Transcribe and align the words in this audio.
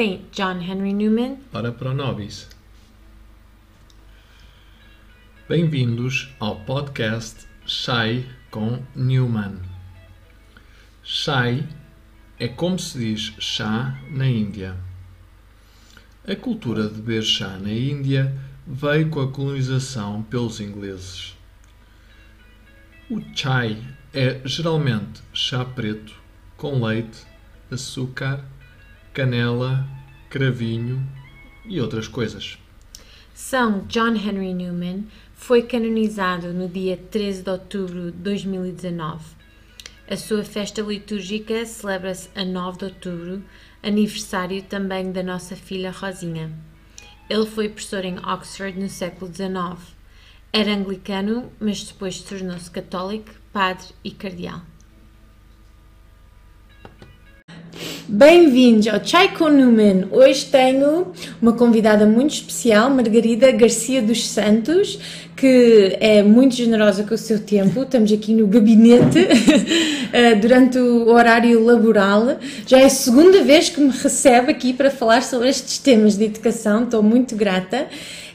St. 0.00 0.32
John 0.32 0.62
Henry 0.62 0.94
Newman. 0.94 1.40
Ora 1.52 1.72
pro 1.72 1.92
nobis. 1.92 2.48
Bem-vindos 5.46 6.34
ao 6.40 6.56
podcast 6.60 7.46
Chai 7.66 8.24
com 8.50 8.82
Newman. 8.96 9.60
Chai 11.02 11.68
é 12.38 12.48
como 12.48 12.78
se 12.78 12.98
diz 12.98 13.34
chá 13.38 14.00
na 14.08 14.26
Índia. 14.26 14.74
A 16.26 16.34
cultura 16.34 16.88
de 16.88 16.94
beber 16.94 17.22
chá 17.22 17.58
na 17.58 17.70
Índia 17.70 18.34
veio 18.66 19.10
com 19.10 19.20
a 19.20 19.30
colonização 19.30 20.22
pelos 20.22 20.60
ingleses. 20.60 21.36
O 23.10 23.20
chai 23.36 23.76
é 24.14 24.40
geralmente 24.46 25.20
chá 25.34 25.62
preto 25.62 26.14
com 26.56 26.82
leite, 26.82 27.26
açúcar, 27.70 28.42
canela, 29.12 29.99
cravinho 30.30 31.04
e 31.64 31.80
outras 31.80 32.06
coisas. 32.06 32.56
São 33.34 33.80
John 33.88 34.14
Henry 34.14 34.54
Newman 34.54 35.04
foi 35.34 35.62
canonizado 35.62 36.52
no 36.52 36.68
dia 36.68 36.96
13 36.96 37.42
de 37.42 37.50
outubro 37.50 38.12
de 38.12 38.18
2019. 38.18 39.24
A 40.08 40.16
sua 40.16 40.44
festa 40.44 40.82
litúrgica 40.82 41.66
celebra-se 41.66 42.28
a 42.36 42.44
9 42.44 42.78
de 42.78 42.84
outubro, 42.84 43.44
aniversário 43.82 44.62
também 44.62 45.10
da 45.10 45.22
nossa 45.22 45.56
filha 45.56 45.90
Rosinha. 45.90 46.52
Ele 47.28 47.46
foi 47.46 47.68
professor 47.68 48.04
em 48.04 48.18
Oxford 48.18 48.78
no 48.78 48.88
século 48.88 49.32
XIX. 49.32 49.96
Era 50.52 50.72
anglicano, 50.72 51.50
mas 51.60 51.82
depois 51.82 52.20
tornou-se 52.20 52.70
católico, 52.70 53.30
padre 53.52 53.88
e 54.04 54.10
cardeal. 54.10 54.62
Bem-vindos 58.12 58.88
ao 58.88 58.98
Chai 59.04 59.32
com 59.36 59.48
Newman. 59.48 60.08
Hoje 60.10 60.44
tenho 60.46 61.12
uma 61.40 61.52
convidada 61.52 62.04
muito 62.04 62.34
especial, 62.34 62.90
Margarida 62.90 63.52
Garcia 63.52 64.02
dos 64.02 64.26
Santos, 64.26 64.98
que 65.36 65.96
é 66.00 66.20
muito 66.20 66.56
generosa 66.56 67.04
com 67.04 67.14
o 67.14 67.16
seu 67.16 67.38
tempo. 67.38 67.82
Estamos 67.82 68.10
aqui 68.10 68.34
no 68.34 68.48
gabinete 68.48 69.28
eh, 70.12 70.34
durante 70.34 70.76
o 70.76 71.08
horário 71.08 71.64
laboral. 71.64 72.36
Já 72.66 72.80
é 72.80 72.86
a 72.86 72.90
segunda 72.90 73.44
vez 73.44 73.68
que 73.68 73.80
me 73.80 73.90
recebe 73.90 74.50
aqui 74.50 74.72
para 74.72 74.90
falar 74.90 75.22
sobre 75.22 75.48
estes 75.48 75.78
temas 75.78 76.18
de 76.18 76.24
educação. 76.24 76.82
Estou 76.82 77.04
muito 77.04 77.36
grata. 77.36 77.86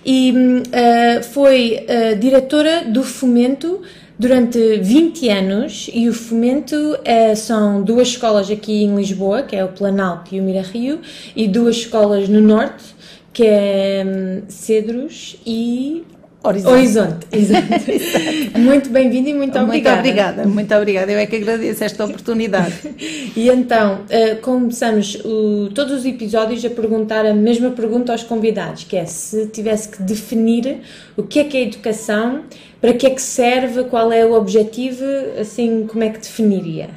E 0.05 0.31
uh, 0.31 1.23
foi 1.33 1.79
uh, 1.81 2.15
diretora 2.17 2.85
do 2.85 3.03
Fomento 3.03 3.81
durante 4.17 4.77
20 4.79 5.29
anos 5.29 5.89
e 5.93 6.07
o 6.07 6.13
Fomento 6.13 6.75
uh, 6.75 7.35
são 7.35 7.81
duas 7.81 8.09
escolas 8.09 8.49
aqui 8.49 8.83
em 8.83 8.95
Lisboa, 8.95 9.43
que 9.43 9.55
é 9.55 9.63
o 9.63 9.69
Planalto 9.69 10.33
e 10.33 10.39
o 10.39 10.43
Mira 10.43 10.61
Rio, 10.61 10.99
e 11.35 11.47
duas 11.47 11.77
escolas 11.77 12.29
no 12.29 12.41
Norte, 12.41 12.95
que 13.33 13.43
é 13.45 14.03
um, 14.05 14.49
Cedros 14.49 15.35
e 15.45 16.03
Horizonte. 16.45 16.73
Horizonte. 16.73 17.27
Exato. 17.33 18.59
muito 18.59 18.89
bem-vindo 18.91 19.29
e 19.29 19.33
muito 19.33 19.57
obrigada. 19.57 19.95
Muito 19.95 19.99
obrigada, 19.99 20.45
muito 20.45 20.75
obrigada. 20.75 21.11
Eu 21.11 21.17
é 21.17 21.25
que 21.25 21.37
agradeço 21.37 21.83
esta 21.83 22.05
oportunidade. 22.05 22.75
e 23.35 23.49
então, 23.49 24.01
uh, 24.01 24.41
começamos 24.41 25.15
o, 25.25 25.71
todos 25.73 25.93
os 25.93 26.05
episódios 26.05 26.63
a 26.63 26.69
perguntar 26.69 27.25
a 27.25 27.33
mesma 27.33 27.71
pergunta 27.71 28.11
aos 28.11 28.23
convidados, 28.23 28.83
que 28.83 28.95
é 28.95 29.05
se 29.05 29.47
tivesse 29.47 29.89
que 29.89 30.03
definir 30.03 30.81
o 31.17 31.23
que 31.23 31.39
é 31.39 31.43
que 31.45 31.57
é 31.57 31.63
educação, 31.63 32.43
para 32.79 32.93
que 32.93 33.07
é 33.07 33.09
que 33.09 33.21
serve, 33.21 33.85
qual 33.85 34.11
é 34.11 34.23
o 34.23 34.33
objetivo, 34.33 35.03
assim, 35.39 35.87
como 35.87 36.03
é 36.03 36.09
que 36.09 36.19
definiria? 36.19 36.89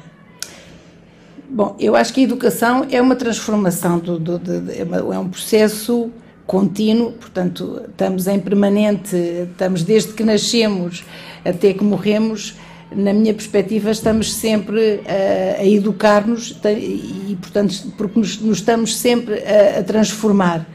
Bom, 1.49 1.75
eu 1.79 1.95
acho 1.95 2.13
que 2.13 2.21
a 2.21 2.23
educação 2.23 2.85
é 2.91 3.01
uma 3.01 3.15
transformação, 3.15 3.97
do, 3.97 4.19
do, 4.19 4.37
de, 4.37 4.59
de, 4.59 4.79
é 4.81 5.17
um 5.17 5.27
processo 5.27 6.11
contínuo, 6.49 7.11
portanto, 7.11 7.83
estamos 7.87 8.25
em 8.25 8.39
permanente, 8.39 9.15
estamos 9.15 9.83
desde 9.83 10.13
que 10.13 10.23
nascemos 10.23 11.05
até 11.45 11.73
que 11.73 11.83
morremos, 11.83 12.55
na 12.91 13.13
minha 13.13 13.35
perspectiva, 13.35 13.91
estamos 13.91 14.33
sempre 14.33 15.01
a, 15.05 15.61
a 15.61 15.65
educar-nos 15.67 16.59
e, 16.65 17.37
portanto, 17.39 17.93
porque 17.95 18.17
nos, 18.17 18.41
nos 18.41 18.57
estamos 18.57 18.97
sempre 18.97 19.35
a, 19.43 19.79
a, 19.79 19.83
transformar. 19.83 20.67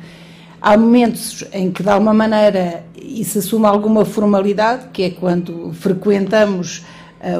Há 0.62 0.76
momentos 0.76 1.42
em 1.52 1.72
que, 1.72 1.82
de 1.82 1.90
alguma 1.90 2.14
maneira, 2.14 2.84
isso 2.96 3.40
assume 3.40 3.66
alguma 3.66 4.04
formalidade, 4.04 4.90
que 4.92 5.02
é 5.02 5.10
quando 5.10 5.72
frequentamos 5.72 6.84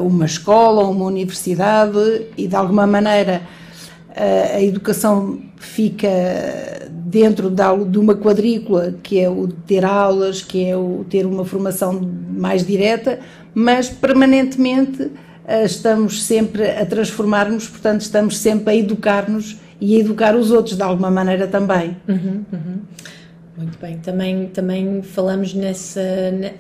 uma 0.03 0.25
escola 0.25 0.83
ou 0.83 0.91
uma 0.91 1.05
universidade 1.05 2.27
e, 2.37 2.49
de 2.49 2.57
alguma 2.57 2.85
maneira, 2.85 3.43
a 4.17 4.61
educação 4.61 5.39
fica 5.57 6.09
dentro 7.15 7.49
de 7.49 7.97
uma 7.97 8.17
quadrícula, 8.17 8.93
que 9.01 9.21
é 9.21 9.31
o 9.31 9.47
ter 9.47 9.85
aulas, 9.85 10.43
que 10.43 10.65
é 10.65 10.77
o 10.77 11.07
ter 11.09 11.25
uma 11.25 11.45
formação 11.45 12.01
mais 12.37 12.67
direta, 12.67 13.21
mas 13.55 13.89
permanentemente 13.89 15.13
eh, 15.47 15.65
estamos 15.65 16.25
sempre 16.25 16.69
a 16.69 16.85
transformar-nos, 16.85 17.69
portanto, 17.69 18.01
estamos 18.01 18.37
sempre 18.39 18.73
a 18.73 18.77
educar-nos 18.77 19.57
e 19.81 19.95
a 19.95 20.01
educar 20.01 20.35
os 20.35 20.51
outros 20.51 20.77
de 20.77 20.83
alguma 20.83 21.09
maneira 21.09 21.47
também. 21.47 21.97
Uhum, 22.09 22.45
uhum. 22.53 22.79
Muito 23.57 23.79
bem, 23.79 23.99
também, 23.99 24.47
também 24.49 25.01
falamos 25.03 25.55
nessa, 25.55 26.01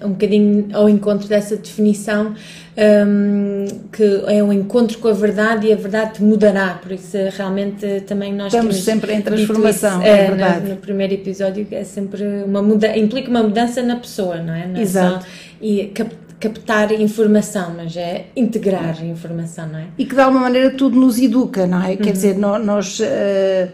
um 0.00 0.10
bocadinho 0.10 0.68
ao 0.72 0.88
encontro 0.88 1.26
dessa 1.26 1.56
definição 1.56 2.34
um, 2.76 3.66
que 3.90 4.22
é 4.28 4.42
um 4.42 4.52
encontro 4.52 4.98
com 4.98 5.08
a 5.08 5.12
verdade 5.12 5.66
e 5.66 5.72
a 5.72 5.76
verdade 5.76 6.22
mudará, 6.22 6.78
por 6.80 6.92
isso 6.92 7.16
realmente 7.36 8.02
também 8.02 8.32
nós 8.32 8.54
estamos 8.54 8.76
sempre 8.76 9.12
em 9.12 9.22
transformação, 9.22 10.00
isso, 10.00 10.08
é, 10.08 10.18
é 10.18 10.28
verdade. 10.28 10.68
No, 10.68 10.70
no, 10.70 10.76
primeiro 10.76 11.14
episódio 11.14 11.66
é 11.72 11.82
sempre 11.82 12.22
uma 12.44 12.62
mudança, 12.62 12.96
implica 12.96 13.28
uma 13.28 13.42
mudança 13.42 13.82
na 13.82 13.96
pessoa, 13.96 14.36
não 14.36 14.54
é? 14.54 14.66
Não 14.68 14.76
é 14.76 14.82
Exato. 14.82 15.24
Só, 15.24 15.30
e 15.60 15.86
cap, 15.86 16.14
captar 16.38 16.92
informação, 16.92 17.74
mas 17.76 17.96
é 17.96 18.26
integrar 18.36 19.04
informação, 19.04 19.66
não 19.66 19.80
é? 19.80 19.86
E 19.98 20.04
que 20.04 20.14
de 20.14 20.20
alguma 20.20 20.42
maneira 20.42 20.70
tudo 20.70 20.96
nos 20.96 21.18
educa, 21.18 21.66
não 21.66 21.82
é? 21.82 21.90
Uhum. 21.90 21.96
Quer 21.96 22.12
dizer, 22.12 22.38
nós, 22.38 22.64
nós 22.64 23.00
uh, 23.00 23.72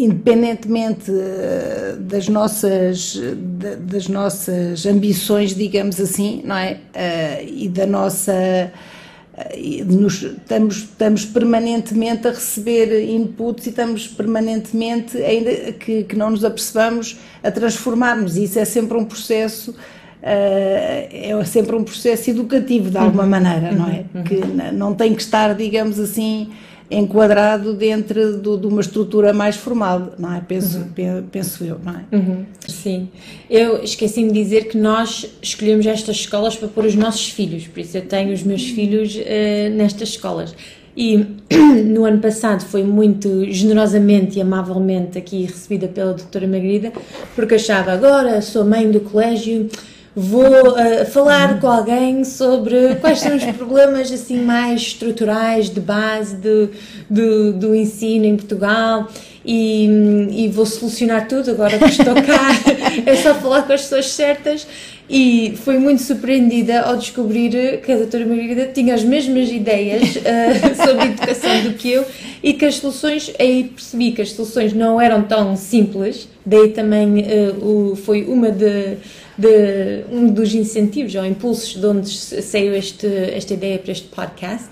independentemente 0.00 1.10
eh, 1.10 1.96
das 1.98 2.26
nossas, 2.26 3.20
das 3.80 4.08
nossas 4.08 4.86
ambições, 4.86 5.54
digamos 5.54 6.00
assim, 6.00 6.40
não 6.44 6.56
é? 6.56 6.78
Eh, 6.94 7.44
e 7.46 7.68
da 7.68 7.86
nossa. 7.86 8.32
Eh, 8.32 8.72
nos, 9.84 10.22
estamos, 10.22 10.76
estamos 10.76 11.24
permanentemente 11.26 12.26
a 12.26 12.30
receber 12.30 13.10
inputs 13.10 13.66
e 13.66 13.70
estamos 13.70 14.08
permanentemente, 14.08 15.18
ainda 15.18 15.72
que, 15.72 16.04
que 16.04 16.16
não 16.16 16.30
nos 16.30 16.44
apercebamos, 16.44 17.18
a 17.42 17.50
transformarmos. 17.50 18.38
E 18.38 18.44
isso 18.44 18.58
é 18.58 18.64
sempre 18.64 18.96
um 18.96 19.04
processo. 19.04 19.74
é 20.22 21.42
sempre 21.46 21.76
um 21.76 21.84
processo 21.84 22.30
educativo 22.30 22.90
de 22.90 22.98
alguma 22.98 23.24
uhum. 23.24 23.30
maneira, 23.30 23.72
não 23.72 23.88
é? 23.88 24.04
Uhum. 24.14 24.24
Que 24.24 24.36
não 24.72 24.94
tem 24.94 25.14
que 25.14 25.22
estar, 25.22 25.54
digamos 25.54 25.98
assim, 25.98 26.50
enquadrado 26.90 27.72
dentro 27.72 28.36
do, 28.36 28.58
de 28.58 28.66
uma 28.66 28.80
estrutura 28.80 29.32
mais 29.32 29.56
formal, 29.56 30.12
não 30.18 30.34
é? 30.34 30.40
Penso, 30.40 30.78
uhum. 30.78 31.22
penso 31.30 31.64
eu, 31.64 31.78
não 31.84 31.92
é? 31.92 32.16
Uhum. 32.16 32.44
Sim. 32.66 33.08
Eu 33.48 33.82
esqueci-me 33.82 34.32
de 34.32 34.42
dizer 34.42 34.68
que 34.68 34.76
nós 34.76 35.26
escolhemos 35.40 35.86
estas 35.86 36.16
escolas 36.16 36.56
para 36.56 36.66
pôr 36.68 36.84
os 36.84 36.96
nossos 36.96 37.28
filhos, 37.28 37.68
por 37.68 37.78
isso 37.80 37.96
eu 37.96 38.02
tenho 38.02 38.32
os 38.32 38.42
meus 38.42 38.68
filhos 38.68 39.14
uh, 39.14 39.76
nestas 39.76 40.10
escolas. 40.10 40.54
E 40.96 41.24
no 41.86 42.04
ano 42.04 42.18
passado 42.18 42.64
foi 42.64 42.82
muito 42.82 43.44
generosamente 43.50 44.38
e 44.38 44.42
amavelmente 44.42 45.16
aqui 45.16 45.44
recebida 45.44 45.86
pela 45.86 46.12
doutora 46.12 46.48
Margarida, 46.48 46.92
porque 47.36 47.54
achava 47.54 47.92
agora 47.92 48.42
sou 48.42 48.64
mãe 48.64 48.90
do 48.90 49.00
colégio, 49.00 49.68
vou 50.14 50.70
uh, 50.70 51.06
falar 51.06 51.60
com 51.60 51.68
alguém 51.68 52.24
sobre 52.24 52.96
quais 52.96 53.20
são 53.20 53.36
os 53.36 53.44
problemas 53.56 54.10
assim 54.10 54.42
mais 54.42 54.82
estruturais 54.82 55.70
de 55.70 55.80
base 55.80 56.36
do, 56.36 56.70
do, 57.08 57.52
do 57.52 57.74
ensino 57.74 58.24
em 58.24 58.36
Portugal 58.36 59.08
e, 59.44 59.86
e, 60.30 60.48
vou 60.48 60.66
solucionar 60.66 61.26
tudo 61.26 61.50
agora 61.50 61.78
que 61.78 61.86
estou 61.86 62.14
cá. 62.14 62.50
É 63.06 63.16
só 63.16 63.34
falar 63.34 63.62
com 63.62 63.72
as 63.72 63.82
pessoas 63.82 64.10
certas 64.10 64.66
e 65.10 65.56
fui 65.64 65.76
muito 65.76 66.02
surpreendida 66.02 66.82
ao 66.82 66.96
descobrir 66.96 67.80
que 67.80 67.90
a 67.90 67.96
doutora 67.96 68.24
Margarida 68.24 68.70
tinha 68.72 68.94
as 68.94 69.02
mesmas 69.02 69.50
ideias 69.50 70.14
uh, 70.16 70.76
sobre 70.86 71.06
educação 71.06 71.64
do 71.64 71.74
que 71.74 71.90
eu 71.90 72.06
e 72.40 72.52
que 72.52 72.64
as 72.64 72.76
soluções, 72.76 73.32
aí 73.38 73.64
percebi 73.64 74.12
que 74.12 74.22
as 74.22 74.30
soluções 74.30 74.72
não 74.72 75.00
eram 75.00 75.22
tão 75.22 75.56
simples, 75.56 76.28
daí 76.46 76.68
também 76.68 77.22
uh, 77.22 77.90
o, 77.92 77.96
foi 77.96 78.22
uma 78.22 78.52
de 78.52 78.96
de 79.40 80.04
um 80.12 80.28
dos 80.28 80.54
incentivos 80.54 81.14
ou 81.14 81.24
impulsos 81.24 81.74
de 81.74 81.86
onde 81.86 82.10
saiu 82.10 82.74
este, 82.74 83.06
esta 83.06 83.54
ideia 83.54 83.78
para 83.78 83.92
este 83.92 84.06
podcast. 84.08 84.68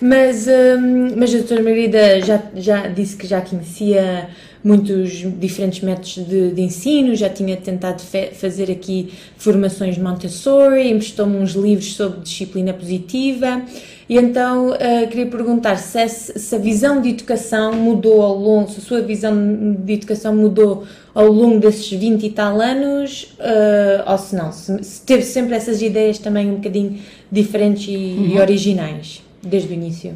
Mas, 0.00 0.46
hum, 0.46 1.14
mas 1.16 1.34
a 1.34 1.38
doutora 1.38 1.62
Margarida 1.62 2.20
já, 2.20 2.42
já 2.54 2.86
disse 2.88 3.16
que 3.16 3.26
já 3.26 3.40
conhecia 3.40 4.28
muitos 4.62 5.24
diferentes 5.38 5.80
métodos 5.80 6.16
de, 6.26 6.50
de 6.50 6.60
ensino, 6.60 7.14
já 7.14 7.30
tinha 7.30 7.56
tentado 7.56 8.02
fazer 8.32 8.70
aqui 8.70 9.12
formações 9.36 9.96
Montessori, 9.96 10.90
emprestou-me 10.90 11.36
uns 11.36 11.52
livros 11.52 11.94
sobre 11.94 12.20
disciplina 12.20 12.74
positiva. 12.74 13.62
E 14.08 14.16
então 14.16 14.70
uh, 14.70 15.08
queria 15.08 15.26
perguntar 15.26 15.76
se, 15.76 16.08
se, 16.08 16.54
a 16.54 16.58
visão 16.58 17.00
de 17.00 17.10
educação 17.10 17.72
mudou 17.72 18.22
ao 18.22 18.36
longo, 18.36 18.70
se 18.70 18.78
a 18.78 18.82
sua 18.82 19.02
visão 19.02 19.34
de 19.78 19.92
educação 19.94 20.34
mudou 20.34 20.84
ao 21.12 21.26
longo 21.26 21.58
desses 21.58 21.90
20 21.90 22.24
e 22.24 22.30
tal 22.30 22.60
anos, 22.60 23.34
uh, 23.40 24.08
ou 24.08 24.18
se 24.18 24.36
não, 24.36 24.52
se, 24.52 24.82
se, 24.84 25.00
teve 25.02 25.22
sempre 25.22 25.56
essas 25.56 25.82
ideias 25.82 26.18
também 26.18 26.48
um 26.48 26.56
bocadinho 26.56 27.00
diferentes 27.32 27.88
e, 27.88 27.96
uhum. 27.96 28.26
e 28.34 28.40
originais, 28.40 29.25
desde 29.46 29.70
o 29.70 29.74
início. 29.74 30.14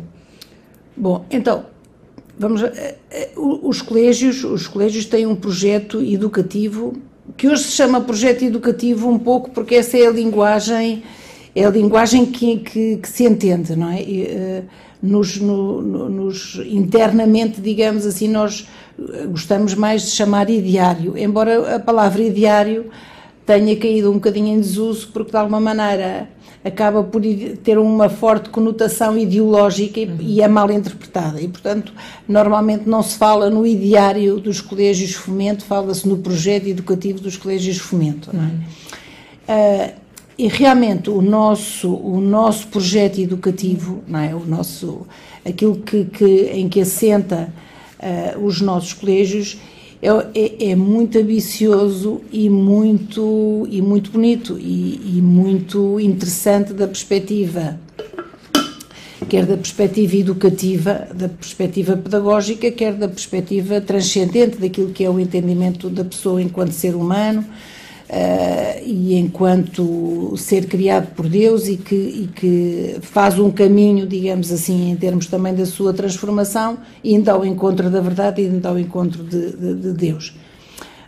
Bom, 0.97 1.25
então, 1.31 1.65
vamos 2.39 2.63
eh, 2.63 2.97
os 3.37 3.81
colégios 3.83 4.45
os 4.45 4.67
colégios 4.67 5.05
têm 5.07 5.27
um 5.27 5.37
projeto 5.37 6.03
educativo 6.03 6.95
que 7.37 7.49
hoje 7.49 7.65
se 7.65 7.73
chama 7.73 8.01
projeto 8.01 8.43
educativo 8.45 9.09
um 9.09 9.19
pouco 9.19 9.51
porque 9.51 9.77
essa 9.77 9.97
é 9.97 10.07
a 10.07 10.11
linguagem 10.11 11.03
é 11.55 11.65
a 11.65 11.71
linguagem 11.71 12.27
que, 12.27 12.59
que, 12.59 12.97
que 12.97 13.09
se 13.09 13.25
entende, 13.25 13.75
não 13.75 13.91
é? 13.91 14.03
E, 14.03 14.23
uh, 14.23 14.65
nos, 15.03 15.39
no, 15.39 15.81
nos, 15.83 16.61
internamente, 16.67 17.61
digamos 17.61 18.05
assim, 18.05 18.29
nós 18.29 18.69
eh, 18.99 19.27
gostamos 19.27 19.75
mais 19.75 20.03
de 20.03 20.09
chamar 20.09 20.51
ideário, 20.51 21.17
embora 21.17 21.77
a 21.77 21.81
palavra 21.81 22.23
ideário 22.23 22.91
tenha 23.51 23.77
caído 23.77 24.11
um 24.11 24.15
bocadinho 24.15 24.55
em 24.55 24.61
desuso, 24.61 25.09
porque 25.13 25.33
de 25.33 25.37
alguma 25.37 25.59
maneira 25.59 26.29
acaba 26.65 27.03
por 27.03 27.21
ter 27.65 27.79
uma 27.79 28.09
forte 28.09 28.49
conotação 28.49 29.19
ideológica 29.19 29.99
e, 29.99 30.05
uhum. 30.05 30.17
e 30.21 30.41
é 30.41 30.47
mal 30.47 30.71
interpretada. 30.71 31.41
E, 31.41 31.49
portanto, 31.49 31.93
normalmente 32.29 32.89
não 32.89 33.03
se 33.03 33.19
fala 33.19 33.51
no 33.51 33.67
ideário 33.67 34.39
dos 34.39 34.61
colégios 34.61 35.15
fomento, 35.15 35.65
fala-se 35.65 36.07
no 36.07 36.19
projeto 36.19 36.69
educativo 36.69 37.19
dos 37.19 37.37
colégios 37.37 37.79
fomento. 37.79 38.31
Não 38.33 38.45
é? 38.45 39.97
Uh, 39.97 40.01
e 40.39 40.47
realmente 40.47 41.11
o 41.11 41.21
nosso, 41.21 41.93
o 41.93 42.21
nosso 42.21 42.69
projeto 42.69 43.19
educativo, 43.19 44.05
não 44.07 44.21
é? 44.21 44.33
o 44.33 44.47
nosso, 44.47 45.07
aquilo 45.45 45.77
que, 45.77 46.05
que 46.05 46.51
em 46.55 46.69
que 46.69 46.81
assenta 46.81 47.53
uh, 47.99 48.45
os 48.47 48.61
nossos 48.61 48.93
colégios, 48.93 49.59
é, 50.03 50.71
é, 50.71 50.77
muito 50.77 51.19
ambicioso 51.19 52.23
e 52.33 52.49
muito, 52.49 53.67
e 53.71 53.83
muito 53.83 54.11
bonito 54.11 54.59
e, 54.59 55.19
e 55.19 55.23
muito 55.23 56.01
interessante 56.01 56.73
da 56.73 56.87
perspectiva 56.87 57.79
quer 59.29 59.47
da 59.47 59.57
perspectiva 59.57 60.17
educativa, 60.17 61.07
da 61.15 61.29
perspectiva 61.29 61.97
pedagógica, 61.97 62.71
quer 62.71 62.95
da 62.95 63.07
perspectiva 63.07 63.81
transcendente 63.81 64.57
daquilo 64.57 64.91
que 64.91 65.05
é 65.05 65.11
o 65.11 65.21
entendimento 65.21 65.89
da 65.89 66.05
pessoa 66.05 66.43
enquanto 66.43 66.73
ser 66.73 66.97
humano, 66.97 67.45
Uh, 68.11 68.83
e 68.85 69.15
enquanto 69.15 70.37
ser 70.37 70.67
criado 70.67 71.15
por 71.15 71.29
Deus 71.29 71.69
e 71.69 71.77
que, 71.77 71.95
e 71.95 72.29
que, 72.35 72.97
faz 73.03 73.39
um 73.39 73.53
caminho, 73.53 74.05
digamos 74.05 74.51
assim, 74.51 74.91
em 74.91 74.97
termos 74.97 75.29
também 75.29 75.55
da 75.55 75.65
sua 75.65 75.93
transformação, 75.93 76.79
indo 77.05 77.29
ao 77.29 77.47
encontro 77.47 77.89
da 77.89 78.01
verdade 78.01 78.43
indo 78.43 78.67
ao 78.67 78.77
encontro 78.77 79.23
de, 79.23 79.53
de, 79.53 79.75
de 79.77 79.93
Deus. 79.93 80.35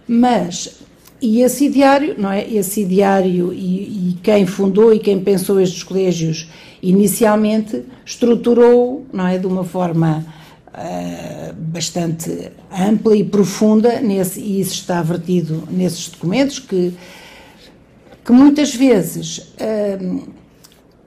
Mas, 0.07 0.79
e 1.21 1.41
esse 1.41 1.65
ideário, 1.65 2.15
não 2.17 2.31
é? 2.31 2.49
Esse 2.49 2.83
ideário 2.83 3.53
e, 3.53 4.11
e 4.11 4.19
quem 4.23 4.47
fundou 4.47 4.95
e 4.95 5.01
quem 5.01 5.19
pensou 5.19 5.61
estes 5.61 5.83
colégios 5.83 6.49
inicialmente 6.81 7.83
estruturou, 8.07 9.05
não 9.13 9.27
é? 9.27 9.39
De 9.39 9.47
uma 9.49 9.65
forma 9.65 10.25
uh, 10.73 11.53
bastante 11.55 12.51
ampla 12.71 13.17
e 13.17 13.25
profunda 13.25 14.01
nesse, 14.01 14.41
e 14.41 14.61
isso 14.61 14.75
está 14.75 15.03
vertido 15.03 15.65
nesses 15.71 16.09
documentos 16.09 16.59
que, 16.59 16.95
que 18.25 18.33
muitas 18.33 18.75
vezes 18.75 19.39
uh, 19.39 20.33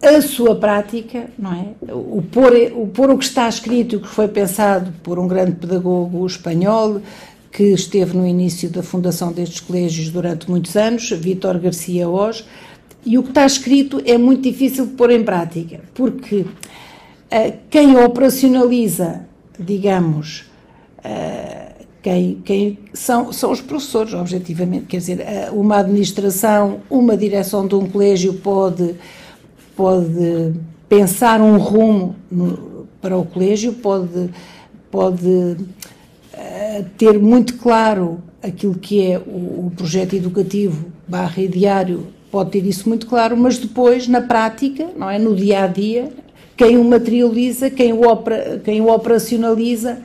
a 0.03 0.21
sua 0.21 0.55
prática, 0.55 1.27
não 1.37 1.53
é? 1.53 1.91
O 1.91 2.21
pôr, 2.21 2.53
o 2.75 2.87
pôr 2.87 3.09
o 3.09 3.17
que 3.17 3.25
está 3.25 3.49
escrito, 3.49 3.97
o 3.97 3.99
que 4.01 4.07
foi 4.07 4.27
pensado 4.27 4.93
por 5.01 5.17
um 5.17 5.27
grande 5.27 5.53
pedagogo 5.53 6.25
espanhol 6.25 7.01
que 7.51 7.63
esteve 7.63 8.15
no 8.15 8.27
início 8.27 8.69
da 8.69 8.83
fundação 8.83 9.31
destes 9.31 9.61
colégios 9.61 10.09
durante 10.09 10.49
muitos 10.49 10.75
anos, 10.75 11.09
Vítor 11.09 11.57
Garcia 11.57 12.07
Oz, 12.07 12.45
e 13.05 13.17
o 13.17 13.23
que 13.23 13.29
está 13.29 13.45
escrito 13.45 14.01
é 14.05 14.17
muito 14.17 14.41
difícil 14.41 14.85
de 14.85 14.93
pôr 14.93 15.09
em 15.09 15.23
prática, 15.23 15.79
porque 15.93 16.41
uh, 16.41 17.53
quem 17.69 17.95
operacionaliza 17.97 19.24
digamos, 19.59 20.45
uh, 20.99 21.85
quem, 22.01 22.41
quem 22.45 22.79
são, 22.93 23.33
são 23.33 23.51
os 23.51 23.61
professores, 23.61 24.13
objetivamente. 24.13 24.85
Quer 24.85 24.97
dizer, 24.97 25.19
uh, 25.19 25.59
uma 25.59 25.77
administração, 25.77 26.81
uma 26.89 27.17
direção 27.17 27.67
de 27.67 27.75
um 27.75 27.89
colégio 27.89 28.33
pode, 28.33 28.95
pode 29.75 30.53
pensar 30.87 31.41
um 31.41 31.57
rumo 31.57 32.15
no, 32.31 32.87
para 33.01 33.17
o 33.17 33.25
colégio, 33.25 33.73
pode, 33.73 34.29
pode 34.91 35.27
uh, 35.27 36.85
ter 36.97 37.19
muito 37.19 37.57
claro 37.57 38.21
aquilo 38.41 38.75
que 38.75 39.01
é 39.01 39.17
o, 39.17 39.67
o 39.67 39.71
projeto 39.75 40.13
educativo 40.15 40.85
barra 41.07 41.47
diário, 41.47 42.07
pode 42.31 42.51
ter 42.51 42.65
isso 42.65 42.87
muito 42.89 43.07
claro, 43.07 43.37
mas 43.37 43.57
depois, 43.57 44.07
na 44.07 44.21
prática, 44.21 44.89
não 44.97 45.09
é, 45.09 45.17
no 45.17 45.35
dia 45.35 45.63
a 45.63 45.67
dia, 45.67 46.11
quem 46.57 46.77
o 46.77 46.83
materializa, 46.83 47.69
quem 47.69 47.93
o, 47.93 48.07
opera, 48.07 48.61
quem 48.63 48.81
o 48.81 48.89
operacionaliza 48.89 49.99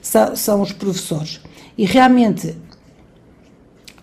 são, 0.00 0.36
são 0.36 0.62
os 0.62 0.72
professores. 0.72 1.40
E 1.76 1.84
realmente, 1.84 2.54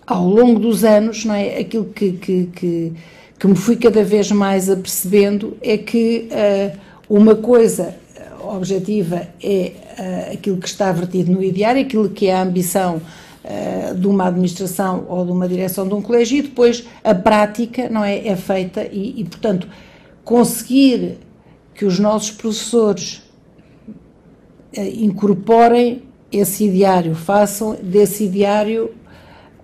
ao 0.06 0.26
longo 0.26 0.58
dos 0.58 0.84
anos, 0.84 1.24
não 1.24 1.34
é, 1.34 1.58
aquilo 1.58 1.86
que, 1.86 2.12
que, 2.12 2.46
que, 2.46 2.92
que 3.38 3.46
me 3.46 3.56
fui 3.56 3.76
cada 3.76 4.02
vez 4.02 4.30
mais 4.30 4.68
apercebendo 4.68 5.56
é 5.62 5.78
que 5.78 6.28
uh, 6.30 6.78
uma 7.08 7.34
coisa 7.34 7.94
objetiva 8.42 9.28
é 9.42 9.72
uh, 9.98 10.34
aquilo 10.34 10.58
que 10.58 10.68
está 10.68 10.92
vertido 10.92 11.32
no 11.32 11.42
ideário, 11.42 11.82
aquilo 11.82 12.08
que 12.08 12.26
é 12.26 12.34
a 12.34 12.42
ambição 12.42 13.00
de 13.98 14.06
uma 14.06 14.26
administração 14.26 15.06
ou 15.08 15.24
de 15.24 15.32
uma 15.32 15.48
direção 15.48 15.88
de 15.88 15.94
um 15.94 16.02
colégio 16.02 16.36
e 16.36 16.42
depois 16.42 16.84
a 17.02 17.14
prática 17.14 17.88
não 17.88 18.04
é, 18.04 18.28
é 18.28 18.36
feita 18.36 18.86
e, 18.92 19.20
e 19.20 19.24
portanto, 19.24 19.66
conseguir 20.22 21.16
que 21.78 21.84
os 21.84 22.00
nossos 22.00 22.32
professores 22.32 23.22
eh, 24.72 24.88
incorporem 24.96 26.02
esse 26.30 26.64
ideário, 26.64 27.14
façam 27.14 27.76
desse 27.80 28.24
ideário 28.24 28.90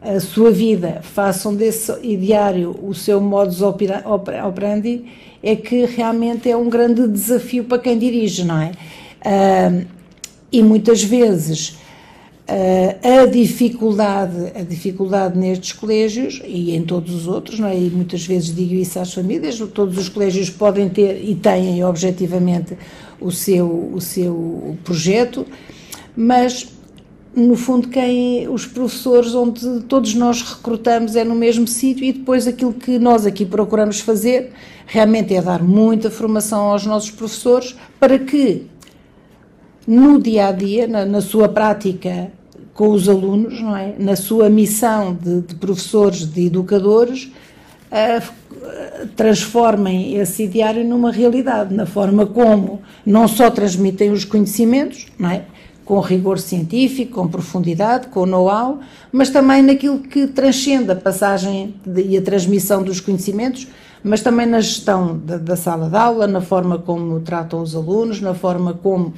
a 0.00 0.20
sua 0.20 0.52
vida, 0.52 1.00
façam 1.02 1.52
desse 1.56 1.92
ideário 2.06 2.78
o 2.80 2.94
seu 2.94 3.20
modus 3.20 3.60
operandi, 3.62 5.06
é 5.42 5.56
que 5.56 5.86
realmente 5.86 6.48
é 6.48 6.56
um 6.56 6.70
grande 6.70 7.08
desafio 7.08 7.64
para 7.64 7.80
quem 7.80 7.98
dirige, 7.98 8.44
não 8.44 8.60
é? 8.60 8.70
Uh, 9.26 9.86
e 10.52 10.62
muitas 10.62 11.02
vezes 11.02 11.78
Uh, 12.46 13.22
a 13.22 13.26
dificuldade, 13.26 14.52
a 14.54 14.62
dificuldade 14.62 15.38
nestes 15.38 15.72
colégios 15.72 16.42
e 16.44 16.76
em 16.76 16.84
todos 16.84 17.14
os 17.14 17.26
outros, 17.26 17.58
não 17.58 17.66
é? 17.66 17.74
E 17.74 17.88
muitas 17.88 18.26
vezes 18.26 18.54
digo 18.54 18.74
isso 18.74 18.98
às 18.98 19.14
famílias, 19.14 19.58
todos 19.72 19.96
os 19.96 20.10
colégios 20.10 20.50
podem 20.50 20.90
ter 20.90 21.24
e 21.24 21.34
têm 21.34 21.82
objetivamente 21.82 22.76
o 23.18 23.30
seu, 23.30 23.90
o 23.94 23.98
seu 23.98 24.76
projeto, 24.84 25.46
mas 26.14 26.68
no 27.34 27.56
fundo 27.56 27.88
quem 27.88 28.46
os 28.48 28.66
professores 28.66 29.34
onde 29.34 29.80
todos 29.84 30.14
nós 30.14 30.42
recrutamos 30.42 31.16
é 31.16 31.24
no 31.24 31.34
mesmo 31.34 31.66
sítio 31.66 32.04
e 32.04 32.12
depois 32.12 32.46
aquilo 32.46 32.74
que 32.74 32.98
nós 32.98 33.26
aqui 33.26 33.44
procuramos 33.44 34.00
fazer 34.00 34.52
realmente 34.86 35.34
é 35.34 35.42
dar 35.42 35.62
muita 35.62 36.10
formação 36.10 36.70
aos 36.70 36.86
nossos 36.86 37.10
professores 37.10 37.74
para 37.98 38.18
que 38.18 38.66
no 39.86 40.20
dia 40.20 40.48
a 40.48 40.52
dia, 40.52 40.86
na, 40.86 41.04
na 41.04 41.20
sua 41.20 41.48
prática 41.48 42.30
com 42.74 42.90
os 42.90 43.08
alunos, 43.08 43.60
não 43.60 43.76
é? 43.76 43.94
na 43.98 44.16
sua 44.16 44.50
missão 44.50 45.14
de, 45.14 45.42
de 45.42 45.54
professores, 45.54 46.26
de 46.26 46.46
educadores, 46.46 47.30
uh, 47.90 49.06
transformem 49.14 50.16
esse 50.16 50.44
ideário 50.44 50.84
numa 50.84 51.12
realidade, 51.12 51.72
na 51.72 51.86
forma 51.86 52.26
como 52.26 52.82
não 53.06 53.28
só 53.28 53.48
transmitem 53.50 54.10
os 54.10 54.24
conhecimentos, 54.24 55.06
não 55.18 55.30
é? 55.30 55.44
com 55.84 56.00
rigor 56.00 56.38
científico, 56.38 57.20
com 57.20 57.28
profundidade, 57.28 58.08
com 58.08 58.24
know-how, 58.24 58.80
mas 59.12 59.28
também 59.30 59.62
naquilo 59.62 59.98
que 59.98 60.26
transcende 60.26 60.90
a 60.90 60.96
passagem 60.96 61.74
de, 61.86 62.02
e 62.02 62.16
a 62.16 62.22
transmissão 62.22 62.82
dos 62.82 63.00
conhecimentos, 63.00 63.68
mas 64.02 64.22
também 64.22 64.46
na 64.46 64.60
gestão 64.60 65.18
da, 65.18 65.36
da 65.36 65.56
sala 65.56 65.88
de 65.88 65.96
aula, 65.96 66.26
na 66.26 66.40
forma 66.40 66.78
como 66.78 67.20
tratam 67.20 67.60
os 67.60 67.76
alunos, 67.76 68.20
na 68.20 68.34
forma 68.34 68.74
como 68.74 69.12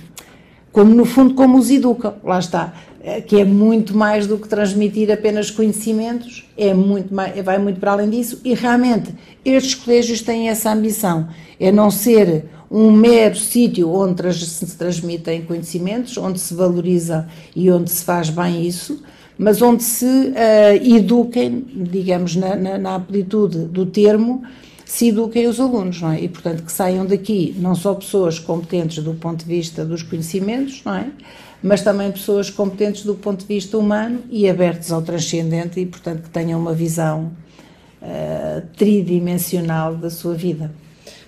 como 0.77 0.95
no 0.95 1.07
fundo 1.07 1.33
como 1.33 1.57
os 1.57 1.71
educam, 1.71 2.17
lá 2.23 2.39
está, 2.39 2.75
é, 3.03 3.23
que 3.23 3.41
é 3.41 3.47
muito 3.47 3.97
mais 3.97 4.27
do 4.27 4.37
que 4.37 4.47
transmitir 4.47 5.11
apenas 5.11 5.51
conhecimentos, 5.51 6.45
é 6.55 6.75
muito 6.75 7.15
mais, 7.15 7.43
vai 7.43 7.57
muito 7.57 7.81
para 7.81 7.93
além 7.93 8.11
disso. 8.11 8.43
E 8.45 8.53
realmente 8.53 9.11
estes 9.43 9.75
colégios 9.75 10.21
têm 10.21 10.51
essa 10.51 10.71
ambição, 10.71 11.29
é 11.59 11.73
não 11.73 11.91
ser 11.91 12.45
um 12.71 12.93
mero 12.93 13.37
sítio 13.37 13.91
onde 13.91 14.31
se 14.35 14.77
transmitem 14.77 15.47
conhecimentos, 15.47 16.19
onde 16.19 16.39
se 16.39 16.53
valoriza 16.53 17.27
e 17.55 17.71
onde 17.71 17.91
se 17.91 18.05
faz 18.05 18.29
bem 18.29 18.67
isso, 18.67 19.03
mas 19.39 19.63
onde 19.63 19.83
se 19.83 20.05
uh, 20.05 20.95
eduquem, 20.95 21.65
digamos, 21.75 22.37
na, 22.37 22.55
na, 22.55 22.77
na, 22.77 22.97
amplitude 22.97 23.61
do 23.61 23.87
termo, 23.87 24.43
se 24.87 25.09
eduquem 25.09 25.49
os 25.49 25.59
alunos, 25.59 26.01
não 26.01 26.13
é? 26.13 26.21
E, 26.21 26.29
portanto, 26.29 26.63
que 26.63 26.71
saiam 26.71 27.05
daqui 27.05 27.57
não 27.59 27.75
só 27.75 27.93
pessoas 27.93 28.39
competentes 28.39 29.03
do 29.03 29.15
ponto 29.15 29.45
de 29.45 29.45
vista 29.45 29.85
dos 29.85 30.01
conhecimentos, 30.01 30.81
não 30.85 30.95
é? 30.95 31.11
Mas 31.61 31.83
também 31.83 32.13
pessoas 32.13 32.51
competentes 32.51 33.03
do 33.03 33.17
ponto 33.17 33.41
de 33.41 33.47
vista 33.47 33.77
humano 33.77 34.21
e 34.31 34.49
abertas 34.49 34.93
ao 34.93 35.03
transcendente 35.03 35.81
e, 35.81 35.87
portanto, 35.87 36.23
que 36.23 36.31
tenham 36.31 36.61
uma 36.61 36.73
visão 36.73 37.33
uh, 38.01 38.63
tridimensional 38.77 39.97
da 39.97 40.09
sua 40.09 40.35
vida. 40.35 40.71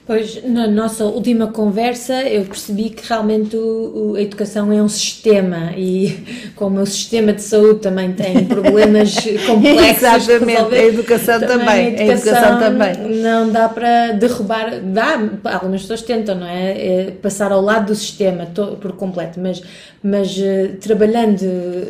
Pois, 0.09 0.43
na 0.43 0.67
nossa 0.67 1.05
última 1.05 1.49
conversa, 1.49 2.23
eu 2.23 2.43
percebi 2.47 2.88
que 2.88 3.07
realmente 3.07 3.55
o, 3.55 4.12
o, 4.12 4.15
a 4.17 4.23
educação 4.23 4.73
é 4.73 4.83
um 4.83 4.88
sistema 4.88 5.75
e, 5.77 6.25
como 6.57 6.81
o 6.81 6.87
sistema 6.87 7.35
de 7.35 7.43
saúde 7.43 7.81
também 7.81 8.15
tem 8.15 8.47
problemas 8.47 9.15
complexos. 9.47 10.03
Exatamente, 10.03 10.55
resolver, 10.55 10.79
a 10.79 10.85
educação 10.87 11.41
também. 11.41 11.59
também 11.59 11.77
a, 11.77 11.88
educação 11.91 12.35
a 12.35 12.38
educação 12.38 12.59
também. 12.59 13.23
Não 13.23 13.50
dá 13.50 13.69
para 13.69 14.12
derrubar, 14.12 14.81
dá, 14.81 15.21
algumas 15.45 15.83
pessoas 15.83 16.00
tentam, 16.00 16.37
não 16.37 16.47
é? 16.47 16.71
é 16.71 17.11
passar 17.11 17.53
ao 17.53 17.61
lado 17.61 17.88
do 17.88 17.95
sistema 17.95 18.47
to, 18.47 18.79
por 18.81 18.93
completo, 18.93 19.38
mas, 19.38 19.62
mas 20.03 20.35
uh, 20.38 20.75
trabalhando, 20.81 21.45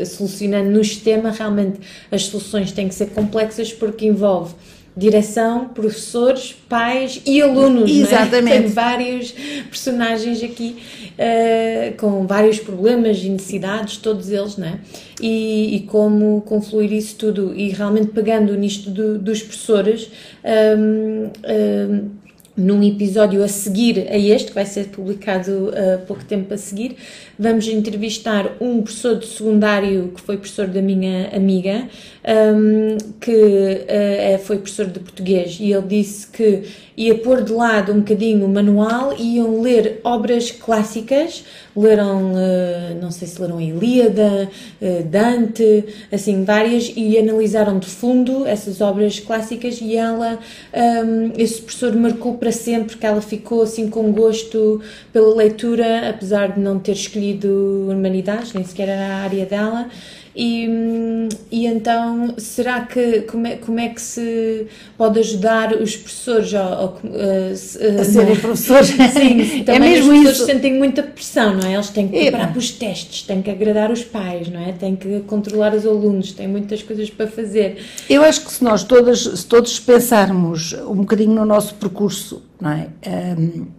solucionando 0.05 0.69
no 0.69 0.83
sistema, 0.83 1.31
realmente 1.31 1.79
as 2.11 2.25
soluções 2.25 2.73
têm 2.73 2.89
que 2.89 2.97
ser 2.97 3.11
complexas 3.11 3.73
porque 3.73 4.07
envolve 4.07 4.57
direção, 4.99 5.69
professores, 5.69 6.55
pais 6.69 7.23
e 7.25 7.41
alunos. 7.41 7.89
É? 7.89 7.95
Exatamente. 7.95 8.57
É? 8.57 8.61
Tem 8.63 8.69
vários 8.69 9.31
personagens 9.71 10.43
aqui 10.43 10.77
uh, 11.15 11.97
com 11.97 12.27
vários 12.27 12.59
problemas 12.59 13.19
e 13.19 13.29
necessidades, 13.29 13.97
todos 13.99 14.29
eles, 14.31 14.57
não 14.57 14.67
é? 14.67 14.81
E, 15.21 15.77
e 15.77 15.81
como 15.81 16.41
confluir 16.43 16.93
isso 16.93 17.17
tudo 17.17 17.55
e 17.55 17.71
realmente 17.71 18.09
pegando 18.09 18.55
nisto 18.57 18.91
do, 18.91 19.19
dos 19.19 19.41
professores. 19.41 20.11
Um, 20.45 21.31
um, 21.49 22.11
num 22.59 22.83
episódio 22.83 23.43
a 23.43 23.49
seguir 23.49 24.09
a 24.11 24.19
este, 24.19 24.49
que 24.49 24.55
vai 24.55 24.67
ser 24.67 24.89
publicado 24.89 25.71
há 25.73 25.97
uh, 25.97 26.07
pouco 26.07 26.25
tempo 26.25 26.53
a 26.53 26.59
seguir, 26.59 26.97
vamos 27.39 27.69
entrevistar 27.69 28.57
um 28.61 28.83
professor 28.83 29.17
de 29.17 29.27
secundário 29.27 30.13
que 30.15 30.21
foi 30.21 30.37
professor 30.37 30.67
da 30.67 30.83
minha 30.83 31.29
amiga, 31.29 31.89
um, 32.27 32.99
que 33.21 33.31
uh, 33.31 34.39
foi 34.41 34.59
professor 34.59 34.87
de 34.87 34.99
português, 34.99 35.59
e 35.61 35.73
ele 35.73 35.87
disse 35.87 36.27
que 36.27 36.65
ia 36.99 37.15
pôr 37.17 37.45
de 37.45 37.53
lado 37.53 37.93
um 37.93 38.01
bocadinho 38.01 38.45
o 38.45 38.49
manual 38.49 39.15
e 39.17 39.37
iam 39.37 39.61
ler 39.61 40.01
obras 40.03 40.51
clássicas, 40.51 41.45
leram, 41.77 42.33
uh, 42.33 43.01
não 43.01 43.13
sei 43.13 43.29
se 43.29 43.41
leram 43.41 43.59
a 43.59 43.63
Ilíada, 43.63 44.51
uh, 44.83 45.03
Dante, 45.05 45.85
assim, 46.11 46.43
várias, 46.43 46.93
e 46.97 47.17
analisaram 47.17 47.79
de 47.79 47.87
fundo 47.87 48.45
essas 48.45 48.81
obras 48.81 49.21
clássicas 49.21 49.81
e 49.81 49.95
ela, 49.95 50.41
um, 50.75 51.33
esse 51.41 51.63
professor 51.63 51.95
marcou 51.95 52.35
para 52.35 52.51
sempre 52.51 52.97
que 52.97 53.07
ela 53.07 53.21
ficou 53.21 53.63
assim 53.63 53.89
com 53.89 54.11
gosto 54.11 54.81
pela 55.13 55.33
leitura, 55.37 56.11
apesar 56.11 56.55
de 56.55 56.61
não 56.61 56.81
ter 56.81 56.93
escolhido 56.93 57.87
humanidades, 57.89 58.53
nem 58.53 58.65
sequer 58.65 58.89
era 58.89 59.07
a 59.07 59.17
área 59.19 59.47
dela, 59.47 59.89
e, 60.35 61.29
e 61.51 61.67
então, 61.67 62.35
será 62.39 62.83
que 62.83 63.23
como 63.23 63.47
é, 63.47 63.57
como 63.57 63.81
é 63.81 63.89
que 63.89 64.01
se 64.01 64.67
pode 64.97 65.19
ajudar 65.19 65.75
os 65.75 65.97
professores 65.97 66.55
a, 66.55 66.63
a, 66.63 66.85
a, 66.85 68.01
a 68.01 68.05
serem 68.05 68.37
professores? 68.37 68.89
Sim, 69.13 69.65
é 69.67 69.79
mesmo 69.79 70.13
os 70.13 70.19
professores 70.19 70.37
isso. 70.37 70.47
sentem 70.47 70.75
muita 70.75 71.03
pressão, 71.03 71.55
não 71.55 71.69
é? 71.69 71.75
Eles 71.75 71.91
têm 71.91 72.09
que 72.09 72.19
preparar 72.19 72.51
para 72.51 72.59
os 72.59 72.71
testes, 72.71 73.23
têm 73.23 73.43
que 73.43 73.51
agradar 73.51 73.91
os 73.91 74.05
pais, 74.05 74.49
não 74.49 74.61
é? 74.61 74.73
Têm 74.73 74.95
que 74.97 75.21
controlar 75.21 75.75
os 75.75 75.87
alunos, 75.87 76.33
têm 76.33 76.49
muitas 76.49 76.83
coisas 76.83 77.11
para 77.11 77.27
fazer. 77.27 77.79
Eu 78.09 78.23
acho 78.23 78.45
que 78.45 78.53
se 78.53 78.63
nós 78.63 78.85
todas, 78.85 79.21
se 79.21 79.47
todos 79.47 79.79
pensarmos 79.81 80.73
um 80.73 80.97
bocadinho 80.97 81.35
no 81.35 81.45
nosso 81.45 81.75
percurso, 81.75 82.43
não 82.61 82.71
é? 82.71 82.89
Um, 83.37 83.78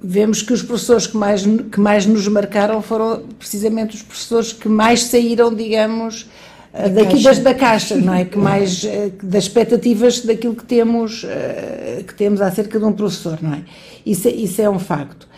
vemos 0.00 0.42
que 0.42 0.52
os 0.52 0.62
professores 0.62 1.06
que 1.06 1.16
mais, 1.16 1.44
que 1.44 1.80
mais 1.80 2.06
nos 2.06 2.26
marcaram 2.28 2.80
foram 2.80 3.22
precisamente 3.38 3.96
os 3.96 4.02
professores 4.02 4.52
que 4.52 4.68
mais 4.68 5.04
saíram, 5.04 5.52
digamos, 5.52 6.28
da 6.72 6.78
eh, 6.78 6.88
daqui 6.90 7.10
caixa. 7.10 7.28
Das, 7.28 7.38
da 7.38 7.54
caixa, 7.54 7.96
não 7.96 8.14
é? 8.14 8.24
Que 8.24 8.38
mais 8.38 8.84
eh, 8.84 9.10
das 9.22 9.44
expectativas 9.44 10.20
daquilo 10.20 10.54
que 10.54 10.64
temos, 10.64 11.24
eh, 11.24 12.04
que 12.06 12.14
temos 12.14 12.40
acerca 12.40 12.78
de 12.78 12.84
um 12.84 12.92
professor, 12.92 13.38
não 13.42 13.54
é? 13.54 13.62
Isso, 14.06 14.28
isso 14.28 14.62
é 14.62 14.70
um 14.70 14.78
facto. 14.78 15.28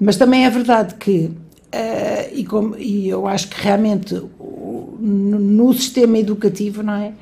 Mas 0.00 0.16
também 0.16 0.44
é 0.44 0.50
verdade 0.50 0.94
que, 0.94 1.30
e, 2.32 2.44
como, 2.44 2.76
e 2.76 3.08
eu 3.08 3.26
acho 3.26 3.48
que 3.48 3.60
realmente 3.60 4.14
no, 4.14 5.38
no 5.40 5.72
sistema 5.72 6.18
educativo, 6.18 6.84
não 6.84 6.94
é? 6.94 7.12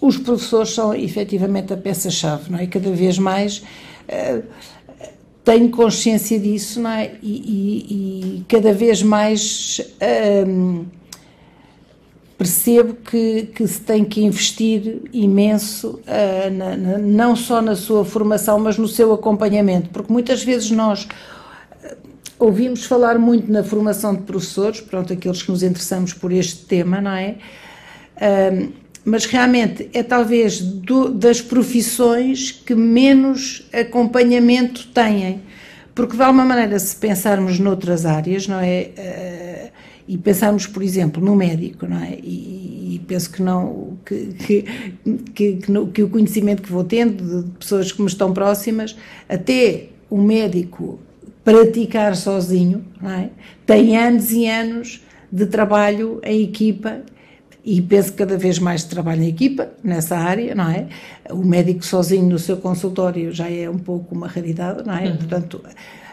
Os 0.00 0.18
professores 0.18 0.70
são 0.70 0.92
efetivamente 0.94 1.72
a 1.72 1.78
peça-chave, 1.78 2.50
não 2.50 2.58
é? 2.58 2.66
Cada 2.66 2.90
vez 2.90 3.18
mais 3.18 3.62
tenho 5.44 5.70
consciência 5.70 6.38
disso, 6.38 6.80
não 6.80 6.90
é? 6.90 7.12
E, 7.22 7.32
e, 7.32 8.36
e 8.38 8.44
cada 8.48 8.72
vez 8.72 9.02
mais 9.02 9.80
hum, 10.46 10.84
percebo 12.40 12.94
que, 12.94 13.50
que 13.54 13.66
se 13.66 13.80
tem 13.80 14.02
que 14.02 14.22
investir 14.22 15.02
imenso, 15.12 16.00
uh, 16.06 16.50
na, 16.50 16.76
na, 16.76 16.98
não 16.98 17.36
só 17.36 17.60
na 17.60 17.76
sua 17.76 18.02
formação, 18.04 18.58
mas 18.58 18.78
no 18.78 18.88
seu 18.88 19.12
acompanhamento, 19.12 19.90
porque 19.90 20.10
muitas 20.10 20.42
vezes 20.42 20.70
nós 20.70 21.06
ah, 21.84 21.96
ouvimos 22.38 22.84
falar 22.84 23.18
muito 23.18 23.52
na 23.52 23.62
formação 23.62 24.14
de 24.14 24.22
professores, 24.22 24.80
pronto, 24.80 25.12
aqueles 25.12 25.42
que 25.42 25.50
nos 25.50 25.62
interessamos 25.62 26.14
por 26.14 26.32
este 26.32 26.64
tema, 26.64 26.98
não 26.98 27.10
é? 27.10 27.36
Um, 28.52 28.72
mas 29.04 29.24
realmente 29.24 29.88
é 29.92 30.02
talvez 30.02 30.60
do, 30.60 31.08
das 31.08 31.40
profissões 31.40 32.52
que 32.52 32.74
menos 32.74 33.68
acompanhamento 33.72 34.88
têm, 34.88 35.40
porque 35.94 36.16
de 36.16 36.22
alguma 36.22 36.44
maneira 36.44 36.78
se 36.78 36.94
pensarmos 36.96 37.58
noutras 37.58 38.04
áreas, 38.04 38.46
não 38.46 38.60
é, 38.60 38.90
uh, 38.96 39.72
e 40.06 40.18
pensarmos 40.18 40.66
por 40.66 40.82
exemplo 40.82 41.24
no 41.24 41.34
médico, 41.34 41.86
não 41.86 41.98
é, 42.02 42.18
e, 42.22 42.94
e 42.94 43.02
penso 43.06 43.30
que 43.30 43.42
não 43.42 43.98
que, 44.04 44.26
que, 44.34 44.64
que, 45.34 45.72
no, 45.72 45.88
que 45.88 46.02
o 46.02 46.08
conhecimento 46.08 46.62
que 46.62 46.70
vou 46.70 46.84
tendo 46.84 47.42
de 47.42 47.50
pessoas 47.52 47.90
que 47.92 48.00
me 48.00 48.08
estão 48.08 48.32
próximas, 48.32 48.96
até 49.28 49.86
o 50.08 50.18
médico 50.18 50.98
praticar 51.42 52.14
sozinho, 52.14 52.84
não 53.00 53.10
é, 53.10 53.30
tem 53.64 53.96
anos 53.96 54.30
e 54.30 54.46
anos 54.46 55.00
de 55.32 55.46
trabalho 55.46 56.20
em 56.22 56.42
equipa 56.42 57.02
e 57.64 57.80
penso 57.82 58.12
que 58.12 58.18
cada 58.18 58.36
vez 58.36 58.58
mais 58.58 58.84
trabalho 58.84 59.22
em 59.22 59.28
equipa 59.28 59.68
nessa 59.82 60.16
área, 60.16 60.54
não 60.54 60.68
é? 60.68 60.86
O 61.30 61.44
médico 61.44 61.84
sozinho 61.84 62.28
no 62.28 62.38
seu 62.38 62.56
consultório 62.56 63.32
já 63.32 63.50
é 63.50 63.68
um 63.68 63.78
pouco 63.78 64.14
uma 64.14 64.26
raridade, 64.26 64.86
não 64.86 64.94
é? 64.94 65.08
Uhum. 65.08 65.16
Portanto, 65.16 65.62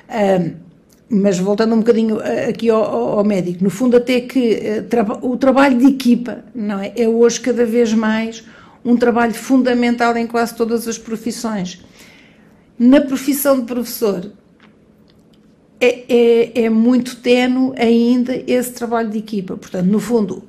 um, 0.10 0.68
mas 1.10 1.39
voltando 1.39 1.74
um 1.74 1.80
bocadinho 1.80 2.20
aqui 2.50 2.70
ao, 2.70 2.84
ao, 3.20 3.24
médico, 3.24 3.63
no 3.63 3.70
fundo 3.70 3.96
até 3.96 4.20
que 4.20 4.60
uh, 4.92 5.25
o 5.25 5.38
trabalho 5.38 5.77
de 5.77 5.88
equipa, 5.88 6.44
não 6.54 6.80
é? 6.80 6.92
É 6.98 7.08
hoje 7.08 7.39
cada 7.39 7.66
vez 7.66 7.94
mais 7.94 8.44
um 8.84 8.98
trabalho 8.98 9.34
fundamental 9.34 10.16
em 10.18 10.27
quase 10.27 10.54
todas 10.54 10.88
as 10.88 10.98
profissões. 10.98 11.82
Na 12.77 13.01
profissão 13.01 13.60
de 13.60 13.66
professor, 13.66 14.32
é, 15.80 16.04
é, 16.10 16.63
é 16.63 16.70
muito 16.70 17.18
tenue 17.18 17.74
ainda 17.77 18.44
esse 18.48 18.72
trabalho 18.74 19.10
de 19.10 19.18
equipa. 19.18 19.56
Portanto, 19.56 19.86
no 19.86 20.00
fundo, 20.00 20.44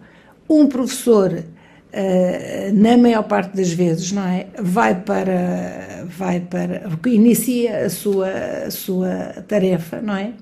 um 0.48 0.66
professor, 0.66 1.32
uh, 1.32 2.72
na 2.72 2.96
maior 2.96 3.22
parte 3.24 3.56
das 3.56 3.70
vezes, 3.70 4.12
não 4.12 4.26
é? 4.26 4.46
Vai 4.58 4.94
para, 4.94 6.06
vai 6.06 6.40
para, 6.40 6.88
inicia 7.06 7.86
a 7.86 7.90
sua, 7.90 8.28
a 8.66 8.70
sua 8.70 9.08
tarefa, 9.46 10.00
não 10.00 10.16
é? 10.16 10.32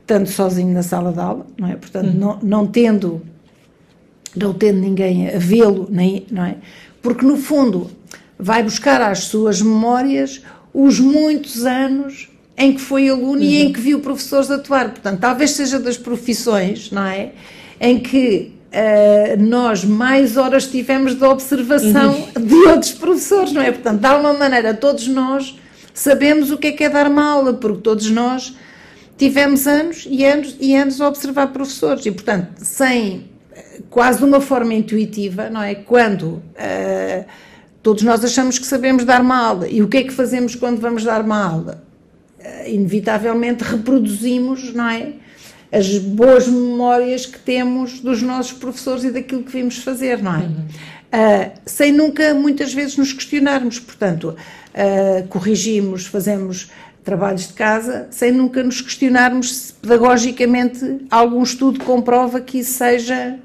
Estando 0.00 0.26
sozinho 0.28 0.72
na 0.72 0.82
sala 0.82 1.12
de 1.12 1.20
aula, 1.20 1.46
não 1.58 1.68
é? 1.68 1.76
Portanto, 1.76 2.08
uhum. 2.08 2.18
não, 2.18 2.38
não 2.42 2.66
tendo, 2.66 3.22
não 4.36 4.52
tendo 4.52 4.78
ninguém 4.78 5.28
a 5.28 5.38
vê-lo, 5.38 5.88
nem, 5.90 6.26
não 6.30 6.44
é? 6.44 6.56
Porque 7.00 7.24
no 7.24 7.36
fundo 7.36 7.90
vai 8.38 8.62
buscar 8.62 9.00
às 9.00 9.24
suas 9.24 9.60
memórias 9.60 10.42
os 10.72 10.98
muitos 10.98 11.64
anos 11.66 12.28
em 12.56 12.74
que 12.74 12.80
foi 12.80 13.08
aluno 13.08 13.40
uhum. 13.40 13.42
e 13.42 13.62
em 13.62 13.72
que 13.72 13.80
viu 13.80 14.00
professores 14.00 14.50
atuar. 14.50 14.90
Portanto, 14.90 15.20
talvez 15.20 15.52
seja 15.52 15.78
das 15.78 15.96
profissões, 15.96 16.90
não 16.90 17.04
é? 17.04 17.32
Em 17.80 17.98
que 17.98 18.52
Uh, 18.72 19.42
nós 19.42 19.84
mais 19.84 20.38
horas 20.38 20.66
tivemos 20.66 21.14
de 21.14 21.24
observação 21.24 22.26
uhum. 22.34 22.46
de 22.46 22.54
outros 22.54 22.92
professores, 22.92 23.52
não 23.52 23.60
é? 23.60 23.70
Portanto, 23.70 24.00
de 24.00 24.06
alguma 24.06 24.32
maneira, 24.32 24.72
todos 24.72 25.06
nós 25.08 25.58
sabemos 25.92 26.50
o 26.50 26.56
que 26.56 26.68
é 26.68 26.72
que 26.72 26.84
é 26.84 26.88
dar 26.88 27.06
uma 27.06 27.22
aula, 27.22 27.52
porque 27.52 27.82
todos 27.82 28.10
nós 28.10 28.56
tivemos 29.18 29.66
anos 29.66 30.06
e 30.08 30.24
anos 30.24 30.56
e 30.58 30.74
anos 30.74 31.00
a 31.02 31.08
observar 31.08 31.48
professores 31.48 32.06
e, 32.06 32.10
portanto, 32.10 32.48
sem 32.56 33.30
quase 33.90 34.20
de 34.20 34.24
uma 34.24 34.40
forma 34.40 34.72
intuitiva, 34.72 35.50
não 35.50 35.62
é? 35.62 35.74
Quando 35.74 36.24
uh, 36.24 37.24
todos 37.82 38.02
nós 38.02 38.24
achamos 38.24 38.58
que 38.58 38.66
sabemos 38.66 39.04
dar 39.04 39.20
uma 39.20 39.36
aula 39.36 39.68
e 39.68 39.82
o 39.82 39.88
que 39.88 39.98
é 39.98 40.02
que 40.02 40.12
fazemos 40.12 40.54
quando 40.54 40.80
vamos 40.80 41.04
dar 41.04 41.20
uma 41.20 41.44
aula? 41.44 41.82
inevitavelmente 42.66 43.62
reproduzimos, 43.64 44.72
não 44.72 44.88
é? 44.88 45.12
As 45.72 45.96
boas 45.98 46.46
memórias 46.46 47.24
que 47.24 47.38
temos 47.38 48.00
dos 48.00 48.20
nossos 48.20 48.52
professores 48.52 49.04
e 49.04 49.10
daquilo 49.10 49.42
que 49.42 49.52
vimos 49.52 49.78
fazer, 49.78 50.22
não 50.22 50.34
é? 50.34 50.38
Uhum. 50.40 50.66
Uh, 51.12 51.52
sem 51.64 51.92
nunca, 51.92 52.34
muitas 52.34 52.74
vezes, 52.74 52.96
nos 52.96 53.12
questionarmos. 53.12 53.78
Portanto, 53.78 54.36
uh, 54.36 55.26
corrigimos, 55.28 56.06
fazemos 56.06 56.70
trabalhos 57.02 57.48
de 57.48 57.54
casa, 57.54 58.06
sem 58.10 58.30
nunca 58.32 58.62
nos 58.62 58.80
questionarmos 58.80 59.54
se 59.54 59.72
pedagogicamente 59.72 61.04
algum 61.10 61.42
estudo 61.42 61.82
comprova 61.84 62.40
que 62.40 62.58
isso 62.58 62.74
seja 62.74 63.38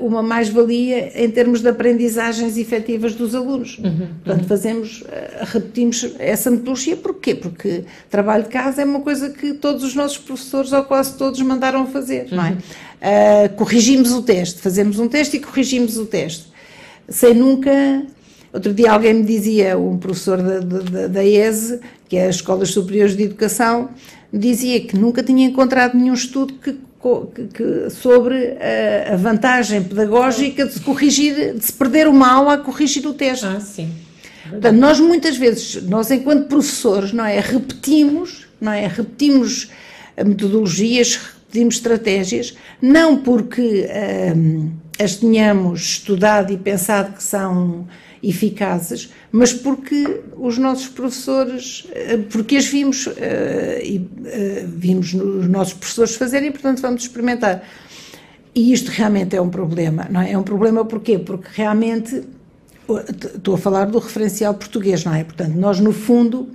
uma 0.00 0.22
mais-valia 0.22 1.12
em 1.14 1.30
termos 1.30 1.62
de 1.62 1.68
aprendizagens 1.68 2.58
efetivas 2.58 3.14
dos 3.14 3.34
alunos. 3.34 3.78
Uhum, 3.78 4.08
Portanto, 4.22 4.42
uhum. 4.42 4.48
fazemos, 4.48 5.00
uh, 5.02 5.06
repetimos 5.44 6.14
essa 6.18 6.50
metodologia, 6.50 6.96
porquê? 6.96 7.34
Porque 7.34 7.84
trabalho 8.10 8.44
de 8.44 8.50
casa 8.50 8.82
é 8.82 8.84
uma 8.84 9.00
coisa 9.00 9.30
que 9.30 9.54
todos 9.54 9.82
os 9.82 9.94
nossos 9.94 10.18
professores, 10.18 10.72
ou 10.72 10.84
quase 10.84 11.16
todos, 11.16 11.40
mandaram 11.40 11.86
fazer, 11.86 12.28
uhum. 12.30 12.36
não 12.36 12.44
é? 12.44 12.52
Uh, 12.52 13.54
corrigimos 13.56 14.12
o 14.12 14.22
teste, 14.22 14.60
fazemos 14.60 14.98
um 14.98 15.08
teste 15.08 15.38
e 15.38 15.40
corrigimos 15.40 15.96
o 15.96 16.04
teste, 16.04 16.48
sem 17.08 17.32
nunca 17.32 17.70
Outro 18.52 18.74
dia 18.74 18.90
alguém 18.90 19.14
me 19.14 19.22
dizia, 19.22 19.78
um 19.78 19.96
professor 19.96 20.38
da, 20.42 20.58
da, 20.58 21.06
da 21.06 21.24
ESE, 21.24 21.78
que 22.08 22.16
é 22.16 22.26
a 22.26 22.30
Escolas 22.30 22.70
Superiores 22.70 23.16
de 23.16 23.22
Educação, 23.22 23.90
dizia 24.32 24.80
que 24.80 24.96
nunca 24.96 25.22
tinha 25.22 25.46
encontrado 25.46 25.96
nenhum 25.96 26.14
estudo 26.14 26.54
que, 26.54 26.76
sobre 27.90 28.56
a, 28.58 29.14
a, 29.14 29.16
vantagem 29.16 29.82
pedagógica 29.82 30.66
de 30.66 30.74
se 30.74 30.80
corrigir, 30.80 31.54
de 31.54 31.64
se 31.64 31.72
perder 31.72 32.06
uma 32.06 32.30
aula 32.30 32.54
a 32.54 32.58
corrigir 32.58 33.06
o 33.06 33.14
teste. 33.14 33.46
Ah, 33.46 33.58
sim. 33.58 33.90
Portanto, 34.48 34.76
nós 34.76 35.00
muitas 35.00 35.36
vezes, 35.36 35.82
nós 35.84 36.10
enquanto 36.10 36.48
professores, 36.48 37.12
não 37.12 37.24
é, 37.24 37.40
repetimos, 37.40 38.46
não 38.60 38.72
é, 38.72 38.86
repetimos 38.86 39.70
metodologias, 40.16 41.16
repetimos 41.16 41.76
estratégias, 41.76 42.56
não 42.82 43.16
porque 43.18 43.88
hum, 44.36 44.72
as 44.98 45.16
tenhamos 45.16 45.80
estudado 45.80 46.52
e 46.52 46.58
pensado 46.58 47.12
que 47.12 47.22
são 47.22 47.86
eficazes, 48.22 49.10
mas 49.32 49.52
porque 49.52 50.22
os 50.36 50.58
nossos 50.58 50.88
professores, 50.88 51.86
eh, 51.92 52.18
porque 52.30 52.56
as 52.56 52.66
vimos 52.66 53.08
eh, 53.16 54.00
eh, 54.24 54.64
vimos 54.66 55.14
os 55.14 55.48
nossos 55.48 55.74
professores 55.74 56.14
fazerem 56.16 56.52
portanto, 56.52 56.82
vamos 56.82 57.02
experimentar. 57.02 57.62
E 58.54 58.72
isto 58.72 58.90
realmente 58.90 59.34
é 59.36 59.40
um 59.40 59.48
problema, 59.48 60.06
não 60.10 60.20
é? 60.20 60.32
É 60.32 60.38
um 60.38 60.42
problema 60.42 60.84
porquê? 60.84 61.18
Porque 61.18 61.48
realmente 61.52 62.24
estou 63.34 63.54
a 63.54 63.58
falar 63.58 63.86
do 63.86 63.98
referencial 63.98 64.52
português, 64.54 65.04
não 65.04 65.14
é? 65.14 65.24
Portanto, 65.24 65.54
nós 65.54 65.78
no 65.80 65.92
fundo, 65.92 66.48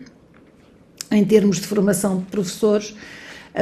em 1.09 1.23
termos 1.23 1.57
de 1.57 1.67
formação 1.67 2.19
de 2.19 2.25
professores, 2.25 2.93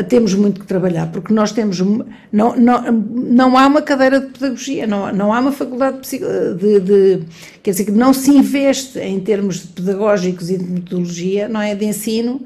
temos 0.02 0.34
muito 0.34 0.62
que 0.62 0.66
trabalhar, 0.66 1.12
porque 1.12 1.32
nós 1.32 1.52
temos. 1.52 1.80
Não, 1.80 2.56
não, 2.56 2.92
não 2.92 3.58
há 3.58 3.68
uma 3.68 3.82
cadeira 3.82 4.20
de 4.20 4.28
pedagogia, 4.28 4.88
não, 4.88 5.14
não 5.14 5.32
há 5.32 5.40
uma 5.40 5.52
faculdade 5.52 6.00
de, 6.10 6.80
de, 6.80 7.26
Quer 7.62 7.72
dizer, 7.72 7.86
que 7.86 7.92
não 7.92 8.12
se 8.12 8.32
investe 8.32 8.98
em 8.98 9.20
termos 9.20 9.60
pedagógicos 9.60 10.50
e 10.50 10.58
de 10.58 10.64
metodologia, 10.64 11.48
não 11.48 11.62
é? 11.62 11.76
De 11.76 11.86
ensino, 11.86 12.42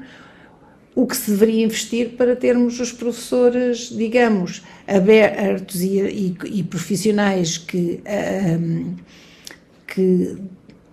o 0.94 1.06
que 1.06 1.16
se 1.16 1.30
deveria 1.30 1.64
investir 1.64 2.10
para 2.10 2.36
termos 2.36 2.78
os 2.80 2.92
professores, 2.92 3.88
digamos, 3.96 4.62
abertos 4.86 5.80
e, 5.80 6.00
e, 6.00 6.36
e 6.44 6.62
profissionais 6.62 7.56
que, 7.56 8.02
um, 8.60 8.94
que, 9.86 10.36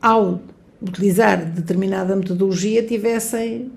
ao 0.02 0.42
utilizar 0.82 1.44
determinada 1.44 2.16
metodologia, 2.16 2.84
tivessem 2.84 3.72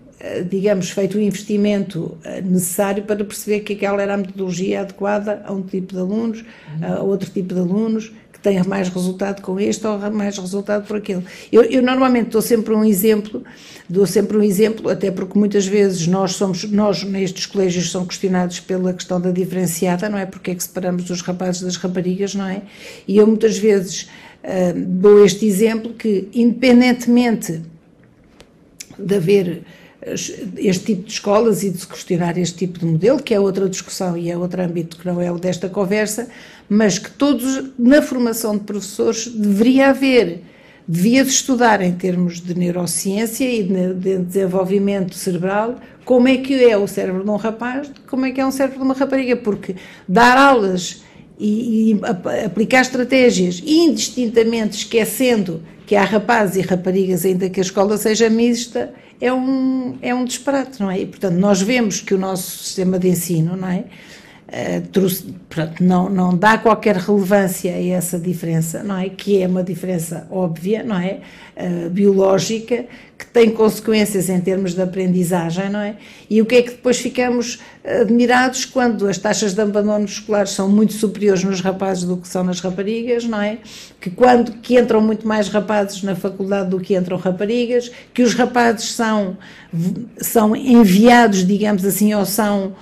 digamos, 0.51 0.91
feito 0.91 1.17
o 1.17 1.21
investimento 1.21 2.19
eh, 2.25 2.41
necessário 2.41 3.05
para 3.05 3.25
perceber 3.25 3.61
que 3.61 3.75
aquela 3.75 4.03
era 4.03 4.15
a 4.15 4.17
metodologia 4.17 4.81
adequada 4.81 5.43
a 5.45 5.53
um 5.53 5.63
tipo 5.63 5.95
de 5.95 6.01
alunos, 6.01 6.45
a 6.83 7.03
outro 7.03 7.31
tipo 7.31 7.55
de 7.55 7.61
alunos, 7.61 8.13
que 8.39 8.43
tenha 8.43 8.63
mais 8.65 8.89
resultado 8.89 9.43
com 9.43 9.59
este 9.59 9.87
ou 9.87 9.99
mais 10.13 10.39
resultado 10.39 10.87
por 10.87 10.97
aquele. 10.97 11.25
Eu, 11.51 11.63
eu, 11.65 11.83
normalmente 11.83 12.31
dou 12.31 12.41
sempre 12.41 12.73
um 12.73 12.85
exemplo, 12.85 13.43
dou 13.89 14.07
sempre 14.07 14.37
um 14.37 14.43
exemplo, 14.43 14.89
até 14.89 15.11
porque 15.11 15.37
muitas 15.37 15.67
vezes 15.67 16.07
nós 16.07 16.33
somos, 16.33 16.65
nós 16.65 17.03
nestes 17.03 17.47
colégios 17.47 17.91
são 17.91 18.07
questionados 18.07 18.61
pela 18.61 18.93
questão 18.93 19.21
da 19.21 19.33
diferenciada, 19.33 20.09
não 20.09 20.17
é? 20.17 20.25
Porque 20.25 20.53
é 20.53 20.55
que 20.55 20.63
separamos 20.63 21.11
os 21.11 21.21
rapazes 21.21 21.63
das 21.63 21.77
raparigas, 21.77 22.35
não 22.35 22.47
é? 22.47 22.63
E 23.09 23.17
eu 23.17 23.27
muitas 23.27 23.59
vezes 23.59 24.03
uh, 24.45 24.79
dou 24.87 25.25
este 25.25 25.45
exemplo 25.45 25.93
que, 25.95 26.29
independentemente 26.33 27.61
de 28.99 29.15
haver 29.15 29.63
este 30.15 30.85
tipo 30.85 31.03
de 31.03 31.13
escolas 31.13 31.63
e 31.63 31.71
de 31.71 31.79
se 31.79 31.87
questionar 31.87 32.37
este 32.39 32.59
tipo 32.59 32.79
de 32.79 32.87
modelo, 32.87 33.23
que 33.23 33.35
é 33.35 33.41
outra 33.41 33.69
discussão 33.69 34.17
e 34.17 34.31
é 34.31 34.37
outro 34.37 34.63
âmbito 34.63 34.97
que 34.99 35.07
não 35.07 35.21
é 35.21 35.31
o 35.31 35.39
desta 35.39 35.69
conversa, 35.69 36.29
mas 36.69 36.99
que 36.99 37.11
todos, 37.11 37.71
na 37.79 38.03
formação 38.03 38.57
de 38.57 38.65
professores, 38.65 39.27
deveria 39.29 39.91
haver, 39.91 40.43
devia-se 40.87 41.31
estudar 41.31 41.83
em 41.83 41.93
termos 41.93 42.41
de 42.41 42.55
neurociência 42.55 43.45
e 43.51 43.63
de 43.63 44.19
desenvolvimento 44.19 45.15
cerebral, 45.15 45.77
como 46.05 46.29
é 46.29 46.39
que 46.39 46.65
é 46.65 46.77
o 46.77 46.87
cérebro 46.87 47.23
de 47.23 47.31
um 47.31 47.37
rapaz, 47.37 47.91
como 48.09 48.25
é 48.25 48.31
que 48.31 48.41
é 48.41 48.47
um 48.47 48.51
cérebro 48.51 48.79
de 48.79 48.85
uma 48.85 48.95
rapariga, 48.95 49.37
porque 49.37 49.77
dar 50.09 50.39
aulas 50.39 51.03
e, 51.39 51.93
e 51.93 52.01
aplicar 52.45 52.81
estratégias 52.81 53.63
indistintamente 53.65 54.79
esquecendo 54.79 55.63
que 55.87 55.97
há 55.97 56.05
rapazes 56.05 56.57
e 56.57 56.61
raparigas, 56.61 57.25
ainda 57.25 57.49
que 57.49 57.61
a 57.61 57.63
escola 57.63 57.97
seja 57.97 58.29
mista, 58.29 58.93
é 59.21 59.33
um, 59.33 59.97
é 60.03 60.15
um 60.15 60.25
disparate, 60.25 60.81
não 60.81 60.91
é? 60.91 61.01
E, 61.01 61.07
portanto, 61.07 61.35
nós 61.35 61.63
vemos 61.63 62.01
que 62.01 62.13
o 62.13 62.19
nosso 62.19 62.63
sistema 62.65 62.99
de 62.99 63.09
ensino, 63.09 63.57
não 63.57 63.69
é? 63.69 63.85
Uh, 64.49 65.31
pronto, 65.49 65.85
não, 65.85 66.09
não 66.09 66.35
dá 66.35 66.57
qualquer 66.57 66.97
relevância 66.97 67.71
a 67.71 67.87
essa 67.87 68.19
diferença, 68.19 68.83
não 68.83 68.97
é? 68.97 69.11
Que 69.11 69.43
é 69.43 69.47
uma 69.47 69.63
diferença 69.63 70.27
óbvia, 70.31 70.83
não 70.83 70.99
é? 70.99 71.21
Uh, 71.57 71.91
biológica, 71.91 72.87
que 73.19 73.27
tem 73.27 73.51
consequências 73.51 74.31
em 74.31 74.41
termos 74.41 74.75
de 74.75 74.81
aprendizagem, 74.81 75.69
não 75.69 75.81
é? 75.81 75.97
E 76.31 76.41
o 76.41 76.47
que 76.47 76.55
é 76.55 76.63
que 76.63 76.71
depois 76.71 76.99
ficamos 76.99 77.61
admirados 78.01 78.65
quando 78.65 79.07
as 79.07 79.17
taxas 79.19 79.55
de 79.55 79.61
abandono 79.61 80.05
escolar 80.05 80.47
são 80.47 80.69
muito 80.69 80.93
superiores 80.93 81.43
nos 81.43 81.61
rapazes 81.61 82.05
do 82.05 82.17
que 82.17 82.29
são 82.29 82.45
nas 82.45 82.61
raparigas, 82.61 83.25
não 83.25 83.41
é? 83.41 83.59
Que 84.01 84.11
quando 84.11 84.53
que 84.53 84.79
entram 84.79 85.01
muito 85.01 85.27
mais 85.27 85.49
rapazes 85.49 86.03
na 86.03 86.15
faculdade 86.15 86.71
do 86.71 86.79
que 86.79 86.97
entram 86.97 87.17
raparigas, 87.17 87.91
que 88.13 88.23
os 88.23 88.35
rapazes 88.35 88.93
são 88.93 89.37
são 90.19 90.55
enviados, 90.55 91.47
digamos 91.47 91.85
assim, 91.85 92.15
ou 92.15 92.25
são 92.25 92.75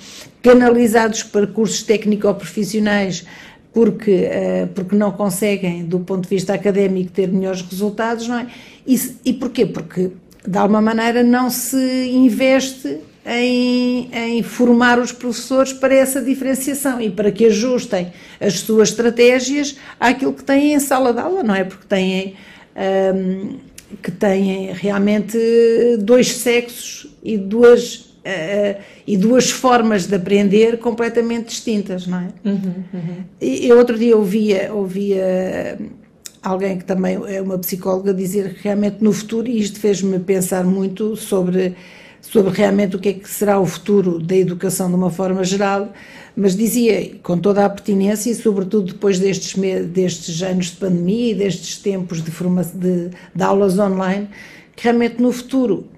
canalizados 0.42 1.22
para 1.22 1.46
cursos 1.46 1.82
técnico-profissionais 1.82 3.24
porque, 3.72 4.26
uh, 4.30 4.68
porque 4.68 4.96
não 4.96 5.12
conseguem, 5.12 5.84
do 5.84 6.00
ponto 6.00 6.22
de 6.22 6.30
vista 6.30 6.54
académico, 6.54 7.12
ter 7.12 7.28
melhores 7.28 7.60
resultados, 7.60 8.26
não 8.26 8.38
é? 8.38 8.46
E, 8.86 8.98
e 9.22 9.34
porquê? 9.34 9.66
Porque, 9.66 10.12
de 10.48 10.56
alguma 10.56 10.80
maneira, 10.80 11.22
não 11.22 11.50
se 11.50 12.08
investe 12.08 13.00
em, 13.26 14.08
em, 14.12 14.42
formar 14.42 14.98
os 14.98 15.10
professores 15.10 15.72
para 15.72 15.94
essa 15.94 16.22
diferenciação 16.22 17.00
e 17.00 17.10
para 17.10 17.32
que 17.32 17.46
ajustem 17.46 18.12
as 18.40 18.60
suas 18.60 18.90
estratégias 18.90 19.76
àquilo 19.98 20.32
que 20.32 20.44
têm 20.44 20.74
em 20.74 20.80
sala 20.80 21.12
de 21.12 21.18
aula, 21.18 21.42
não 21.42 21.54
é? 21.54 21.64
Porque 21.64 21.86
têm, 21.86 22.34
um, 23.14 23.56
que 24.02 24.12
têm 24.12 24.72
realmente 24.72 25.36
dois 25.98 26.36
sexos 26.36 27.08
e 27.22 27.36
duas 27.36 28.06
uh, 28.26 28.80
e 29.06 29.16
duas 29.16 29.50
formas 29.50 30.06
de 30.06 30.14
aprender 30.14 30.78
completamente 30.78 31.46
distintas, 31.46 32.06
não 32.06 32.18
é? 32.18 32.28
Uhum, 32.44 32.84
uhum. 32.92 33.24
E, 33.40 33.72
outro 33.72 33.96
dia 33.96 34.16
ouvia, 34.16 34.72
ouvia 34.72 35.78
alguém 36.42 36.78
que 36.78 36.84
também 36.84 37.18
é 37.26 37.40
uma 37.40 37.58
psicóloga 37.58 38.12
dizer 38.12 38.54
que 38.54 38.64
realmente 38.64 38.96
no 39.00 39.12
futuro, 39.12 39.48
e 39.48 39.60
isto 39.60 39.78
fez-me 39.78 40.18
pensar 40.18 40.64
muito 40.64 41.16
sobre, 41.16 41.74
sobre 42.20 42.52
realmente 42.52 42.96
o 42.96 42.98
que 42.98 43.08
é 43.08 43.12
que 43.12 43.28
será 43.28 43.58
o 43.58 43.66
futuro 43.66 44.18
da 44.18 44.36
educação 44.36 44.88
de 44.88 44.94
uma 44.94 45.10
forma 45.10 45.44
geral, 45.44 45.92
mas 46.36 46.56
dizia 46.56 47.16
com 47.22 47.38
toda 47.38 47.64
a 47.64 47.68
pertinência 47.68 48.30
e 48.30 48.34
sobretudo 48.34 48.92
depois 48.92 49.18
destes, 49.18 49.54
destes 49.86 50.42
anos 50.42 50.66
de 50.66 50.76
pandemia 50.76 51.32
e 51.32 51.34
destes 51.34 51.78
tempos 51.78 52.22
de, 52.22 52.30
de, 52.30 53.10
de 53.34 53.42
aulas 53.42 53.78
online, 53.78 54.28
que 54.74 54.84
realmente 54.84 55.20
no 55.20 55.32
futuro 55.32 55.88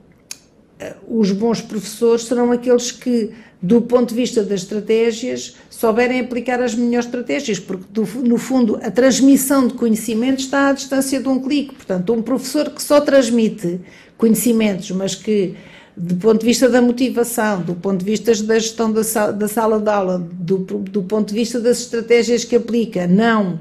os 1.09 1.33
bons 1.33 1.61
professores 1.61 2.25
serão 2.25 2.53
aqueles 2.53 2.93
que, 2.93 3.31
do 3.61 3.83
ponto 3.83 4.11
de 4.11 4.15
vista 4.15 4.45
das 4.45 4.63
estratégias, 4.63 5.57
souberem 5.69 6.21
aplicar 6.21 6.63
as 6.63 6.75
melhores 6.75 7.07
estratégias, 7.07 7.59
porque, 7.59 7.85
no 8.25 8.39
fundo, 8.39 8.79
a 8.83 8.91
transmissão 8.91 9.67
de 9.67 9.75
conhecimento 9.75 10.41
está 10.41 10.69
à 10.69 10.73
distância 10.73 11.21
de 11.21 11.29
um 11.29 11.41
clique. 11.41 11.75
Portanto, 11.75 12.13
um 12.13 12.23
professor 12.23 12.71
que 12.71 12.83
só 12.83 13.01
transmite 13.01 13.81
conhecimentos, 14.17 14.91
mas 14.93 15.15
que, 15.15 15.57
do 15.99 16.17
ponto 16.17 16.41
de 16.41 16.47
vista 16.47 16.69
da 16.69 16.81
motivação, 16.81 17.61
do 17.63 17.75
ponto 17.75 17.99
de 17.99 18.05
vista 18.05 18.35
da 18.45 18.59
gestão 18.59 18.93
da 18.93 19.03
sala, 19.03 19.33
da 19.33 19.49
sala 19.49 19.81
de 19.81 19.91
aula, 19.91 20.19
do, 20.33 20.59
do 20.59 21.03
ponto 21.03 21.29
de 21.29 21.35
vista 21.35 21.59
das 21.59 21.81
estratégias 21.81 22.45
que 22.45 22.55
aplica, 22.55 23.07
não, 23.07 23.59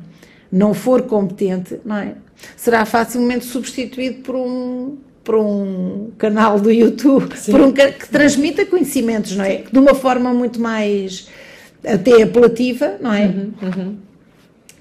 não 0.52 0.74
for 0.74 1.02
competente, 1.02 1.80
não 1.84 1.98
é? 1.98 2.16
será 2.56 2.86
facilmente 2.86 3.46
substituído 3.46 4.22
por 4.22 4.36
um 4.36 4.98
para 5.24 5.42
um 5.42 6.12
canal 6.18 6.58
do 6.58 6.72
YouTube, 6.72 7.28
para 7.52 7.66
um, 7.66 7.74
que 7.74 8.10
transmita 8.10 8.66
conhecimentos, 8.66 9.36
não 9.36 9.44
é? 9.44 9.64
De 9.70 9.78
uma 9.78 9.94
forma 9.94 10.34
muito 10.34 10.58
mais 10.58 11.28
até 11.86 12.24
apelativa, 12.24 12.96
não 13.02 13.14
é? 13.14 13.26
Uhum, 13.26 13.54
uhum. 13.62 13.98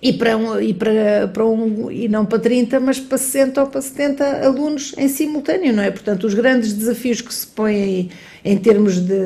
E, 0.02 0.12
para 0.12 0.36
um, 0.36 0.60
e, 0.60 0.74
para, 0.74 1.28
para 1.32 1.46
um, 1.46 1.90
e 1.90 2.06
não 2.06 2.26
para 2.26 2.38
30, 2.38 2.78
mas 2.80 3.00
para 3.00 3.16
60 3.16 3.62
ou 3.62 3.66
para 3.66 3.80
70 3.80 4.46
alunos 4.46 4.94
em 4.98 5.08
simultâneo, 5.08 5.72
não 5.72 5.82
é? 5.82 5.90
Portanto, 5.90 6.24
os 6.24 6.34
grandes 6.34 6.74
desafios 6.74 7.20
que 7.22 7.32
se 7.32 7.46
põem 7.46 8.10
em 8.44 8.56
termos 8.58 9.00
de, 9.00 9.16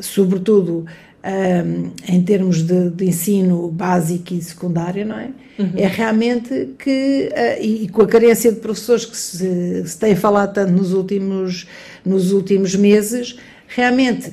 sobretudo, 0.00 0.86
um, 1.24 1.90
em 2.12 2.22
termos 2.22 2.62
de, 2.62 2.90
de, 2.90 3.06
ensino 3.06 3.68
básico 3.68 4.34
e 4.34 4.42
secundário, 4.42 5.06
não 5.06 5.18
é? 5.18 5.30
Uhum. 5.58 5.72
É 5.76 5.86
realmente 5.86 6.70
que, 6.78 7.30
uh, 7.30 7.62
e, 7.62 7.84
e, 7.84 7.88
com 7.88 8.02
a 8.02 8.06
carência 8.06 8.50
de 8.50 8.58
professores 8.58 9.04
que 9.04 9.16
se, 9.16 9.86
se 9.86 9.98
tem 9.98 10.16
falado 10.16 10.54
tanto 10.54 10.72
nos 10.72 10.92
últimos, 10.92 11.66
nos 12.04 12.32
últimos 12.32 12.74
meses, 12.74 13.36
realmente 13.68 14.32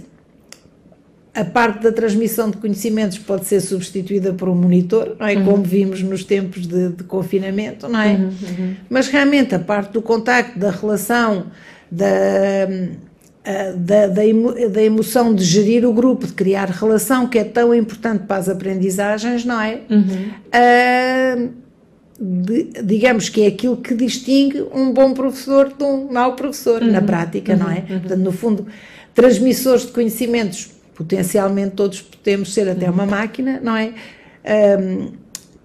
a 1.33 1.45
parte 1.45 1.83
da 1.83 1.91
transmissão 1.91 2.49
de 2.49 2.57
conhecimentos 2.57 3.17
pode 3.17 3.45
ser 3.45 3.61
substituída 3.61 4.33
por 4.33 4.49
um 4.49 4.55
monitor, 4.55 5.15
não 5.19 5.27
é? 5.27 5.35
Uhum. 5.35 5.45
Como 5.45 5.63
vimos 5.63 6.01
nos 6.01 6.23
tempos 6.23 6.67
de, 6.67 6.89
de 6.89 7.03
confinamento, 7.03 7.87
não 7.87 8.01
é? 8.01 8.13
Uhum, 8.13 8.23
uhum. 8.23 8.75
Mas 8.89 9.07
realmente 9.07 9.53
a 9.53 9.59
parte 9.59 9.93
do 9.93 10.01
contacto, 10.01 10.57
da 10.57 10.71
relação, 10.71 11.45
da 11.89 12.07
da, 13.75 14.07
da, 14.07 14.67
da, 14.67 14.83
emoção 14.83 15.33
de 15.33 15.43
gerir 15.43 15.85
o 15.85 15.93
grupo, 15.93 16.27
de 16.27 16.33
criar 16.33 16.69
relação, 16.69 17.25
que 17.25 17.39
é 17.39 17.43
tão 17.43 17.73
importante 17.73 18.25
para 18.25 18.37
as 18.37 18.49
aprendizagens, 18.49 19.43
não 19.43 19.59
é? 19.59 19.81
Uh, 19.89 21.49
de, 22.19 22.69
digamos 22.83 23.29
que 23.29 23.43
é 23.43 23.47
aquilo 23.47 23.77
que 23.77 23.95
distingue 23.95 24.61
um 24.73 24.91
bom 24.91 25.13
professor 25.13 25.73
de 25.75 25.83
um 25.83 26.11
mau 26.11 26.35
professor, 26.35 26.81
na 26.81 27.01
prática, 27.01 27.53
uhum. 27.53 27.59
não 27.59 27.71
é? 27.71 27.81
Portanto, 27.81 28.19
no 28.19 28.31
fundo, 28.31 28.67
transmissores 29.15 29.85
de 29.85 29.93
conhecimentos, 29.93 30.69
potencialmente 30.99 31.75
todos 31.77 32.01
podemos 32.01 32.53
ser 32.53 32.67
até 32.67 32.89
uma 32.89 33.05
máquina, 33.05 33.57
não 33.63 33.73
é? 33.73 33.93
Um, 34.77 35.13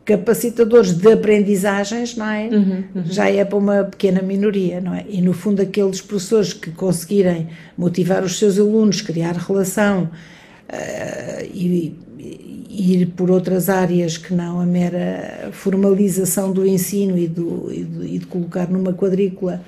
capacitadores 0.04 0.92
de 0.92 1.12
aprendizagens, 1.12 2.14
não 2.16 2.30
é? 2.30 2.48
Uhum, 2.52 2.84
uhum. 2.94 3.04
Já 3.06 3.28
é 3.28 3.44
para 3.44 3.58
uma 3.58 3.82
pequena 3.82 4.22
minoria, 4.22 4.80
não 4.80 4.94
é? 4.94 5.04
E 5.08 5.20
no 5.20 5.32
fundo 5.32 5.60
aqueles 5.60 6.00
professores 6.00 6.52
que 6.52 6.70
conseguirem 6.70 7.48
motivar 7.76 8.22
os 8.22 8.38
seus 8.38 8.60
alunos, 8.60 9.00
criar 9.00 9.32
relação 9.32 10.04
uh, 10.04 11.44
e, 11.52 11.98
e, 12.16 12.92
ir 12.92 13.06
por 13.06 13.28
outras 13.28 13.68
áreas 13.68 14.16
que 14.16 14.32
não 14.32 14.60
a 14.60 14.66
mera 14.66 15.48
formalização 15.50 16.52
do 16.52 16.64
ensino 16.64 17.18
e, 17.18 17.26
do, 17.26 17.72
e, 17.72 17.82
do, 17.82 18.06
e 18.06 18.18
de 18.18 18.26
colocar 18.26 18.68
numa 18.70 18.92
quadrícula 18.92 19.62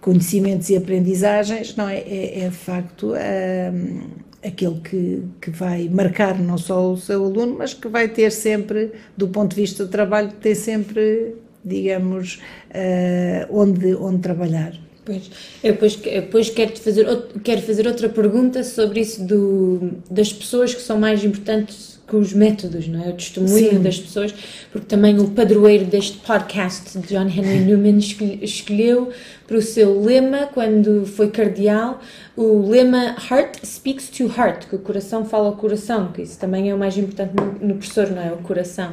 conhecimentos 0.00 0.70
e 0.70 0.76
aprendizagens, 0.76 1.74
não 1.74 1.88
é? 1.88 1.96
É, 1.98 2.44
é 2.44 2.48
de 2.48 2.56
facto 2.56 3.14
uh, 3.14 4.27
aquele 4.48 4.80
que, 4.80 5.22
que 5.40 5.50
vai 5.50 5.88
marcar 5.88 6.38
não 6.38 6.58
só 6.58 6.92
o 6.92 6.96
seu 6.96 7.24
aluno, 7.24 7.56
mas 7.58 7.74
que 7.74 7.88
vai 7.88 8.08
ter 8.08 8.30
sempre, 8.30 8.92
do 9.16 9.28
ponto 9.28 9.54
de 9.54 9.60
vista 9.62 9.84
do 9.84 9.90
trabalho, 9.90 10.32
ter 10.40 10.54
sempre, 10.54 11.34
digamos, 11.64 12.40
uh, 12.70 13.46
onde, 13.50 13.94
onde 13.94 14.18
trabalhar. 14.18 14.72
Pois, 15.04 15.30
eu 15.62 15.72
depois, 15.72 15.96
depois 15.96 16.50
quero, 16.50 16.76
fazer, 16.76 17.06
quero 17.42 17.62
fazer 17.62 17.86
outra 17.86 18.08
pergunta 18.08 18.62
sobre 18.62 19.00
isso 19.00 19.24
do, 19.24 19.92
das 20.10 20.32
pessoas 20.32 20.74
que 20.74 20.82
são 20.82 20.98
mais 20.98 21.24
importantes 21.24 21.97
com 22.08 22.18
os 22.18 22.32
métodos, 22.32 22.88
não 22.88 23.04
é? 23.04 23.10
O 23.10 23.12
testemunho 23.12 23.70
Sim. 23.70 23.82
das 23.82 23.98
pessoas, 23.98 24.34
porque 24.72 24.86
também 24.86 25.18
o 25.18 25.28
padroeiro 25.28 25.84
deste 25.84 26.18
podcast, 26.18 26.98
John 27.00 27.26
Henry 27.26 27.60
Newman, 27.60 27.98
escolheu 28.42 29.10
para 29.46 29.56
o 29.56 29.62
seu 29.62 30.00
lema, 30.00 30.48
quando 30.52 31.06
foi 31.06 31.30
cardeal, 31.30 32.00
o 32.36 32.68
lema 32.68 33.16
Heart 33.30 33.64
Speaks 33.64 34.08
to 34.08 34.24
Heart, 34.24 34.66
que 34.68 34.76
o 34.76 34.78
coração 34.78 35.24
fala 35.24 35.46
ao 35.46 35.56
coração, 35.56 36.12
que 36.12 36.22
isso 36.22 36.38
também 36.38 36.70
é 36.70 36.74
o 36.74 36.78
mais 36.78 36.96
importante 36.96 37.32
no, 37.34 37.68
no 37.68 37.74
professor, 37.76 38.10
não 38.10 38.22
é? 38.22 38.32
O 38.32 38.38
coração. 38.38 38.92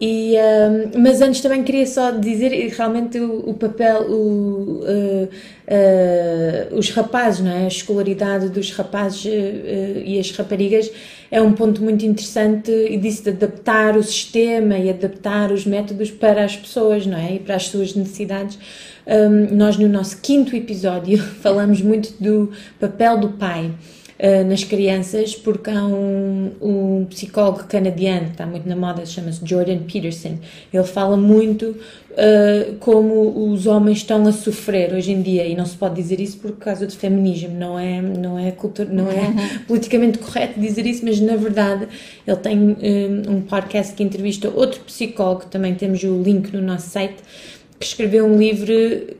E, 0.00 0.34
um, 0.36 1.00
mas 1.00 1.20
antes 1.20 1.40
também 1.40 1.62
queria 1.62 1.86
só 1.86 2.10
dizer 2.10 2.50
realmente 2.76 3.18
o, 3.18 3.50
o 3.50 3.54
papel, 3.54 4.02
o, 4.02 4.80
uh, 4.82 5.28
uh, 5.68 6.76
os 6.76 6.90
rapazes, 6.90 7.40
não 7.40 7.52
é? 7.52 7.64
a 7.64 7.68
escolaridade 7.68 8.48
dos 8.48 8.72
rapazes 8.72 9.24
uh, 9.24 10.02
e 10.04 10.18
as 10.18 10.30
raparigas 10.32 10.90
é 11.30 11.40
um 11.40 11.52
ponto 11.52 11.82
muito 11.82 12.04
interessante 12.04 12.70
e 12.70 12.96
disse 12.96 13.22
de 13.22 13.30
adaptar 13.30 13.96
o 13.96 14.02
sistema 14.02 14.78
e 14.78 14.90
adaptar 14.90 15.50
os 15.52 15.66
métodos 15.66 16.10
para 16.10 16.44
as 16.44 16.56
pessoas 16.56 17.06
não 17.06 17.18
é? 17.18 17.34
e 17.34 17.38
para 17.38 17.56
as 17.56 17.68
suas 17.68 17.94
necessidades. 17.94 18.58
Um, 19.06 19.54
nós 19.54 19.76
no 19.76 19.88
nosso 19.88 20.20
quinto 20.20 20.56
episódio 20.56 21.18
falamos 21.42 21.80
muito 21.80 22.14
do 22.22 22.52
papel 22.80 23.18
do 23.18 23.30
pai. 23.30 23.70
Uh, 24.16 24.48
nas 24.48 24.62
crianças, 24.62 25.34
porque 25.34 25.68
há 25.70 25.84
um, 25.84 26.52
um 26.62 27.04
psicólogo 27.06 27.64
canadiano 27.64 28.26
que 28.26 28.30
está 28.30 28.46
muito 28.46 28.68
na 28.68 28.76
moda, 28.76 29.04
chama-se 29.04 29.40
Jordan 29.44 29.78
Peterson. 29.78 30.38
Ele 30.72 30.84
fala 30.84 31.16
muito 31.16 31.76
uh, 32.14 32.76
como 32.78 33.50
os 33.52 33.66
homens 33.66 33.98
estão 33.98 34.24
a 34.26 34.32
sofrer 34.32 34.92
hoje 34.92 35.12
em 35.12 35.20
dia, 35.20 35.44
e 35.46 35.54
não 35.56 35.66
se 35.66 35.76
pode 35.76 35.96
dizer 35.96 36.20
isso 36.20 36.38
por 36.38 36.52
causa 36.52 36.86
do 36.86 36.92
feminismo, 36.92 37.56
não 37.58 37.78
é, 37.78 38.00
não 38.00 38.38
é, 38.38 38.50
cultura, 38.52 38.88
não 38.88 39.10
é 39.10 39.32
politicamente 39.66 40.18
correto 40.18 40.60
dizer 40.60 40.86
isso, 40.86 41.04
mas 41.04 41.20
na 41.20 41.36
verdade 41.36 41.88
ele 42.26 42.36
tem 42.36 42.58
um, 42.58 43.36
um 43.36 43.40
podcast 43.42 43.94
que 43.94 44.02
entrevista 44.02 44.48
outro 44.48 44.80
psicólogo, 44.82 45.46
também 45.46 45.74
temos 45.74 46.02
o 46.04 46.22
link 46.22 46.52
no 46.52 46.62
nosso 46.62 46.88
site 46.88 47.16
escreveu 47.86 48.26
um 48.26 48.38
livro 48.38 48.72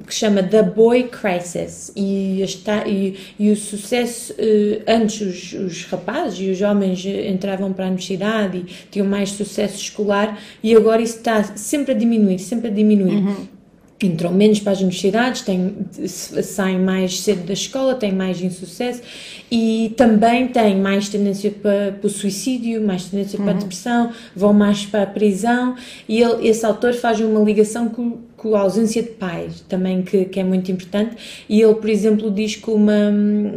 que 0.06 0.14
chama 0.14 0.42
The 0.42 0.62
Boy 0.62 1.04
Crisis 1.04 1.92
e, 1.94 2.42
está, 2.42 2.86
e, 2.86 3.16
e 3.38 3.50
o 3.50 3.56
sucesso, 3.56 4.34
eh, 4.38 4.82
antes 4.86 5.20
os, 5.20 5.52
os, 5.52 5.84
rapazes 5.84 6.38
e 6.40 6.50
os 6.50 6.60
homens 6.60 7.04
entravam 7.04 7.72
para 7.72 7.84
a 7.84 7.88
universidade 7.88 8.58
e 8.58 8.66
tinham 8.90 9.06
mais 9.06 9.30
sucesso 9.30 9.76
escolar 9.76 10.40
e 10.62 10.74
agora 10.74 11.02
isso 11.02 11.16
está 11.16 11.42
sempre 11.56 11.92
a 11.92 11.94
diminuir, 11.94 12.38
sempre 12.38 12.68
a 12.68 12.70
diminuir. 12.70 13.14
Uhum 13.14 13.54
entram 14.02 14.32
menos 14.32 14.60
para 14.60 14.72
as 14.72 14.80
universidades, 14.80 15.42
têm, 15.42 15.74
saem 16.06 16.78
mais 16.78 17.20
cedo 17.20 17.46
da 17.46 17.52
escola, 17.52 17.94
têm 17.94 18.12
mais 18.12 18.40
insucesso 18.40 19.02
e 19.50 19.94
também 19.96 20.48
têm 20.48 20.76
mais 20.76 21.08
tendência 21.08 21.50
para, 21.50 21.92
para 21.92 22.06
o 22.06 22.10
suicídio, 22.10 22.84
mais 22.84 23.04
tendência 23.06 23.38
uhum. 23.38 23.44
para 23.44 23.52
a 23.52 23.54
uhum. 23.54 23.60
depressão, 23.60 24.12
vão 24.34 24.52
mais 24.52 24.84
para 24.84 25.04
a 25.04 25.06
prisão 25.06 25.74
e 26.08 26.20
ele, 26.20 26.48
esse 26.48 26.64
autor 26.66 26.92
faz 26.94 27.20
uma 27.20 27.40
ligação 27.40 27.88
com 27.88 28.18
com 28.44 28.54
a 28.54 28.60
ausência 28.60 29.02
de 29.02 29.08
pais, 29.08 29.64
também 29.66 30.02
que, 30.02 30.26
que 30.26 30.38
é 30.38 30.44
muito 30.44 30.70
importante, 30.70 31.16
e 31.48 31.62
ele, 31.62 31.74
por 31.76 31.88
exemplo, 31.88 32.30
diz 32.30 32.56
que 32.56 32.68
uma, 32.68 33.10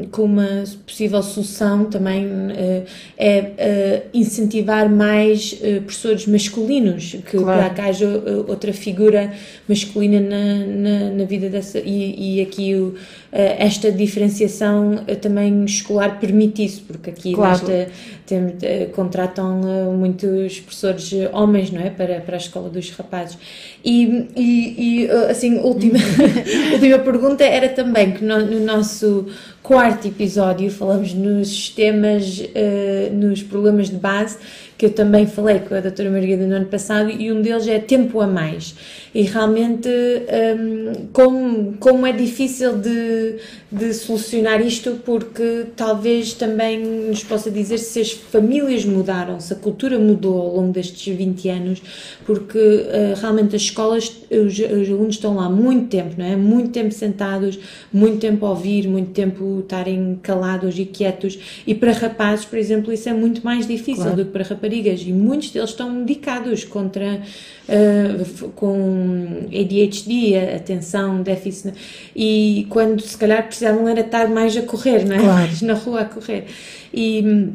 que 0.10 0.22
uma 0.22 0.64
possível 0.86 1.22
solução 1.22 1.84
também 1.84 2.26
uh, 2.26 2.86
é 3.18 3.42
uh, 3.42 4.18
incentivar 4.18 4.90
mais 4.90 5.52
uh, 5.62 5.82
professores 5.82 6.26
masculinos, 6.26 7.18
que 7.30 7.38
claro. 7.38 7.44
para 7.44 7.70
que 7.70 7.82
haja 7.82 8.08
outra 8.48 8.72
figura 8.72 9.34
masculina 9.68 10.22
na, 10.22 10.66
na, 10.66 11.10
na 11.18 11.26
vida 11.26 11.50
dessa, 11.50 11.80
e, 11.80 12.38
e 12.38 12.42
aqui 12.42 12.74
o, 12.74 12.96
esta 13.40 13.92
diferenciação 13.92 15.06
também 15.22 15.64
escolar 15.64 16.20
permite 16.20 16.66
isso, 16.66 16.82
porque 16.88 17.12
aqui 17.12 17.34
claro. 17.34 17.68
nesta, 17.68 17.92
tem, 18.26 18.90
contratam 18.96 19.62
muitos 19.96 20.60
professores 20.60 21.12
homens, 21.32 21.72
não 21.72 21.82
é, 21.82 21.90
para, 21.90 22.20
para 22.22 22.36
a 22.36 22.38
escola 22.38 22.70
dos 22.70 22.90
rapazes. 22.92 23.38
E, 23.86 24.28
e, 24.36 25.04
e 25.04 25.12
assim, 25.30 25.60
última, 25.60 26.00
última 26.74 27.00
pergunta 27.00 27.44
era 27.44 27.70
também 27.70 28.12
que 28.12 28.24
no, 28.24 28.46
no, 28.46 28.60
nosso 28.60 29.28
quarto 29.68 30.08
episódio 30.08 30.72
falamos 30.72 31.14
nos 31.14 31.50
sistemas, 31.50 32.40
uh, 32.40 33.14
nos 33.14 33.44
problemas 33.44 33.90
de 33.90 33.98
base, 33.98 34.38
que 34.78 34.86
eu 34.86 34.92
também 34.92 35.28
falei 35.28 35.60
com 35.60 35.76
a 35.76 35.82
doutora 35.82 36.10
Margarida 36.10 36.48
no 36.48 36.56
ano 36.56 36.68
passado, 36.68 37.10
e 37.10 37.30
um 37.34 37.42
deles 37.42 37.68
é 37.68 37.78
tempo 37.78 38.22
a 38.22 38.28
mais 38.28 38.74
e 39.18 39.24
realmente 39.24 39.90
um, 39.90 41.08
como, 41.12 41.74
como 41.80 42.06
é 42.06 42.12
difícil 42.12 42.78
de, 42.78 43.38
de 43.72 43.92
solucionar 43.92 44.62
isto 44.62 45.00
porque 45.04 45.66
talvez 45.76 46.34
também 46.34 46.78
nos 46.78 47.24
possa 47.24 47.50
dizer 47.50 47.80
se 47.80 48.00
as 48.00 48.12
famílias 48.12 48.86
mudaram, 48.86 49.40
se 49.40 49.52
a 49.54 49.56
cultura 49.56 49.98
mudou 49.98 50.40
ao 50.40 50.56
longo 50.58 50.72
destes 50.72 51.16
20 51.16 51.50
anos, 51.50 51.82
porque 52.28 52.60
uh, 52.60 53.20
realmente 53.20 53.56
as 53.56 53.64
escolas, 53.64 54.16
os, 54.30 54.60
os, 54.60 54.88
alunos 54.88 55.16
estão 55.16 55.36
lá 55.38 55.50
muito 55.50 55.88
tempo, 55.88 56.14
não 56.16 56.26
é? 56.26 56.36
Muito 56.36 56.70
tempo 56.70 56.94
sentados, 56.94 57.58
muito 57.92 58.20
tempo 58.20 58.46
a 58.46 58.52
ouvir, 58.52 58.88
muito 58.88 59.10
tempo 59.14 59.57
estarem 59.60 60.20
calados 60.22 60.78
e 60.78 60.86
quietos 60.86 61.38
e 61.66 61.74
para 61.74 61.92
rapazes, 61.92 62.46
por 62.46 62.58
exemplo, 62.58 62.92
isso 62.94 63.08
é 63.10 63.14
muito 63.14 63.44
mais 63.44 63.68
difícil 63.68 64.04
claro. 64.04 64.18
do 64.18 64.26
que 64.26 64.32
para 64.32 64.44
raparigas 64.44 65.02
e 65.02 65.12
muitos 65.12 65.52
deles 65.52 65.70
estão 65.70 65.90
medicados 65.90 66.64
contra 66.64 67.22
uh, 67.68 68.50
com 68.50 69.48
ADHD, 69.48 70.38
atenção, 70.56 71.22
déficit, 71.22 71.74
e 72.16 72.66
quando 72.70 73.02
se 73.02 73.18
calhar 73.18 73.46
precisavam 73.46 73.88
era 73.88 74.02
estar 74.02 74.28
mais 74.28 74.56
a 74.58 74.62
correr, 74.62 75.06
não 75.06 75.16
é? 75.16 75.20
Claro. 75.20 75.52
na 75.64 75.74
rua 75.74 76.02
a 76.02 76.06
correr. 76.06 76.46
E, 76.94 77.52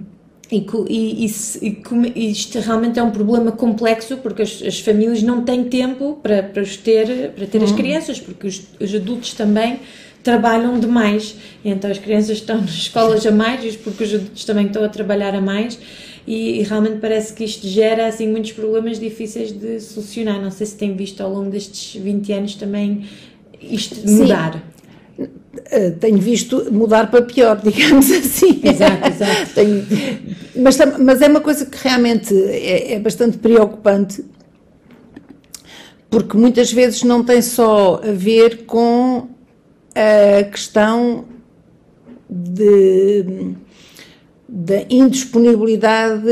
e, 0.51 0.67
e, 0.91 1.27
e, 2.15 2.31
isto 2.31 2.61
realmente 2.61 2.99
é 2.99 3.03
um 3.03 3.11
problema 3.11 3.53
complexo 3.53 4.19
porque 4.19 4.43
as, 4.43 4.63
as 4.63 4.81
famílias 4.81 5.23
não 5.23 5.43
têm 5.43 5.65
tempo 5.65 6.19
para, 6.23 6.43
para, 6.43 6.63
ter, 6.63 7.31
para 7.31 7.47
ter 7.47 7.63
as 7.63 7.71
uhum. 7.71 7.77
crianças, 7.77 8.21
porque 8.21 8.47
os, 8.47 8.63
os 8.79 8.95
adultos 8.95 9.33
também 9.33 9.81
trabalham 10.23 10.79
demais. 10.79 11.37
E 11.65 11.71
então 11.71 11.91
as 11.91 11.99
crianças 11.99 12.39
estão 12.39 12.61
nas 12.61 12.71
escolas 12.71 13.27
a 13.27 13.31
mais, 13.31 13.77
porque 13.77 14.05
os 14.05 14.15
adultos 14.15 14.45
também 14.45 14.67
estão 14.67 14.85
a 14.85 14.89
trabalhar 14.89 15.35
a 15.35 15.41
mais. 15.41 15.79
E, 16.27 16.61
e, 16.61 16.63
realmente 16.63 16.99
parece 17.01 17.33
que 17.33 17.43
isto 17.43 17.67
gera 17.67 18.07
assim 18.07 18.29
muitos 18.29 18.53
problemas 18.53 19.01
difíceis 19.01 19.51
de 19.51 19.81
solucionar. 19.81 20.41
Não 20.41 20.51
sei 20.53 20.67
se 20.67 20.77
tem 20.77 20.95
visto 20.95 21.21
ao 21.21 21.33
longo 21.33 21.51
destes 21.51 22.01
20 22.01 22.33
anos 22.33 22.55
também 22.55 23.07
isto 23.61 24.09
mudar. 24.09 24.63
Eh, 25.71 25.91
tenho 25.91 26.19
visto 26.19 26.73
mudar 26.73 27.11
para 27.11 27.23
pior, 27.23 27.61
digamos 27.63 28.11
assim. 28.11 28.61
Exato, 28.63 29.09
exato. 29.09 29.51
Tenho, 29.55 29.87
mas, 30.57 30.79
mas 30.99 31.23
é 31.23 31.29
uma 31.29 31.41
coisa 31.41 31.67
que 31.67 31.77
realmente 31.77 32.35
é, 32.35 32.95
é 32.95 32.99
bastante 32.99 33.39
preocupante, 33.39 34.25
porque 36.11 36.37
muitas 36.37 36.73
vezes 36.73 37.03
não 37.03 37.23
tem 37.23 37.43
só 37.43 38.01
a 38.03 38.13
ver 38.13 38.65
com 38.65 39.29
a 39.95 40.45
questão 40.45 41.25
de 42.29 43.55
da 44.55 44.85
indisponibilidade 44.91 46.23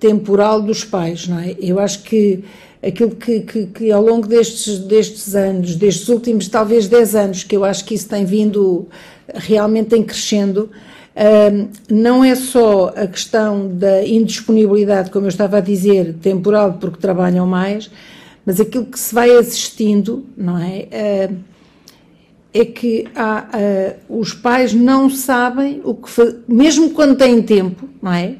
temporal 0.00 0.62
dos 0.62 0.84
pais, 0.84 1.28
não 1.28 1.38
é? 1.38 1.54
Eu 1.60 1.78
acho 1.78 2.02
que 2.02 2.42
aquilo 2.82 3.10
que, 3.10 3.40
que, 3.40 3.66
que, 3.66 3.92
ao 3.92 4.02
longo 4.02 4.26
destes, 4.26 4.78
destes 4.78 5.34
anos, 5.34 5.76
destes 5.76 6.08
últimos 6.08 6.48
talvez 6.48 6.88
10 6.88 7.14
anos, 7.14 7.44
que 7.44 7.54
eu 7.54 7.62
acho 7.62 7.84
que 7.84 7.94
isso 7.94 8.08
tem 8.08 8.24
vindo 8.24 8.88
realmente 9.34 9.94
em 9.94 10.02
crescendo, 10.02 10.70
um, 11.14 11.68
não 11.94 12.24
é 12.24 12.34
só 12.34 12.88
a 12.96 13.06
questão 13.06 13.68
da 13.68 14.02
indisponibilidade, 14.02 15.10
como 15.10 15.26
eu 15.26 15.28
estava 15.28 15.58
a 15.58 15.60
dizer, 15.60 16.14
temporal, 16.22 16.78
porque 16.80 16.96
trabalham 16.96 17.46
mais, 17.46 17.90
mas 18.46 18.58
aquilo 18.60 18.86
que 18.86 18.98
se 18.98 19.14
vai 19.14 19.30
assistindo, 19.30 20.24
não 20.34 20.58
é? 20.58 21.28
Uh, 21.30 21.51
é 22.54 22.64
que 22.64 23.06
há, 23.14 23.48
uh, 24.08 24.20
os 24.20 24.34
pais 24.34 24.74
não 24.74 25.08
sabem 25.08 25.80
o 25.84 25.94
que 25.94 26.10
fazer, 26.10 26.40
mesmo 26.46 26.90
quando 26.90 27.16
têm 27.16 27.42
tempo, 27.42 27.88
não 28.00 28.12
é? 28.12 28.36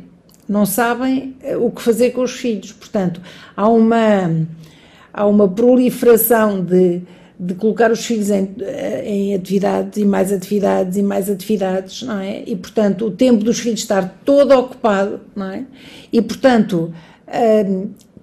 não 0.52 0.66
sabem 0.66 1.34
eh, 1.42 1.56
o 1.56 1.70
que 1.70 1.80
fazer 1.80 2.10
com 2.10 2.22
os 2.22 2.32
filhos. 2.32 2.72
Portanto, 2.72 3.20
há 3.56 3.68
uma, 3.68 4.46
há 5.12 5.26
uma 5.26 5.48
proliferação 5.48 6.62
de, 6.62 7.00
de 7.38 7.54
colocar 7.54 7.90
os 7.90 8.04
filhos 8.04 8.30
em, 8.30 8.54
eh, 8.60 9.02
em 9.06 9.34
atividades 9.34 10.00
e 10.00 10.04
mais 10.04 10.30
atividades 10.30 10.98
e 10.98 11.02
mais 11.02 11.30
atividades, 11.30 12.02
não 12.02 12.18
é? 12.18 12.42
E, 12.46 12.54
portanto, 12.54 13.06
o 13.06 13.10
tempo 13.10 13.42
dos 13.42 13.60
filhos 13.60 13.80
estar 13.80 14.20
todo 14.24 14.52
ocupado, 14.52 15.20
não 15.34 15.50
é? 15.50 15.64
E, 16.12 16.20
portanto, 16.20 16.92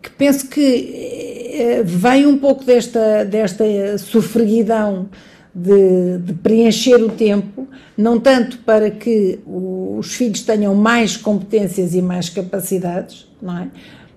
que 0.01 0.09
penso 0.11 0.47
que 0.47 1.81
vem 1.83 2.27
um 2.27 2.37
pouco 2.37 2.63
desta, 2.63 3.25
desta 3.25 3.65
sofreguidão 3.97 5.09
de, 5.53 6.19
de, 6.19 6.33
preencher 6.33 6.95
o 6.95 7.09
tempo, 7.09 7.67
não 7.97 8.19
tanto 8.19 8.59
para 8.59 8.91
que 8.91 9.39
os 9.45 10.13
filhos 10.13 10.41
tenham 10.41 10.75
mais 10.75 11.17
competências 11.17 11.93
e 11.95 12.01
mais 12.01 12.29
capacidades, 12.29 13.27
não 13.41 13.57
é? 13.57 13.67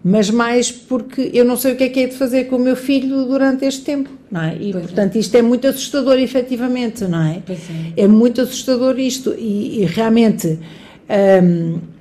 Mas 0.04 0.30
mais 0.30 0.70
porque 0.70 1.30
eu 1.32 1.44
não 1.44 1.56
sei 1.56 1.72
o 1.72 1.76
que 1.76 1.84
é 1.84 1.88
que 1.88 2.00
é 2.00 2.06
de 2.08 2.16
fazer 2.16 2.44
com 2.44 2.56
o 2.56 2.58
meu 2.58 2.74
filho 2.74 3.24
durante 3.24 3.64
este 3.64 3.82
tempo, 3.82 4.10
não 4.30 4.42
é? 4.42 4.56
E, 4.56 4.72
pois 4.72 4.86
portanto, 4.86 5.16
é. 5.16 5.18
isto 5.20 5.34
é 5.36 5.42
muito 5.42 5.66
assustador, 5.66 6.18
efetivamente, 6.18 7.04
não 7.04 7.22
é? 7.22 7.42
é. 7.96 8.02
é. 8.02 8.08
muito 8.08 8.40
assustador 8.40 8.98
isto 8.98 9.34
e, 9.38 9.82
e 9.82 9.84
realmente... 9.84 10.58
Um, 11.42 11.92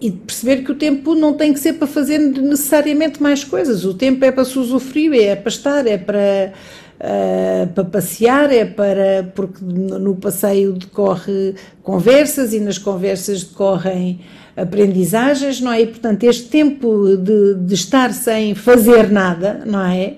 e 0.00 0.10
perceber 0.10 0.62
que 0.62 0.70
o 0.70 0.74
tempo 0.74 1.14
não 1.14 1.34
tem 1.34 1.52
que 1.52 1.58
ser 1.58 1.74
para 1.74 1.86
fazer 1.86 2.18
necessariamente 2.18 3.20
mais 3.22 3.42
coisas. 3.42 3.84
O 3.84 3.94
tempo 3.94 4.24
é 4.24 4.30
para 4.30 4.44
se 4.44 4.58
usufruir, 4.58 5.12
é 5.20 5.34
para 5.34 5.48
estar, 5.48 5.86
é 5.86 5.98
para 5.98 6.52
uh, 6.98 7.66
para 7.72 7.84
passear, 7.84 8.52
é 8.52 8.64
para 8.64 9.30
porque 9.34 9.64
no 9.64 10.16
passeio 10.16 10.72
decorre 10.72 11.54
conversas 11.82 12.52
e 12.52 12.60
nas 12.60 12.78
conversas 12.78 13.44
decorrem 13.44 14.20
aprendizagens, 14.56 15.60
não 15.60 15.72
é? 15.72 15.82
E, 15.82 15.86
portanto, 15.86 16.24
este 16.24 16.48
tempo 16.48 17.16
de, 17.16 17.54
de 17.54 17.74
estar 17.74 18.12
sem 18.12 18.54
fazer 18.54 19.10
nada, 19.10 19.62
não 19.64 19.80
é? 19.80 20.14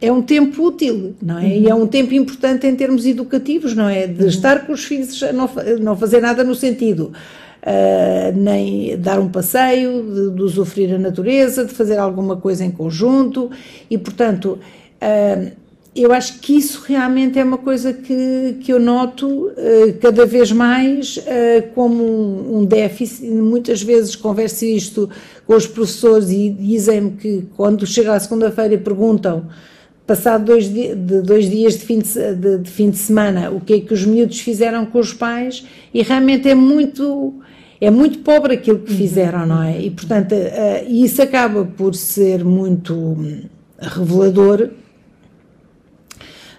É 0.00 0.10
um 0.10 0.22
tempo 0.22 0.64
útil, 0.64 1.14
não 1.22 1.38
é? 1.38 1.42
Uhum. 1.42 1.48
E 1.48 1.68
é 1.68 1.74
um 1.74 1.86
tempo 1.86 2.14
importante 2.14 2.66
em 2.66 2.74
termos 2.74 3.06
educativos, 3.06 3.74
não 3.74 3.88
é? 3.88 4.06
De 4.06 4.22
uhum. 4.22 4.28
estar 4.28 4.66
com 4.66 4.72
os 4.72 4.84
filhos, 4.84 5.20
não, 5.32 5.48
não 5.80 5.96
fazer 5.96 6.20
nada 6.20 6.44
no 6.44 6.54
sentido 6.54 7.12
Uh, 7.64 8.36
nem 8.36 8.98
dar 8.98 9.20
um 9.20 9.28
passeio, 9.28 10.02
de, 10.02 10.34
de 10.34 10.42
usufruir 10.42 10.96
a 10.96 10.98
natureza, 10.98 11.64
de 11.64 11.72
fazer 11.72 11.96
alguma 11.96 12.36
coisa 12.36 12.64
em 12.64 12.72
conjunto 12.72 13.52
e, 13.88 13.96
portanto, 13.96 14.58
uh, 15.00 15.52
eu 15.94 16.10
acho 16.12 16.38
que 16.38 16.56
isso 16.56 16.82
realmente 16.86 17.38
é 17.38 17.44
uma 17.44 17.58
coisa 17.58 17.92
que, 17.92 18.56
que 18.60 18.72
eu 18.72 18.80
noto 18.80 19.26
uh, 19.26 19.52
cada 20.00 20.24
vez 20.24 20.50
mais 20.50 21.18
uh, 21.18 21.68
como 21.74 22.02
um, 22.02 22.58
um, 22.58 22.64
déficit. 22.64 23.26
Muitas 23.26 23.82
vezes 23.82 24.16
converso 24.16 24.64
isto 24.64 25.10
com 25.46 25.54
os 25.54 25.66
professores 25.66 26.30
e 26.30 26.48
dizem-me 26.48 27.10
que 27.12 27.44
quando 27.56 27.86
chega 27.86 28.14
à 28.14 28.20
segunda-feira 28.20 28.78
perguntam, 28.78 29.48
passado 30.06 30.46
dois, 30.46 30.66
de, 30.66 30.94
dois 30.94 31.50
dias 31.50 31.74
de 31.74 31.80
fim 31.80 31.98
de, 31.98 32.34
de, 32.36 32.58
de, 32.58 32.70
fim 32.70 32.88
de 32.88 32.96
semana, 32.96 33.50
o 33.50 33.60
que 33.60 33.74
é 33.74 33.80
que 33.80 33.92
os 33.92 34.06
miúdos 34.06 34.40
fizeram 34.40 34.86
com 34.86 34.98
os 34.98 35.12
pais 35.12 35.66
e 35.92 36.02
realmente 36.02 36.48
é 36.48 36.54
muito. 36.54 37.34
É 37.78 37.90
muito 37.90 38.20
pobre 38.20 38.54
aquilo 38.54 38.78
que 38.78 38.94
fizeram, 38.94 39.44
não 39.44 39.60
é? 39.60 39.80
E, 39.80 39.90
portanto, 39.90 40.36
uh, 40.36 40.88
isso 40.88 41.20
acaba 41.20 41.64
por 41.64 41.96
ser 41.96 42.44
muito 42.44 42.94
hum, 42.94 43.42
revelador 43.76 44.70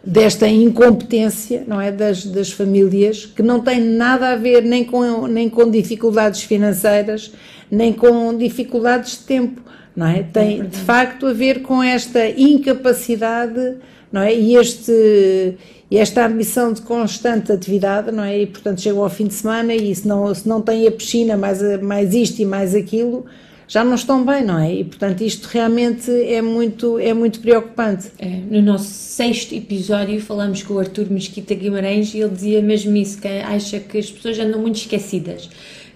desta 0.03 0.47
incompetência 0.47 1.63
não 1.65 1.79
é 1.79 1.91
das, 1.91 2.25
das 2.25 2.51
famílias 2.51 3.25
que 3.25 3.41
não 3.41 3.61
tem 3.61 3.79
nada 3.79 4.29
a 4.29 4.35
ver 4.35 4.63
nem 4.63 4.83
com 4.83 5.27
nem 5.27 5.49
com 5.49 5.69
dificuldades 5.69 6.43
financeiras 6.43 7.33
nem 7.71 7.93
com 7.93 8.35
dificuldades 8.35 9.11
de 9.11 9.19
tempo 9.19 9.61
não 9.95 10.07
é? 10.07 10.23
Tem 10.23 10.59
é 10.59 10.63
de 10.63 10.77
facto 10.77 11.27
a 11.27 11.33
ver 11.33 11.61
com 11.61 11.81
esta 11.81 12.27
incapacidade 12.27 13.77
não 14.11 14.21
é? 14.21 14.35
E 14.35 14.55
este 14.55 15.57
e 15.93 15.97
esta 15.97 16.25
ambição 16.25 16.73
de 16.73 16.81
constante 16.81 17.51
atividade, 17.51 18.11
não 18.11 18.23
é? 18.23 18.41
E 18.41 18.47
portanto 18.47 18.81
chegam 18.81 19.03
ao 19.03 19.09
fim 19.11 19.27
de 19.27 19.35
semana 19.35 19.75
e 19.75 19.93
se 19.93 20.07
não, 20.07 20.33
se 20.33 20.49
não 20.49 20.59
tem 20.59 20.87
a 20.87 20.91
piscina, 20.91 21.37
mais, 21.37 21.61
mais 21.83 22.15
isto 22.15 22.41
e 22.41 22.45
mais 22.45 22.73
aquilo, 22.73 23.27
já 23.73 23.83
não 23.83 23.95
estão 23.95 24.23
bem, 24.23 24.45
não 24.45 24.59
é? 24.59 24.71
E 24.71 24.83
portanto 24.83 25.21
isto 25.21 25.47
realmente 25.47 26.11
é 26.11 26.43
muito, 26.43 26.99
é 26.99 27.11
muito 27.11 27.39
preocupante. 27.39 28.11
É, 28.19 28.27
no 28.27 28.61
nosso 28.61 28.85
sexto 28.85 29.55
episódio 29.55 30.21
falamos 30.21 30.61
com 30.61 30.75
o 30.75 30.79
Artur 30.79 31.07
Mesquita 31.09 31.55
Guimarães 31.55 32.13
e 32.13 32.19
ele 32.19 32.29
dizia 32.29 32.61
mesmo 32.61 32.95
isso, 32.95 33.19
que 33.19 33.27
acha 33.27 33.79
que 33.79 33.97
as 33.97 34.11
pessoas 34.11 34.37
andam 34.37 34.61
muito 34.61 34.75
esquecidas 34.75 35.49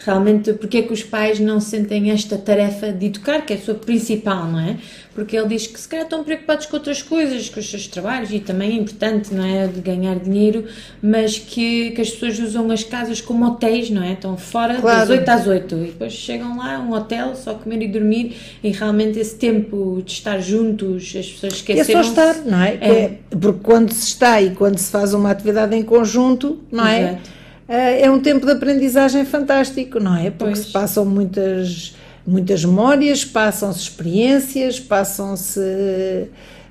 realmente 0.07 0.53
porque 0.53 0.77
é 0.77 0.81
que 0.83 0.93
os 0.93 1.03
pais 1.03 1.37
não 1.37 1.59
sentem 1.59 2.11
esta 2.11 2.37
tarefa 2.37 2.93
de 2.93 3.07
educar, 3.07 3.41
que 3.41 3.51
é 3.51 3.57
a 3.57 3.59
sua 3.59 3.75
principal, 3.75 4.45
não 4.45 4.59
é? 4.59 4.77
Porque 5.13 5.35
ele 5.35 5.49
diz 5.49 5.67
que 5.67 5.77
se 5.77 5.87
calhar 5.87 6.05
estão 6.05 6.23
preocupados 6.23 6.65
com 6.65 6.77
outras 6.77 7.01
coisas, 7.01 7.49
com 7.49 7.59
os 7.59 7.69
seus 7.69 7.87
trabalhos 7.87 8.31
e 8.31 8.39
também 8.39 8.71
é 8.71 8.75
importante, 8.75 9.33
não 9.33 9.43
é? 9.43 9.67
De 9.67 9.81
ganhar 9.81 10.17
dinheiro, 10.17 10.65
mas 11.01 11.37
que, 11.37 11.91
que 11.91 11.99
as 11.99 12.09
pessoas 12.09 12.39
usam 12.39 12.71
as 12.71 12.83
casas 12.83 13.19
como 13.19 13.45
hotéis, 13.45 13.89
não 13.89 14.01
é? 14.01 14.13
Estão 14.13 14.37
fora 14.37 14.75
claro. 14.75 14.99
das 14.99 15.09
8 15.09 15.29
às 15.29 15.47
8 15.47 15.75
e 15.75 15.77
depois 15.87 16.13
chegam 16.13 16.57
lá, 16.57 16.79
um 16.79 16.93
hotel, 16.93 17.35
só 17.35 17.55
comer 17.55 17.81
e 17.81 17.87
dormir 17.89 18.37
e 18.63 18.71
realmente 18.71 19.19
esse 19.19 19.35
tempo 19.35 20.01
de 20.05 20.13
estar 20.13 20.39
juntos, 20.39 21.13
as 21.17 21.27
pessoas 21.27 21.53
esqueceram. 21.53 21.99
É 21.99 22.03
só 22.03 22.09
estar, 22.09 22.35
não 22.45 22.61
é? 22.61 22.77
é? 22.79 22.89
é? 22.89 23.19
Porque 23.29 23.59
quando 23.61 23.91
se 23.91 24.07
está 24.07 24.41
e 24.41 24.51
quando 24.51 24.77
se 24.77 24.89
faz 24.89 25.13
uma 25.13 25.31
atividade 25.31 25.75
em 25.75 25.83
conjunto, 25.83 26.59
não 26.71 26.87
é? 26.87 27.01
Exato 27.01 27.36
é 27.67 28.09
um 28.09 28.19
tempo 28.19 28.45
de 28.45 28.51
aprendizagem 28.51 29.25
fantástico, 29.25 29.99
não 29.99 30.15
é? 30.15 30.29
Porque 30.29 30.53
pois. 30.53 30.59
se 30.59 30.71
passam 30.71 31.05
muitas, 31.05 31.95
muitas 32.25 32.63
memórias, 32.63 33.25
passam-se 33.25 33.81
experiências, 33.81 34.79
passam-se. 34.79 35.59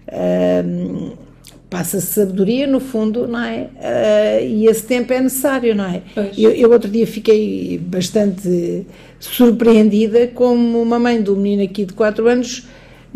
Uh, 0.08 1.26
passa-se 1.68 2.06
sabedoria 2.06 2.66
no 2.66 2.78
fundo, 2.78 3.26
não 3.26 3.42
é? 3.42 3.68
Uh, 3.74 4.44
e 4.44 4.66
esse 4.66 4.84
tempo 4.84 5.12
é 5.12 5.20
necessário, 5.20 5.74
não 5.74 5.84
é? 5.84 6.00
Eu, 6.38 6.52
eu, 6.52 6.70
outro 6.70 6.88
dia 6.88 7.06
fiquei 7.06 7.76
bastante 7.78 8.86
surpreendida 9.18 10.28
como 10.28 10.80
uma 10.80 10.98
mãe 10.98 11.20
do 11.20 11.36
menino 11.36 11.64
aqui 11.64 11.84
de 11.84 11.92
4 11.92 12.28
anos 12.28 12.66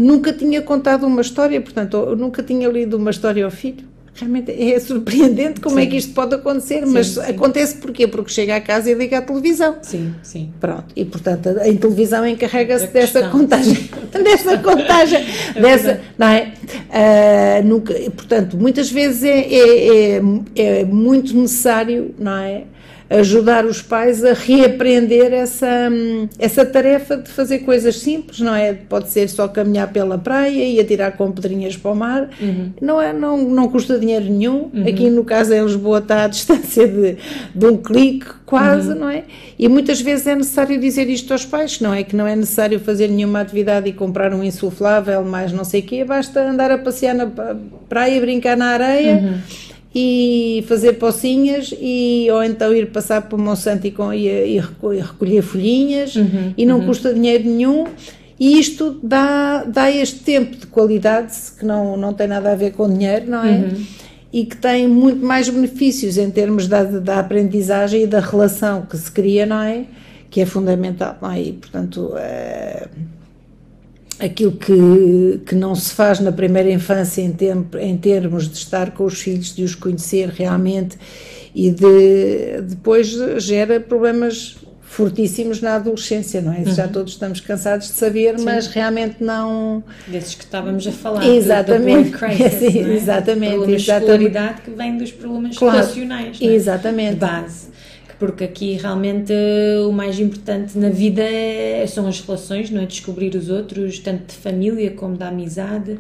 nunca 0.01 0.33
tinha 0.33 0.63
contado 0.63 1.07
uma 1.07 1.21
história, 1.21 1.61
portanto, 1.61 2.17
nunca 2.17 2.43
tinha 2.43 2.67
lido 2.69 2.97
uma 2.97 3.11
história 3.11 3.45
ao 3.45 3.51
filho. 3.51 3.85
Realmente 4.15 4.51
é 4.51 4.79
surpreendente 4.79 5.61
como 5.61 5.77
sim. 5.77 5.83
é 5.83 5.87
que 5.87 5.97
isto 5.97 6.13
pode 6.13 6.35
acontecer, 6.35 6.85
sim, 6.85 6.93
mas 6.93 7.09
sim. 7.09 7.21
acontece 7.21 7.77
porquê? 7.77 8.07
Porque 8.07 8.31
chega 8.31 8.57
a 8.57 8.61
casa 8.61 8.91
e 8.91 8.95
liga 8.95 9.19
a 9.19 9.23
televisão. 9.23 9.77
Sim, 9.83 10.15
sim. 10.23 10.53
Pronto, 10.61 10.87
e 10.95 11.05
portanto 11.05 11.49
em 11.65 11.77
televisão 11.77 12.27
encarrega-se 12.27 12.89
dessa 12.89 13.29
contagem, 13.29 13.89
dessa 14.23 14.59
contagem, 14.59 15.25
é 15.55 15.61
dessa, 15.61 16.01
não 16.19 16.27
é? 16.27 16.53
Uh, 16.91 17.67
nunca, 17.67 17.95
portanto, 18.11 18.57
muitas 18.57 18.91
vezes 18.91 19.23
é, 19.25 19.39
é, 19.39 20.21
é, 20.57 20.81
é 20.81 20.85
muito 20.85 21.35
necessário, 21.35 22.15
não 22.19 22.37
é? 22.37 22.65
Ajudar 23.11 23.67
os 23.67 23.83
pais 23.83 24.25
a 24.25 24.33
reaprender 24.33 25.33
essa, 25.33 25.91
essa 26.39 26.65
tarefa 26.65 27.17
de 27.17 27.29
fazer 27.29 27.59
coisas 27.61 27.99
simples, 27.99 28.39
não 28.39 28.55
é? 28.55 28.73
Pode 28.73 29.11
ser 29.11 29.29
só 29.29 29.49
caminhar 29.49 29.93
pela 29.93 30.17
praia 30.17 30.65
e 30.65 30.79
atirar 30.79 31.17
com 31.17 31.33
pedrinhas 31.33 31.77
para 31.77 31.91
o 31.91 31.97
mar, 31.97 32.31
uhum. 32.41 32.71
não, 32.81 33.03
é, 33.03 33.13
não, 33.13 33.37
não 33.37 33.69
custa 33.69 33.99
dinheiro 33.99 34.27
nenhum. 34.27 34.71
Uhum. 34.73 34.85
Aqui 34.89 35.11
no 35.11 35.25
caso 35.25 35.53
em 35.53 35.61
Lisboa 35.61 35.99
está 35.99 36.25
à 36.25 36.29
distância 36.31 36.87
de, 36.87 37.17
de 37.53 37.67
um 37.67 37.77
clique 37.77 38.27
quase, 38.47 38.93
uhum. 38.93 39.01
não 39.01 39.11
é? 39.11 39.25
E 39.59 39.69
muitas 39.69 40.01
vezes 40.01 40.29
é 40.29 40.37
necessário 40.37 40.79
dizer 40.79 41.09
isto 41.11 41.33
aos 41.33 41.45
pais, 41.45 41.81
não 41.81 41.93
é? 41.93 42.05
Que 42.05 42.15
não 42.15 42.29
é 42.29 42.37
necessário 42.37 42.79
fazer 42.79 43.09
nenhuma 43.09 43.41
atividade 43.41 43.89
e 43.89 43.93
comprar 43.93 44.33
um 44.33 44.45
insuflável, 44.45 45.25
mais 45.25 45.53
não 45.53 45.65
sei 45.65 45.81
o 45.81 45.85
quê, 45.85 46.05
basta 46.05 46.49
andar 46.49 46.71
a 46.71 46.79
passear 46.79 47.15
na 47.15 47.27
praia, 47.89 48.21
brincar 48.21 48.57
na 48.57 48.67
areia 48.67 49.17
uhum 49.17 49.70
e 49.95 50.65
fazer 50.69 50.95
pocinhas 50.95 51.75
e 51.81 52.29
ou 52.31 52.43
então 52.45 52.75
ir 52.75 52.93
passar 52.93 53.23
para 53.23 53.37
o 53.37 53.41
Monsanto 53.41 53.87
e, 53.87 53.91
com, 53.91 54.13
e, 54.13 54.29
e 54.29 54.61
recolher 54.61 55.43
folhinhas 55.43 56.15
uhum, 56.15 56.55
e 56.57 56.65
não 56.65 56.79
uhum. 56.79 56.87
custa 56.87 57.13
dinheiro 57.13 57.45
nenhum 57.45 57.87
e 58.41 58.59
isto 58.59 58.99
dá, 59.03 59.65
dá 59.65 59.91
este 59.91 60.21
tempo 60.21 60.57
de 60.57 60.67
qualidade 60.67 61.37
que 61.59 61.65
não, 61.65 61.95
não 61.95 62.15
tem 62.15 62.27
nada 62.27 62.53
a 62.53 62.55
ver 62.55 62.73
com 62.73 62.89
dinheiro, 62.89 63.31
não 63.31 63.45
é? 63.45 63.51
Uhum. 63.51 63.85
E 64.33 64.47
que 64.47 64.57
tem 64.57 64.89
muito 64.89 65.23
mais 65.23 65.51
benefícios 65.51 66.17
em 66.17 66.31
termos 66.31 66.67
da, 66.67 66.85
da 66.85 67.19
aprendizagem 67.19 68.05
e 68.05 68.07
da 68.07 68.19
relação 68.19 68.87
que 68.87 68.97
se 68.97 69.11
cria, 69.11 69.45
não 69.45 69.61
é? 69.61 69.85
Que 70.31 70.41
é 70.41 70.47
fundamental, 70.47 71.19
não 71.21 71.31
é? 71.31 71.43
E, 71.43 71.53
portanto, 71.53 72.15
é 72.17 72.89
aquilo 74.21 74.53
que, 74.53 75.41
que 75.47 75.55
não 75.55 75.75
se 75.75 75.95
faz 75.95 76.21
na 76.21 76.31
primeira 76.31 76.71
infância 76.71 77.23
em, 77.23 77.33
tempo, 77.33 77.79
em 77.79 77.97
termos 77.97 78.49
de 78.49 78.57
estar 78.57 78.91
com 78.93 79.05
os 79.05 79.21
filhos, 79.21 79.55
de 79.55 79.65
os 79.65 79.75
conhecer 79.75 80.29
realmente 80.29 80.99
e 81.55 81.71
de 81.71 82.61
depois 82.63 83.09
gera 83.39 83.81
problemas 83.81 84.57
fortíssimos 84.83 85.61
na 85.61 85.77
adolescência, 85.77 86.41
não 86.41 86.53
é? 86.53 86.59
Uhum. 86.59 86.75
Já 86.75 86.89
todos 86.89 87.13
estamos 87.13 87.41
cansados 87.41 87.87
de 87.87 87.93
saber, 87.93 88.39
Sim. 88.39 88.45
mas 88.45 88.67
realmente 88.67 89.23
não. 89.23 89.85
Desses 90.07 90.35
que 90.35 90.45
estávamos 90.45 90.87
a 90.87 90.93
falar. 90.93 91.27
Exatamente. 91.27 92.11
Do, 92.11 92.13
do 92.13 92.19
crisis, 92.19 92.59
Sim, 92.73 92.91
é? 92.91 92.95
exatamente. 92.95 93.55
Problema 93.55 93.77
de 93.77 93.83
escolaridade 93.83 94.63
que 94.63 94.71
vem 94.73 94.99
dos 94.99 95.13
problemas 95.13 95.57
claro. 95.57 95.77
relacionais. 95.79 96.39
É? 96.41 96.45
Exatamente. 96.45 97.15
De 97.15 97.21
base 97.21 97.71
porque 98.21 98.45
aqui 98.45 98.75
realmente 98.75 99.33
o 99.89 99.91
mais 99.91 100.21
importante 100.21 100.77
na 100.77 100.91
vida 100.91 101.23
é, 101.23 101.87
são 101.87 102.07
as 102.07 102.21
relações, 102.21 102.71
não 102.71 102.83
é? 102.83 102.85
Descobrir 102.85 103.35
os 103.35 103.49
outros, 103.49 103.99
tanto 103.99 104.27
de 104.27 104.35
família 104.35 104.91
como 104.91 105.17
da 105.17 105.29
amizade. 105.29 105.99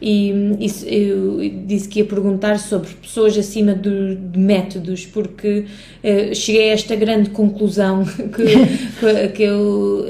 E 0.00 0.32
isso, 0.58 0.84
eu 0.84 1.38
disse 1.64 1.88
que 1.88 2.00
ia 2.00 2.04
perguntar 2.04 2.58
sobre 2.58 2.88
pessoas 3.00 3.38
acima 3.38 3.72
do, 3.72 4.16
de 4.16 4.38
métodos, 4.40 5.06
porque 5.06 5.66
uh, 6.02 6.34
cheguei 6.34 6.70
a 6.70 6.72
esta 6.72 6.96
grande 6.96 7.30
conclusão 7.30 8.04
que, 8.34 9.28
que 9.28 9.42
eu 9.44 10.04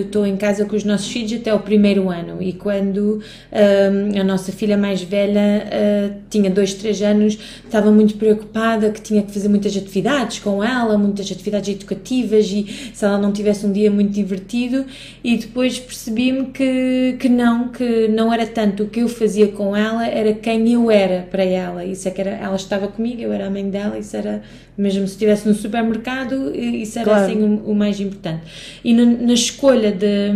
estou 0.00 0.26
em 0.26 0.36
casa 0.36 0.64
com 0.64 0.74
os 0.74 0.82
nossos 0.82 1.08
filhos 1.08 1.34
até 1.34 1.54
o 1.54 1.60
primeiro 1.60 2.10
ano 2.10 2.42
e 2.42 2.52
quando 2.52 3.20
uh, 3.52 4.20
a 4.20 4.24
nossa 4.24 4.50
filha 4.50 4.76
mais 4.76 5.00
velha 5.02 5.64
uh, 5.64 6.14
tinha 6.28 6.50
dois, 6.50 6.74
três 6.74 7.00
anos, 7.00 7.38
estava 7.64 7.92
muito 7.92 8.16
preocupada 8.16 8.90
que 8.90 9.00
tinha 9.00 9.22
que 9.22 9.30
fazer 9.30 9.48
muitas 9.48 9.76
atividades 9.76 10.40
com 10.40 10.64
ela 10.64 10.79
ela, 10.80 10.98
muitas 10.98 11.30
atividades 11.30 11.74
educativas 11.74 12.46
e 12.46 12.66
se 12.92 13.04
ela 13.04 13.18
não 13.18 13.32
tivesse 13.32 13.66
um 13.66 13.72
dia 13.72 13.90
muito 13.90 14.12
divertido 14.12 14.84
e 15.22 15.36
depois 15.36 15.78
percebi-me 15.78 16.46
que, 16.46 17.16
que 17.18 17.28
não, 17.28 17.68
que 17.68 18.08
não 18.08 18.32
era 18.32 18.46
tanto 18.46 18.84
o 18.84 18.88
que 18.88 19.00
eu 19.00 19.08
fazia 19.08 19.48
com 19.48 19.76
ela, 19.76 20.06
era 20.06 20.32
quem 20.32 20.72
eu 20.72 20.90
era 20.90 21.26
para 21.30 21.44
ela, 21.44 21.84
isso 21.84 22.08
é 22.08 22.10
que 22.10 22.20
era, 22.20 22.30
ela 22.30 22.56
estava 22.56 22.88
comigo, 22.88 23.20
eu 23.20 23.32
era 23.32 23.46
a 23.46 23.50
mãe 23.50 23.68
dela, 23.68 23.98
isso 23.98 24.16
era 24.16 24.42
mesmo 24.80 25.06
se 25.06 25.12
estivesse 25.12 25.46
no 25.46 25.54
supermercado, 25.54 26.56
isso 26.56 26.98
era 26.98 27.10
claro. 27.10 27.24
assim 27.24 27.42
o, 27.42 27.70
o, 27.70 27.74
mais 27.74 28.00
importante. 28.00 28.42
E 28.82 28.94
na, 28.94 29.04
na 29.04 29.34
escolha 29.34 29.92
de, 29.92 30.30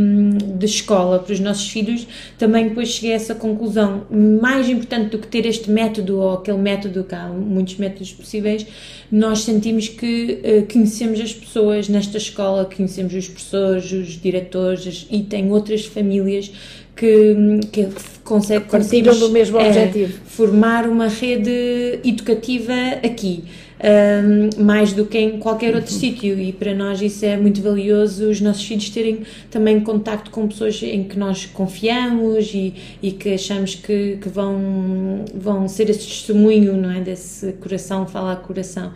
de, 0.58 0.66
escola 0.66 1.18
para 1.18 1.32
os 1.32 1.40
nossos 1.40 1.70
filhos, 1.70 2.06
também 2.36 2.68
depois 2.68 2.88
cheguei 2.88 3.12
a 3.12 3.14
essa 3.14 3.34
conclusão. 3.34 4.04
Mais 4.10 4.68
importante 4.68 5.10
do 5.10 5.18
que 5.18 5.26
ter 5.28 5.46
este 5.46 5.70
método 5.70 6.20
ou 6.20 6.34
aquele 6.34 6.58
método, 6.58 7.04
que 7.04 7.14
há 7.14 7.26
muitos 7.28 7.76
métodos 7.78 8.12
possíveis, 8.12 8.66
nós 9.10 9.40
sentimos 9.40 9.88
que 9.88 10.33
conhecemos 10.72 11.20
as 11.20 11.32
pessoas 11.32 11.88
nesta 11.88 12.16
escola, 12.16 12.64
conhecemos 12.64 13.14
os 13.14 13.28
professores, 13.28 13.92
os 13.92 14.20
diretores 14.20 15.06
e 15.10 15.22
tem 15.22 15.50
outras 15.50 15.84
famílias 15.84 16.50
que, 16.96 17.60
que 17.72 17.88
consegue 18.22 18.66
partilham 18.66 19.18
do 19.18 19.30
mesmo 19.30 19.58
é, 19.58 19.68
objetivo 19.68 20.18
formar 20.26 20.88
uma 20.88 21.08
rede 21.08 22.00
educativa 22.04 22.72
aqui 23.02 23.44
um, 23.84 24.64
mais 24.64 24.92
do 24.92 25.04
que 25.04 25.18
em 25.18 25.38
qualquer 25.38 25.74
outro 25.74 25.92
uhum. 25.92 26.00
sítio 26.00 26.38
e 26.38 26.52
para 26.52 26.74
nós 26.74 27.02
isso 27.02 27.24
é 27.24 27.36
muito 27.36 27.60
valioso 27.60 28.30
os 28.30 28.40
nossos 28.40 28.64
filhos 28.64 28.88
terem 28.88 29.20
também 29.50 29.80
contacto 29.80 30.30
com 30.30 30.46
pessoas 30.46 30.80
em 30.82 31.04
que 31.04 31.18
nós 31.18 31.46
confiamos 31.46 32.52
e, 32.54 32.74
e 33.02 33.10
que 33.10 33.34
achamos 33.34 33.74
que, 33.74 34.18
que 34.20 34.28
vão, 34.28 35.24
vão 35.34 35.68
ser 35.68 35.90
esse 35.90 36.06
testemunho 36.06 36.76
não 36.76 36.90
é? 36.90 37.00
desse 37.00 37.52
coração 37.54 38.06
fala 38.06 38.32
a 38.32 38.36
coração 38.36 38.92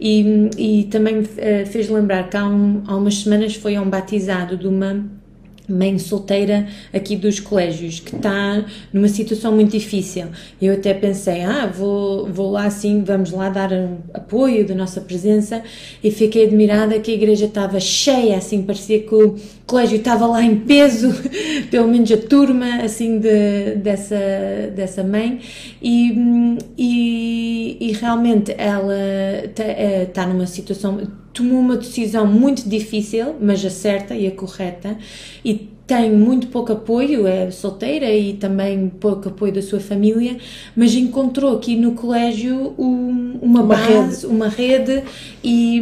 e, 0.00 0.50
e 0.56 0.84
também 0.84 1.18
uh, 1.18 1.26
fez 1.66 1.88
lembrar 1.88 2.30
que 2.30 2.36
há, 2.36 2.48
um, 2.48 2.82
há 2.86 2.96
umas 2.96 3.16
semanas 3.16 3.54
foi 3.54 3.78
um 3.78 3.88
batizado 3.88 4.56
de 4.56 4.66
uma 4.66 5.04
mãe 5.70 5.98
solteira 5.98 6.66
aqui 6.92 7.16
dos 7.16 7.38
colégios 7.38 8.00
que 8.00 8.16
está 8.16 8.64
numa 8.92 9.08
situação 9.08 9.52
muito 9.52 9.72
difícil. 9.72 10.26
Eu 10.60 10.74
até 10.74 10.92
pensei, 10.92 11.42
ah, 11.42 11.66
vou, 11.66 12.26
vou 12.26 12.50
lá 12.50 12.64
assim, 12.64 13.02
vamos 13.04 13.30
lá 13.30 13.48
dar 13.48 13.72
um 13.72 13.98
apoio 14.12 14.66
da 14.66 14.74
nossa 14.74 15.00
presença 15.00 15.62
e 16.02 16.10
fiquei 16.10 16.46
admirada 16.46 16.98
que 16.98 17.10
a 17.10 17.14
igreja 17.14 17.46
estava 17.46 17.78
cheia, 17.78 18.36
assim, 18.36 18.62
parecia 18.62 19.00
que 19.00 19.14
o 19.14 19.36
colégio 19.70 19.98
estava 19.98 20.26
lá 20.26 20.42
em 20.42 20.56
peso, 20.56 21.14
pelo 21.70 21.86
menos 21.86 22.10
a 22.10 22.16
turma, 22.16 22.82
assim, 22.82 23.18
de, 23.18 23.76
dessa, 23.76 24.16
dessa 24.74 25.04
mãe 25.04 25.40
e, 25.80 26.58
e, 26.76 27.76
e 27.80 27.92
realmente 27.92 28.52
ela 28.58 28.94
está 29.44 29.64
eh, 29.64 30.06
tá 30.12 30.26
numa 30.26 30.46
situação 30.46 30.98
tomou 31.32 31.60
uma 31.60 31.76
decisão 31.76 32.26
muito 32.26 32.68
difícil, 32.68 33.36
mas 33.40 33.64
a 33.64 33.70
certa 33.70 34.16
e 34.16 34.26
a 34.26 34.32
correta, 34.32 34.98
e 35.44 35.70
tem 35.86 36.10
muito 36.12 36.48
pouco 36.48 36.72
apoio, 36.72 37.26
é 37.26 37.50
solteira 37.50 38.12
e 38.12 38.34
também 38.34 38.88
pouco 38.88 39.28
apoio 39.28 39.52
da 39.52 39.62
sua 39.62 39.80
família, 39.80 40.36
mas 40.76 40.94
encontrou 40.94 41.56
aqui 41.56 41.76
no 41.76 41.92
colégio 41.92 42.74
um, 42.76 43.38
uma, 43.40 43.60
uma, 43.60 43.62
base, 43.62 44.22
rede. 44.22 44.26
uma 44.26 44.48
rede, 44.48 45.02
e, 45.42 45.80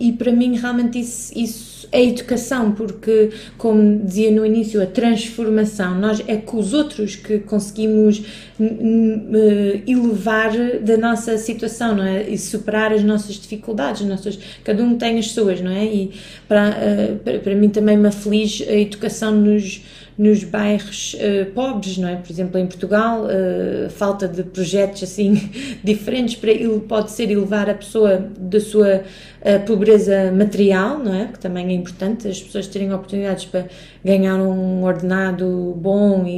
e 0.00 0.12
para 0.12 0.32
mim 0.32 0.56
realmente 0.56 0.98
isso, 0.98 1.32
isso 1.38 1.75
a 1.92 2.00
educação, 2.00 2.72
porque, 2.72 3.30
como 3.56 4.04
dizia 4.04 4.30
no 4.30 4.44
início, 4.44 4.82
a 4.82 4.86
transformação, 4.86 5.98
nós 5.98 6.22
é 6.26 6.36
com 6.36 6.58
os 6.58 6.72
outros 6.72 7.16
que 7.16 7.38
conseguimos 7.38 8.22
eh, 8.60 9.80
elevar 9.86 10.52
da 10.80 10.96
nossa 10.96 11.36
situação, 11.38 11.94
não 11.96 12.04
é? 12.04 12.28
E 12.28 12.38
superar 12.38 12.92
as 12.92 13.02
nossas 13.02 13.36
dificuldades, 13.36 14.06
nossas, 14.06 14.38
cada 14.64 14.82
um 14.82 14.96
tem 14.96 15.18
as 15.18 15.30
suas, 15.30 15.60
não 15.60 15.70
é? 15.70 15.84
E 15.84 16.12
para, 16.48 16.68
eh, 16.68 17.14
para, 17.22 17.38
para 17.38 17.54
mim 17.54 17.68
também 17.68 17.96
me 17.96 18.08
aflige 18.08 18.64
a 18.64 18.74
educação 18.78 19.32
nos 19.32 19.82
nos 20.18 20.42
bairros 20.44 21.14
uh, 21.14 21.50
pobres, 21.52 21.98
não 21.98 22.08
é? 22.08 22.16
Por 22.16 22.32
exemplo, 22.32 22.58
em 22.58 22.66
Portugal, 22.66 23.24
uh, 23.24 23.90
falta 23.90 24.26
de 24.26 24.42
projetos 24.42 25.02
assim 25.02 25.50
diferentes 25.84 26.36
para 26.36 26.50
ele 26.50 26.80
pode 26.80 27.10
ser 27.10 27.30
elevar 27.30 27.68
a 27.68 27.74
pessoa 27.74 28.30
da 28.38 28.58
sua 28.58 29.02
uh, 29.02 29.66
pobreza 29.66 30.32
material, 30.32 30.98
não 30.98 31.14
é? 31.14 31.26
Que 31.26 31.38
também 31.38 31.68
é 31.68 31.72
importante 31.72 32.26
as 32.28 32.40
pessoas 32.42 32.66
terem 32.66 32.94
oportunidades 32.94 33.44
para 33.44 33.66
ganhar 34.02 34.36
um 34.36 34.84
ordenado 34.84 35.74
bom 35.76 36.24
e, 36.26 36.30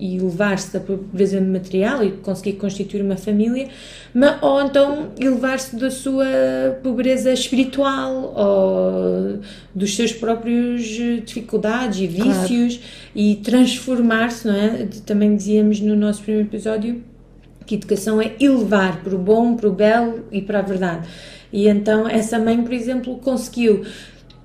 e, 0.00 0.14
e 0.14 0.16
elevar-se 0.16 0.72
da 0.72 0.80
pobreza 0.80 1.40
material 1.40 2.02
e 2.02 2.10
conseguir 2.10 2.54
constituir 2.54 3.02
uma 3.02 3.16
família, 3.16 3.68
mas, 4.12 4.42
ou 4.42 4.62
então 4.62 5.10
elevar-se 5.20 5.76
da 5.76 5.92
sua 5.92 6.26
pobreza 6.82 7.32
espiritual 7.32 8.34
ou 8.34 9.40
dos 9.72 9.94
seus 9.94 10.12
próprios 10.12 10.82
dificuldades 11.24 12.00
e 12.00 12.06
vícios. 12.08 12.78
Claro 12.78 13.11
e 13.14 13.36
transformar-se, 13.36 14.46
não 14.46 14.54
é? 14.54 14.88
Também 15.04 15.36
dizíamos 15.36 15.80
no 15.80 15.94
nosso 15.94 16.22
primeiro 16.22 16.48
episódio 16.48 17.02
que 17.66 17.76
educação 17.76 18.20
é 18.20 18.32
elevar 18.40 19.02
para 19.02 19.14
o 19.14 19.18
bom, 19.18 19.56
para 19.56 19.68
o 19.68 19.72
belo 19.72 20.24
e 20.32 20.40
para 20.40 20.58
a 20.58 20.62
verdade. 20.62 21.08
E 21.52 21.68
então 21.68 22.08
essa 22.08 22.38
mãe, 22.38 22.62
por 22.62 22.72
exemplo, 22.72 23.16
conseguiu 23.18 23.84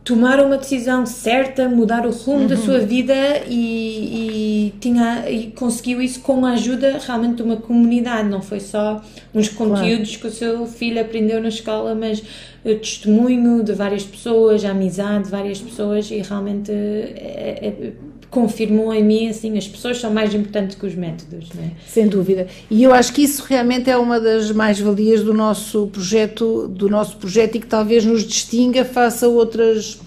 tomar 0.07 0.39
uma 0.39 0.57
decisão 0.57 1.05
certa, 1.05 1.67
mudar 1.67 2.05
o 2.05 2.11
rumo 2.11 2.41
uhum. 2.41 2.47
da 2.47 2.55
sua 2.55 2.79
vida 2.79 3.13
e, 3.45 4.69
e, 4.69 4.73
tinha, 4.79 5.29
e 5.29 5.51
conseguiu 5.51 6.01
isso 6.01 6.21
com 6.21 6.45
a 6.45 6.51
ajuda 6.51 6.97
realmente 7.05 7.35
de 7.35 7.43
uma 7.43 7.57
comunidade, 7.57 8.29
não 8.29 8.41
foi 8.41 8.61
só 8.61 9.03
uns 9.35 9.49
conteúdos 9.49 10.15
claro. 10.15 10.21
que 10.21 10.27
o 10.27 10.31
seu 10.31 10.65
filho 10.65 11.01
aprendeu 11.01 11.41
na 11.41 11.49
escola, 11.49 11.93
mas 11.93 12.23
testemunho 12.63 13.61
de 13.63 13.73
várias 13.73 14.03
pessoas, 14.03 14.63
a 14.63 14.71
amizade 14.71 15.25
de 15.25 15.29
várias 15.29 15.59
pessoas 15.59 16.09
e 16.09 16.21
realmente 16.21 16.71
é, 16.71 17.59
é, 17.61 17.93
confirmou 18.29 18.93
em 18.93 19.03
mim 19.03 19.29
assim 19.29 19.57
as 19.57 19.67
pessoas 19.67 19.99
são 19.99 20.11
mais 20.11 20.33
importantes 20.33 20.75
que 20.75 20.85
os 20.85 20.95
métodos 20.95 21.49
é? 21.57 21.71
sem 21.87 22.07
dúvida 22.07 22.47
e 22.69 22.83
eu 22.83 22.93
acho 22.93 23.13
que 23.13 23.23
isso 23.23 23.43
realmente 23.43 23.89
é 23.89 23.97
uma 23.97 24.19
das 24.19 24.51
mais 24.51 24.79
valias 24.79 25.23
do 25.23 25.33
nosso 25.33 25.87
projeto 25.87 26.67
do 26.67 26.89
nosso 26.89 27.17
projeto 27.17 27.55
e 27.55 27.59
que 27.59 27.67
talvez 27.67 28.03
nos 28.05 28.23
distinga 28.23 28.83
face 28.83 29.23
a 29.23 29.27
outras 29.27 29.99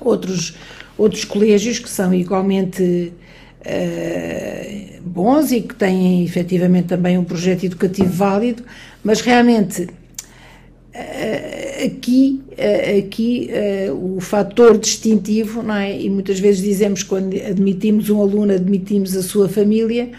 outros 0.00 0.56
outros 0.96 1.24
colégios 1.24 1.78
que 1.78 1.88
são 1.88 2.14
igualmente 2.14 3.12
uh, 3.60 5.02
bons 5.02 5.52
e 5.52 5.60
que 5.60 5.74
têm 5.74 6.24
efetivamente 6.24 6.88
também 6.88 7.18
um 7.18 7.24
projeto 7.24 7.64
educativo 7.64 8.10
válido 8.10 8.64
mas 9.04 9.20
realmente 9.20 9.86
aqui, 11.84 12.42
aqui 12.98 13.50
o 13.92 14.20
fator 14.20 14.76
distintivo, 14.78 15.62
não 15.62 15.74
é? 15.74 16.00
E 16.00 16.10
muitas 16.10 16.38
vezes 16.38 16.62
dizemos 16.62 17.02
quando 17.02 17.34
admitimos 17.36 18.10
um 18.10 18.20
aluno, 18.20 18.52
admitimos 18.52 19.16
a 19.16 19.22
sua 19.22 19.48
família, 19.48 20.10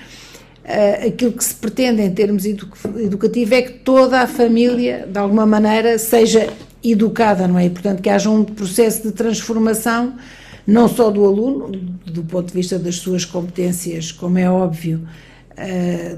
aquilo 1.06 1.34
que 1.34 1.44
se 1.44 1.54
pretende 1.56 2.02
em 2.02 2.12
termos 2.12 2.46
educativos 2.46 3.52
é 3.52 3.62
que 3.62 3.74
toda 3.80 4.22
a 4.22 4.28
família, 4.28 5.08
de 5.08 5.20
alguma 5.20 5.46
maneira, 5.46 5.98
seja 6.00 6.50
educada, 6.84 7.48
não 7.48 7.60
é? 7.60 7.66
E, 7.66 7.70
portanto, 7.70 8.02
que 8.02 8.10
haja 8.10 8.30
um 8.30 8.44
processo 8.44 9.04
de 9.04 9.12
transformação, 9.12 10.16
não 10.66 10.88
só 10.88 11.12
do 11.12 11.26
aluno, 11.26 11.72
do 12.06 12.24
ponto 12.24 12.48
de 12.48 12.54
vista 12.54 12.80
das 12.80 12.96
suas 12.96 13.26
competências, 13.26 14.12
como 14.12 14.38
é 14.38 14.50
óbvio, 14.50 15.08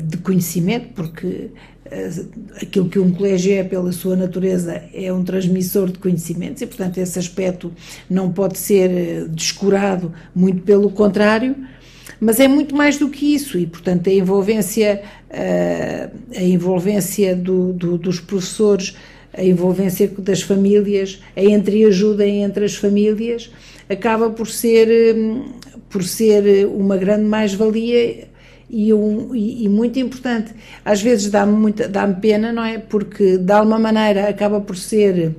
de 0.03 0.17
conhecimento, 0.17 0.93
porque 0.95 1.27
eh, 1.27 1.49
aquilo 2.61 2.89
que 2.89 2.97
um 2.97 3.11
colégio 3.11 3.53
é 3.53 3.63
pela 3.63 3.91
sua 3.91 4.15
natureza 4.15 4.83
é 4.93 5.13
um 5.13 5.23
transmissor 5.23 5.91
de 5.91 5.99
conhecimentos 5.99 6.61
e, 6.61 6.65
portanto, 6.65 6.97
esse 6.97 7.19
aspecto 7.19 7.71
não 8.09 8.31
pode 8.31 8.57
ser 8.57 8.89
eh, 8.89 9.25
descurado, 9.29 10.11
muito 10.33 10.63
pelo 10.63 10.89
contrário, 10.89 11.55
mas 12.19 12.39
é 12.39 12.47
muito 12.47 12.75
mais 12.75 12.97
do 12.97 13.09
que 13.09 13.35
isso 13.35 13.57
e, 13.57 13.67
portanto, 13.67 14.09
a 14.09 14.13
envolvência, 14.13 15.03
eh, 15.29 16.09
a 16.35 16.43
envolvência 16.43 17.35
do, 17.35 17.71
do, 17.73 17.97
dos 17.99 18.19
professores, 18.19 18.95
a 19.31 19.43
envolvência 19.43 20.07
das 20.19 20.41
famílias, 20.41 21.21
a 21.35 21.43
entreajuda 21.43 22.27
entre 22.27 22.65
as 22.65 22.75
famílias, 22.75 23.51
acaba 23.87 24.29
por 24.31 24.47
ser, 24.47 25.15
por 25.89 26.03
ser 26.03 26.65
uma 26.65 26.97
grande 26.97 27.25
mais-valia 27.25 28.27
e, 28.69 28.93
um, 28.93 29.35
e, 29.35 29.65
e, 29.65 29.69
muito 29.69 29.99
importante. 29.99 30.53
Às 30.83 31.01
vezes 31.01 31.29
dá-me 31.29 31.71
dá 31.71 32.07
pena, 32.07 32.51
não 32.51 32.63
é? 32.63 32.79
Porque 32.79 33.37
de 33.37 33.51
alguma 33.51 33.79
maneira 33.79 34.29
acaba 34.29 34.59
por 34.59 34.75
ser 34.75 35.35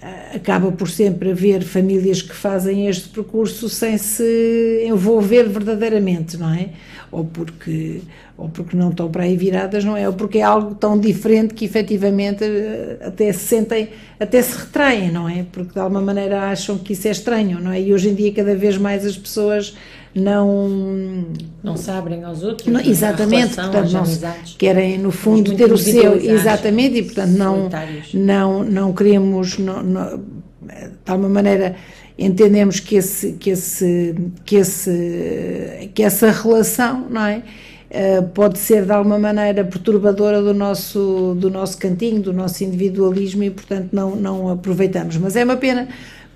eh, 0.00 0.36
acaba 0.36 0.70
por 0.70 0.88
sempre 0.88 1.32
haver 1.32 1.64
famílias 1.64 2.22
que 2.22 2.34
fazem 2.34 2.86
este 2.86 3.08
percurso 3.08 3.68
sem 3.68 3.98
se 3.98 4.84
envolver 4.86 5.48
verdadeiramente, 5.48 6.36
não 6.36 6.54
é? 6.54 6.70
Ou 7.10 7.24
porque, 7.24 8.02
ou 8.36 8.48
porque 8.48 8.76
não 8.76 8.90
estão 8.90 9.10
para 9.10 9.24
aí 9.24 9.36
viradas, 9.36 9.84
não 9.84 9.96
é? 9.96 10.06
Ou 10.06 10.14
porque 10.14 10.38
é 10.38 10.42
algo 10.42 10.76
tão 10.76 10.98
diferente 10.98 11.52
que 11.52 11.64
efetivamente 11.64 12.44
eh, 12.44 12.98
até 13.02 13.32
se 13.32 13.40
sentem, 13.40 13.88
até 14.20 14.40
se 14.40 14.56
retraem, 14.56 15.10
não 15.10 15.28
é? 15.28 15.44
Porque 15.50 15.72
de 15.72 15.80
alguma 15.80 16.00
maneira 16.00 16.42
acham 16.48 16.78
que 16.78 16.92
isso 16.92 17.08
é 17.08 17.10
estranho, 17.10 17.58
não 17.60 17.72
é? 17.72 17.80
E 17.80 17.92
hoje 17.92 18.08
em 18.10 18.14
dia 18.14 18.32
cada 18.32 18.54
vez 18.54 18.78
mais 18.78 19.04
as 19.04 19.16
pessoas 19.16 19.74
não 20.18 21.26
não 21.62 21.76
se 21.76 21.90
abrem 21.90 22.24
aos 22.24 22.42
outros 22.42 22.66
não, 22.68 22.80
exatamente 22.80 23.56
relação, 23.56 23.70
portanto 23.70 23.92
não 23.92 24.32
querem 24.58 24.98
no 24.98 25.10
fundo 25.10 25.54
ter 25.54 25.72
o 25.72 25.78
seu 25.78 26.16
exatamente 26.16 26.98
e 26.98 27.02
portanto 27.02 27.30
não 27.30 27.68
não 28.14 28.64
não 28.64 28.92
queremos 28.92 29.58
não, 29.58 29.82
não, 29.82 30.18
de 30.18 31.10
alguma 31.10 31.28
maneira 31.28 31.76
entendemos 32.18 32.80
que 32.80 32.96
esse 32.96 33.32
que 33.32 33.50
esse 33.50 34.14
que 34.44 34.56
esse 34.56 35.90
que 35.94 36.02
essa 36.02 36.30
relação 36.30 37.06
não 37.08 37.24
é? 37.24 37.42
Uh, 37.88 38.22
pode 38.34 38.58
ser 38.58 38.84
de 38.84 38.92
alguma 38.92 39.18
maneira 39.18 39.64
perturbadora 39.64 40.42
do 40.42 40.52
nosso 40.52 41.34
do 41.40 41.50
nosso 41.50 41.78
cantinho, 41.78 42.20
do 42.20 42.34
nosso 42.34 42.62
individualismo 42.62 43.42
e 43.44 43.50
portanto 43.50 43.88
não 43.92 44.14
não 44.14 44.50
aproveitamos. 44.50 45.16
Mas 45.16 45.36
é 45.36 45.44
uma 45.44 45.56
pena 45.56 45.88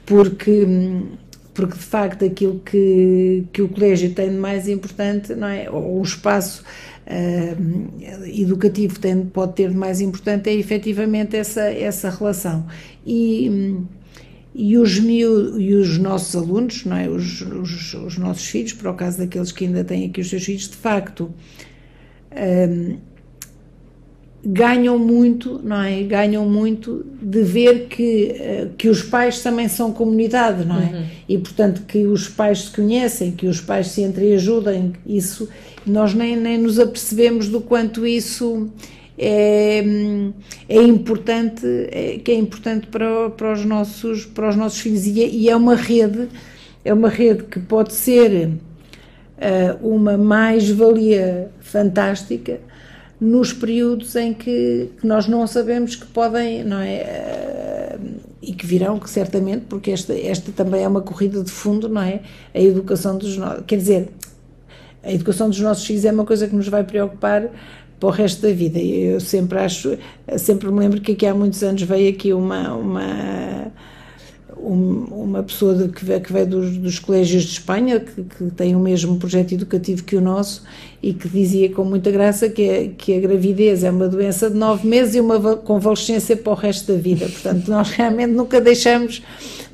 porque 0.07 0.65
hum, 0.65 1.09
porque 1.55 1.77
de 1.77 1.85
facto 1.85 2.25
aquilo 2.25 2.61
que, 2.61 3.45
que 3.53 3.63
o 3.63 3.69
colégio 3.69 4.15
tem 4.15 4.31
de 4.31 4.37
mais 4.37 4.69
importante, 4.69 5.35
não 5.35 5.49
é? 5.49 5.71
ou 5.71 6.01
o 6.01 6.03
espaço 6.03 6.65
uh, 7.07 8.27
educativo 8.27 8.99
tem, 8.99 9.27
pode 9.27 9.55
ter 9.55 9.71
de 9.71 9.77
mais 9.77 10.01
importante, 10.01 10.49
é 10.49 10.55
efetivamente 10.55 11.37
essa, 11.37 11.63
essa 11.63 12.11
relação. 12.11 12.67
E, 13.07 13.77
e, 14.55 14.79
os, 14.79 14.99
mil, 14.99 15.61
e 15.61 15.75
os 15.75 15.99
nossos 15.99 16.35
alunos, 16.35 16.85
não 16.85 16.97
é? 16.97 17.09
Os, 17.09 17.43
os, 17.43 17.95
os, 17.95 18.19
nossos 18.19 18.47
filhos, 18.47 18.73
para 18.73 18.91
o 18.91 18.95
caso 18.95 19.19
daqueles 19.19 19.53
que 19.53 19.65
ainda 19.65 19.85
têm 19.85 20.07
aqui 20.07 20.21
os 20.21 20.29
seus 20.31 20.45
filhos, 20.45 20.69
de 20.69 20.77
facto. 20.77 21.33
Um, 22.33 23.12
ganham 24.45 24.99
muito, 24.99 25.61
não 25.63 25.81
é? 25.81 26.03
Ganham 26.03 26.45
muito 26.49 27.07
de 27.21 27.43
ver 27.43 27.87
que, 27.87 28.35
eh, 28.39 28.69
que 28.77 28.89
os 28.89 29.03
pais 29.03 29.41
também 29.41 29.69
são 29.69 29.93
comunidade, 29.93 30.65
não 30.65 30.81
é? 30.81 30.87
Uhum. 30.87 31.05
E 31.29 31.39
portanto 31.39 31.83
que 31.87 32.07
os 32.07 32.29
pais 32.29 32.63
se 32.63 32.71
conhecem, 32.71 33.31
que 33.31 33.47
os 33.47 33.61
pais 33.61 33.89
se 33.89 34.03
entreajudem, 34.03 34.95
isso 35.07 35.49
nós 35.87 36.13
nem, 36.13 36.37
nem 36.37 36.59
nos 36.59 36.81
apercebemos 36.81 37.49
do 37.49 37.61
quanto 37.61 38.05
isso 38.05 38.69
é, 39.17 39.85
é 40.69 40.83
importante, 40.83 41.65
é, 41.93 42.19
que 42.19 42.33
é 42.33 42.35
importante 42.35 42.89
para, 42.89 43.31
para, 43.31 43.53
os 43.53 43.65
nossos, 43.65 44.27
para 44.27 44.49
os 44.49 44.57
nossos 44.57 44.81
filhos 44.81 45.07
e 45.07 45.23
é, 45.23 45.29
e 45.29 45.49
é 45.49 45.55
uma 45.55 45.77
rede, 45.77 46.29
é 46.85 46.93
uma 46.93 47.09
rede 47.09 47.45
que 47.45 47.61
pode 47.61 47.93
ser 47.93 48.49
uh, 48.49 49.89
uma 49.89 50.17
mais-valia 50.17 51.51
fantástica 51.61 52.59
nos 53.23 53.53
períodos 53.53 54.17
em 54.17 54.35
que, 54.35 54.91
que, 55.01 55.07
nós 55.07 55.29
não 55.29 55.47
sabemos 55.47 55.95
que 55.95 56.05
podem, 56.07 56.65
não 56.65 56.81
é? 56.81 56.95
Eh, 56.97 57.99
e 58.43 58.53
que 58.53 58.67
virão, 58.67 58.99
que 58.99 59.09
certamente, 59.09 59.67
porque 59.69 59.93
esta, 59.93 60.13
esta 60.13 60.51
também 60.51 60.83
é 60.83 60.89
uma 60.89 61.01
corrida 61.01 61.41
de 61.41 61.51
fundo, 61.53 61.89
não 61.89 62.03
é? 62.03 62.21
A 62.53 62.61
educação 62.61 63.17
dos 63.17 63.37
nossos. 63.37 63.63
Quer 63.65 63.77
dizer, 63.77 64.09
a 65.05 65.13
educação 65.13 65.49
dos 65.49 65.61
nossos 65.61 65.87
filhos 65.87 66.05
é 66.05 66.11
uma 66.11 66.25
coisa 66.25 66.49
que 66.49 66.57
nos 66.57 66.67
vai 66.67 66.83
preocupar 66.83 67.49
para 68.01 68.09
o 68.09 68.11
resto 68.11 68.43
da 68.43 68.53
vida. 68.53 68.81
Eu 68.81 69.21
sempre 69.21 69.57
acho, 69.61 69.97
sempre 70.37 70.69
me 70.73 70.81
lembro 70.81 71.01
que 71.01 71.13
aqui 71.13 71.25
há 71.25 71.33
muitos 71.33 71.63
anos 71.63 71.83
veio 71.83 72.11
aqui 72.11 72.33
uma. 72.33 72.75
uma 72.75 73.73
uma 74.63 75.43
pessoa 75.43 75.89
que, 75.89 76.05
veio, 76.05 76.21
que 76.21 76.45
dos, 76.45 76.77
dos, 76.77 76.99
colégios 77.01 77.43
de 77.43 77.53
Espanha, 77.53 77.99
que, 77.99 78.23
que, 78.23 78.51
tem 78.53 78.77
o 78.77 78.79
mesmo 78.79 79.19
projeto 79.19 79.53
educativo 79.53 80.05
que 80.05 80.15
o 80.15 80.21
nosso, 80.21 80.63
e 81.03 81.13
que 81.13 81.29
dizia 81.29 81.69
com 81.71 81.85
muita 81.85 82.13
graça 82.13 82.49
que, 82.49 82.63
é, 82.63 82.89
que 82.97 83.17
a 83.17 83.21
gravidez 83.21 83.83
é 83.83 83.91
uma 83.91 84.07
doença 84.07 84.49
de 84.49 84.57
nove 84.57 84.87
meses 84.87 85.17
e 85.17 85.21
uma 85.21 85.57
convalescência 85.57 86.37
para 86.37 86.53
o 86.53 86.55
resto 86.55 86.93
da 86.93 86.99
vida. 86.99 87.27
Portanto, 87.27 87.69
nós 87.69 87.91
realmente 87.91 88.31
nunca 88.31 88.61
deixamos 88.61 89.21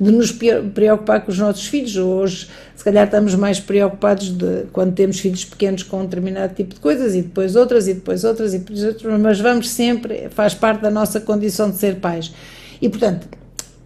de 0.01 0.11
nos 0.11 0.31
preocupar 0.31 1.23
com 1.23 1.31
os 1.31 1.37
nossos 1.37 1.67
filhos. 1.67 1.95
Hoje, 1.97 2.47
se 2.75 2.83
calhar, 2.83 3.05
estamos 3.05 3.35
mais 3.35 3.59
preocupados 3.59 4.29
de 4.31 4.63
quando 4.73 4.93
temos 4.95 5.19
filhos 5.19 5.45
pequenos 5.45 5.83
com 5.83 5.99
um 5.99 6.05
determinado 6.05 6.55
tipo 6.55 6.73
de 6.73 6.79
coisas, 6.79 7.13
e 7.13 7.21
depois 7.21 7.55
outras, 7.55 7.87
e 7.87 7.93
depois 7.93 8.23
outras, 8.23 8.55
e 8.55 8.59
depois 8.59 8.83
outras, 8.83 9.19
mas 9.19 9.39
vamos 9.39 9.69
sempre, 9.69 10.29
faz 10.31 10.55
parte 10.55 10.81
da 10.81 10.89
nossa 10.89 11.19
condição 11.19 11.69
de 11.69 11.77
ser 11.77 11.97
pais. 11.97 12.33
E, 12.81 12.89
portanto, 12.89 13.27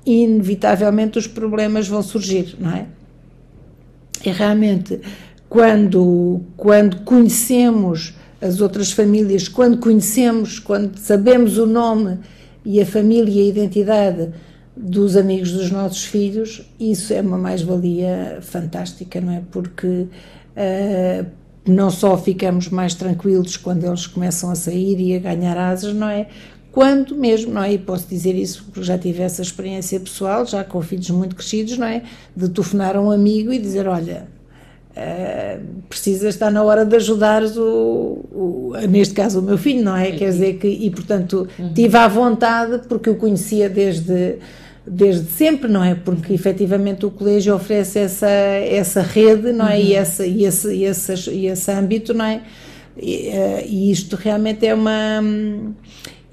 inevitavelmente 0.05 1.17
os 1.17 1.27
problemas 1.27 1.89
vão 1.89 2.01
surgir, 2.01 2.55
não 2.57 2.71
é? 2.71 2.85
E 4.23 4.29
realmente, 4.29 5.01
quando, 5.53 6.41
quando 6.57 7.01
conhecemos 7.01 8.15
as 8.41 8.59
outras 8.59 8.91
famílias, 8.91 9.47
quando 9.47 9.77
conhecemos, 9.77 10.57
quando 10.57 10.97
sabemos 10.97 11.59
o 11.59 11.67
nome 11.67 12.17
e 12.65 12.81
a 12.81 12.85
família 12.87 13.31
e 13.31 13.45
a 13.45 13.49
identidade 13.49 14.31
dos 14.75 15.15
amigos 15.15 15.51
dos 15.51 15.69
nossos 15.69 16.05
filhos, 16.05 16.67
isso 16.79 17.13
é 17.13 17.21
uma 17.21 17.37
mais-valia 17.37 18.39
fantástica, 18.41 19.21
não 19.21 19.31
é? 19.31 19.43
Porque 19.51 19.87
uh, 19.87 21.25
não 21.67 21.91
só 21.91 22.17
ficamos 22.17 22.69
mais 22.69 22.95
tranquilos 22.95 23.55
quando 23.55 23.85
eles 23.85 24.07
começam 24.07 24.49
a 24.49 24.55
sair 24.55 24.99
e 24.99 25.15
a 25.15 25.19
ganhar 25.19 25.55
asas, 25.55 25.93
não 25.93 26.09
é? 26.09 26.29
quando 26.71 27.15
mesmo, 27.15 27.53
não 27.53 27.61
é? 27.61 27.73
E 27.73 27.77
posso 27.77 28.07
dizer 28.07 28.33
isso 28.33 28.63
porque 28.63 28.81
já 28.81 28.97
tive 28.97 29.21
essa 29.21 29.43
experiência 29.43 29.99
pessoal, 29.99 30.47
já 30.47 30.63
com 30.63 30.81
filhos 30.81 31.11
muito 31.11 31.35
crescidos, 31.35 31.77
não 31.77 31.85
é? 31.85 32.01
De 32.35 32.49
telefonar 32.49 32.95
a 32.95 33.01
um 33.01 33.11
amigo 33.11 33.53
e 33.53 33.59
dizer: 33.59 33.87
Olha, 33.87 34.27
uh, 34.95 35.63
precisa 35.89 36.29
estar 36.29 36.51
na 36.51 36.63
hora 36.63 36.85
de 36.85 36.95
ajudar 36.95 37.43
o, 37.43 38.25
o, 38.31 38.73
neste 38.89 39.13
caso, 39.13 39.39
o 39.39 39.41
meu 39.41 39.57
filho, 39.57 39.83
não 39.83 39.95
é? 39.95 40.11
Quer 40.11 40.29
dizer 40.31 40.53
que, 40.57 40.67
e 40.67 40.89
portanto, 40.89 41.47
uhum. 41.57 41.73
tive 41.73 41.97
à 41.97 42.07
vontade 42.07 42.87
porque 42.87 43.09
eu 43.09 43.15
conhecia 43.15 43.69
desde 43.69 44.37
desde 44.85 45.31
sempre, 45.31 45.71
não 45.71 45.81
é? 45.81 45.95
Porque 45.95 46.33
efetivamente 46.33 47.05
o 47.05 47.11
colégio 47.11 47.55
oferece 47.55 47.99
essa, 47.99 48.27
essa 48.27 49.01
rede, 49.01 49.53
não 49.53 49.65
é? 49.65 49.75
Uhum. 49.75 49.81
E, 49.81 49.93
essa, 49.93 50.25
e, 50.25 50.43
esse, 50.43 50.73
e, 50.73 50.83
esse, 50.83 51.29
e 51.29 51.47
esse 51.47 51.71
âmbito, 51.71 52.13
não 52.13 52.25
é? 52.25 52.41
E, 53.01 53.29
uh, 53.29 53.65
e 53.65 53.91
isto 53.91 54.17
realmente 54.17 54.67
é 54.67 54.73
uma 54.73 55.21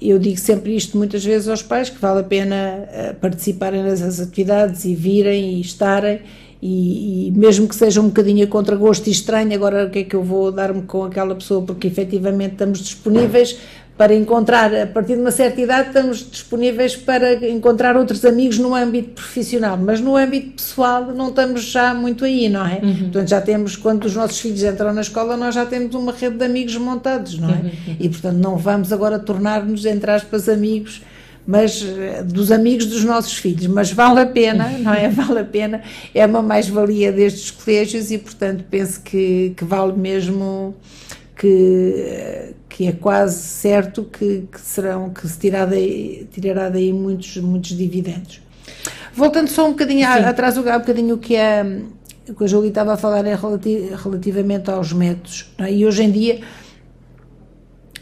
eu 0.01 0.17
digo 0.17 0.37
sempre 0.37 0.75
isto 0.75 0.97
muitas 0.97 1.23
vezes 1.23 1.47
aos 1.47 1.61
pais, 1.61 1.89
que 1.89 1.99
vale 1.99 2.21
a 2.21 2.23
pena 2.23 2.87
uh, 2.89 3.15
participarem 3.15 3.83
nessas 3.83 4.19
atividades 4.19 4.83
e 4.83 4.95
virem 4.95 5.53
e 5.57 5.61
estarem, 5.61 6.21
e, 6.61 7.27
e, 7.27 7.31
mesmo 7.31 7.67
que 7.67 7.75
seja 7.75 7.99
um 7.99 8.07
bocadinho 8.07 8.43
a 8.43 8.47
contragosto 8.47 9.09
e 9.09 9.11
estranho, 9.11 9.53
agora 9.53 9.85
o 9.85 9.89
que 9.89 9.99
é 9.99 10.03
que 10.03 10.15
eu 10.15 10.23
vou 10.23 10.51
dar-me 10.51 10.83
com 10.83 11.03
aquela 11.03 11.33
pessoa, 11.33 11.63
porque 11.63 11.87
efetivamente 11.87 12.53
estamos 12.53 12.79
disponíveis 12.79 13.57
para 13.97 14.15
encontrar, 14.15 14.73
a 14.73 14.87
partir 14.87 15.13
de 15.15 15.21
uma 15.21 15.31
certa 15.31 15.61
idade, 15.61 15.89
estamos 15.89 16.27
disponíveis 16.29 16.95
para 16.95 17.33
encontrar 17.47 17.95
outros 17.95 18.25
amigos 18.25 18.57
no 18.57 18.73
âmbito 18.73 19.11
profissional, 19.11 19.77
mas 19.77 19.99
no 19.99 20.15
âmbito 20.15 20.53
pessoal 20.53 21.05
não 21.13 21.29
estamos 21.29 21.63
já 21.63 21.93
muito 21.93 22.25
aí, 22.25 22.49
não 22.49 22.65
é? 22.65 22.79
Uhum. 22.81 22.97
Portanto, 22.97 23.27
já 23.27 23.41
temos, 23.41 23.75
quando 23.75 24.05
os 24.05 24.15
nossos 24.15 24.39
filhos 24.39 24.63
entram 24.63 24.91
na 24.93 25.01
escola, 25.01 25.37
nós 25.37 25.53
já 25.53 25.65
temos 25.65 25.93
uma 25.93 26.11
rede 26.13 26.37
de 26.37 26.45
amigos 26.45 26.75
montados, 26.77 27.37
não 27.37 27.49
é? 27.49 27.53
Uhum. 27.53 27.95
E, 27.99 28.09
portanto, 28.09 28.37
não 28.37 28.57
vamos 28.57 28.91
agora 28.91 29.19
tornar-nos, 29.19 29.85
entre 29.85 30.09
aspas, 30.09 30.49
amigos 30.49 31.03
mas 31.45 31.83
eh, 31.83 32.23
dos 32.23 32.51
amigos 32.51 32.85
dos 32.85 33.03
nossos 33.03 33.37
filhos, 33.37 33.67
mas 33.67 33.91
vale 33.91 34.19
a 34.21 34.25
pena, 34.25 34.69
não 34.79 34.93
é? 34.93 35.09
Vale 35.09 35.39
a 35.39 35.45
pena, 35.45 35.81
é 36.13 36.25
uma 36.25 36.41
mais-valia 36.41 37.11
destes 37.11 37.51
colégios 37.51 38.11
e, 38.11 38.17
portanto, 38.17 38.63
penso 38.69 39.01
que, 39.01 39.53
que 39.55 39.63
vale 39.63 39.93
mesmo 39.93 40.75
que, 41.35 42.53
que 42.69 42.87
é 42.87 42.91
quase 42.91 43.41
certo 43.41 44.03
que, 44.03 44.47
que 44.51 44.61
serão, 44.61 45.09
que 45.09 45.27
se 45.27 45.39
tirar 45.39 45.65
daí, 45.65 46.27
tirará 46.31 46.69
daí 46.69 46.93
muitos, 46.93 47.37
muitos 47.37 47.75
dividendos. 47.75 48.41
Voltando 49.13 49.49
só 49.49 49.67
um 49.67 49.71
bocadinho 49.71 50.07
a, 50.07 50.29
atrás, 50.29 50.57
um 50.57 50.63
bocadinho 50.63 51.15
o 51.15 51.17
que 51.17 51.35
é 51.35 51.81
o 52.29 52.35
que 52.35 52.43
a 52.43 52.47
Jolie 52.47 52.69
estava 52.69 52.93
a 52.93 52.97
falar 52.97 53.25
é 53.25 53.35
relativamente 53.35 54.69
aos 54.69 54.93
métodos, 54.93 55.51
é? 55.57 55.73
e 55.73 55.85
hoje 55.85 56.03
em 56.03 56.11
dia, 56.11 56.39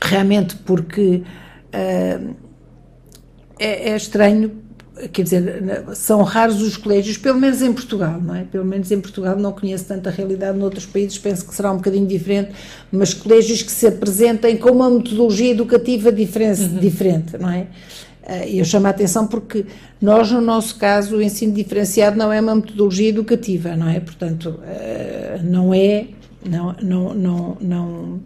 realmente, 0.01 0.55
porque 0.57 1.23
uh, 1.73 2.35
é, 3.59 3.89
é 3.89 3.95
estranho 3.95 4.51
quer 5.07 5.23
dizer, 5.23 5.63
são 5.93 6.23
raros 6.23 6.61
os 6.61 6.75
colégios, 6.75 7.17
pelo 7.17 7.39
menos 7.39 7.61
em 7.61 7.71
Portugal, 7.71 8.19
não 8.21 8.35
é? 8.35 8.43
Pelo 8.43 8.65
menos 8.65 8.91
em 8.91 8.99
Portugal 8.99 9.37
não 9.37 9.53
conheço 9.53 9.85
tanta 9.85 10.09
realidade, 10.09 10.57
noutros 10.57 10.85
países 10.85 11.17
penso 11.17 11.47
que 11.47 11.55
será 11.55 11.71
um 11.71 11.77
bocadinho 11.77 12.05
diferente, 12.05 12.51
mas 12.91 13.13
colégios 13.13 13.61
que 13.61 13.71
se 13.71 13.87
apresentem 13.87 14.57
com 14.57 14.71
uma 14.71 14.89
metodologia 14.89 15.51
educativa 15.51 16.11
diferente, 16.11 16.61
uhum. 16.63 16.79
diferente 16.79 17.37
não 17.37 17.49
é? 17.49 17.67
Eh, 18.23 18.55
eu 18.55 18.65
chamo 18.65 18.87
a 18.87 18.89
atenção 18.89 19.25
porque 19.25 19.65
nós, 20.01 20.31
no 20.31 20.41
nosso 20.41 20.75
caso, 20.77 21.17
o 21.17 21.21
ensino 21.21 21.53
diferenciado 21.53 22.17
não 22.17 22.31
é 22.33 22.41
uma 22.41 22.55
metodologia 22.55 23.09
educativa, 23.09 23.75
não 23.75 23.87
é? 23.87 23.99
Portanto, 23.99 24.59
eh, 24.65 25.39
não 25.43 25.73
é, 25.73 26.07
não, 26.47 26.75
não, 26.81 27.13
não, 27.13 27.57
não 27.61 28.19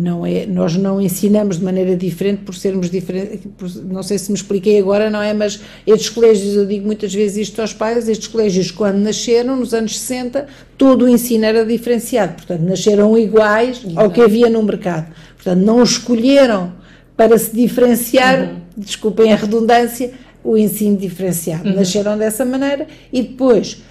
não 0.00 0.24
é, 0.24 0.46
nós 0.46 0.76
não 0.76 1.00
ensinamos 1.00 1.58
de 1.58 1.64
maneira 1.64 1.94
diferente 1.94 2.42
por 2.42 2.54
sermos 2.54 2.90
diferentes, 2.90 3.46
não 3.84 4.02
sei 4.02 4.18
se 4.18 4.30
me 4.30 4.36
expliquei 4.36 4.78
agora, 4.78 5.10
não 5.10 5.20
é? 5.20 5.34
Mas 5.34 5.60
estes 5.86 6.08
colégios, 6.08 6.56
eu 6.56 6.66
digo 6.66 6.86
muitas 6.86 7.12
vezes 7.12 7.48
isto 7.48 7.60
aos 7.60 7.74
pais, 7.74 8.08
estes 8.08 8.26
colégios 8.26 8.70
quando 8.70 8.96
nasceram, 8.96 9.56
nos 9.56 9.74
anos 9.74 9.98
60, 9.98 10.46
todo 10.78 11.04
o 11.04 11.08
ensino 11.08 11.44
era 11.44 11.64
diferenciado, 11.66 12.34
portanto 12.34 12.62
nasceram 12.62 13.16
iguais 13.18 13.82
Exato. 13.84 14.00
ao 14.00 14.10
que 14.10 14.22
havia 14.22 14.48
no 14.48 14.62
mercado, 14.62 15.12
portanto 15.36 15.60
não 15.62 15.82
escolheram 15.82 16.72
para 17.14 17.36
se 17.36 17.54
diferenciar, 17.54 18.40
uhum. 18.40 18.56
desculpem 18.76 19.32
a 19.32 19.36
redundância, 19.36 20.12
o 20.42 20.56
ensino 20.56 20.96
diferenciado, 20.96 21.68
uhum. 21.68 21.76
nasceram 21.76 22.16
dessa 22.16 22.44
maneira 22.46 22.86
e 23.12 23.20
depois 23.20 23.82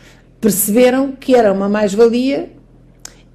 perceberam 0.41 1.11
que 1.11 1.35
era 1.35 1.53
uma 1.53 1.69
mais-valia 1.69 2.49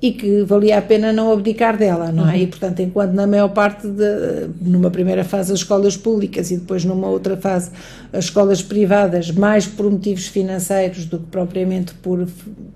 e 0.02 0.12
que 0.12 0.42
valia 0.42 0.76
a 0.76 0.82
pena 0.82 1.12
não 1.12 1.32
abdicar 1.32 1.78
dela, 1.78 2.12
não 2.12 2.28
é? 2.28 2.34
Uhum. 2.34 2.42
E, 2.42 2.46
portanto, 2.46 2.80
enquanto 2.80 3.12
na 3.12 3.26
maior 3.26 3.48
parte, 3.48 3.88
de, 3.88 4.48
numa 4.60 4.90
primeira 4.90 5.24
fase, 5.24 5.52
as 5.52 5.60
escolas 5.60 5.96
públicas 5.96 6.50
e 6.50 6.56
depois 6.58 6.84
numa 6.84 7.08
outra 7.08 7.36
fase, 7.36 7.70
as 8.12 8.24
escolas 8.24 8.60
privadas, 8.60 9.30
mais 9.30 9.66
por 9.66 9.90
motivos 9.90 10.26
financeiros 10.26 11.06
do 11.06 11.18
que 11.20 11.26
propriamente 11.26 11.94
por, 11.94 12.28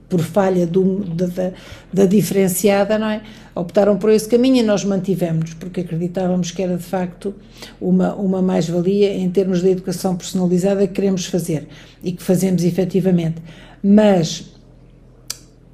por 0.08 0.20
falha 0.20 0.66
do, 0.66 1.04
da, 1.04 1.52
da 1.92 2.06
diferenciada, 2.06 2.98
não 2.98 3.10
é? 3.10 3.20
Optaram 3.54 3.98
por 3.98 4.10
esse 4.10 4.28
caminho 4.28 4.56
e 4.56 4.62
nós 4.62 4.84
mantivemos, 4.84 5.52
porque 5.52 5.80
acreditávamos 5.80 6.50
que 6.50 6.62
era 6.62 6.76
de 6.76 6.84
facto 6.84 7.34
uma, 7.78 8.14
uma 8.14 8.40
mais-valia 8.40 9.12
em 9.12 9.28
termos 9.28 9.60
de 9.60 9.68
educação 9.68 10.16
personalizada 10.16 10.86
que 10.86 10.94
queremos 10.94 11.26
fazer 11.26 11.68
e 12.02 12.12
que 12.12 12.22
fazemos 12.22 12.64
efetivamente. 12.64 13.42
Mas 13.82 14.57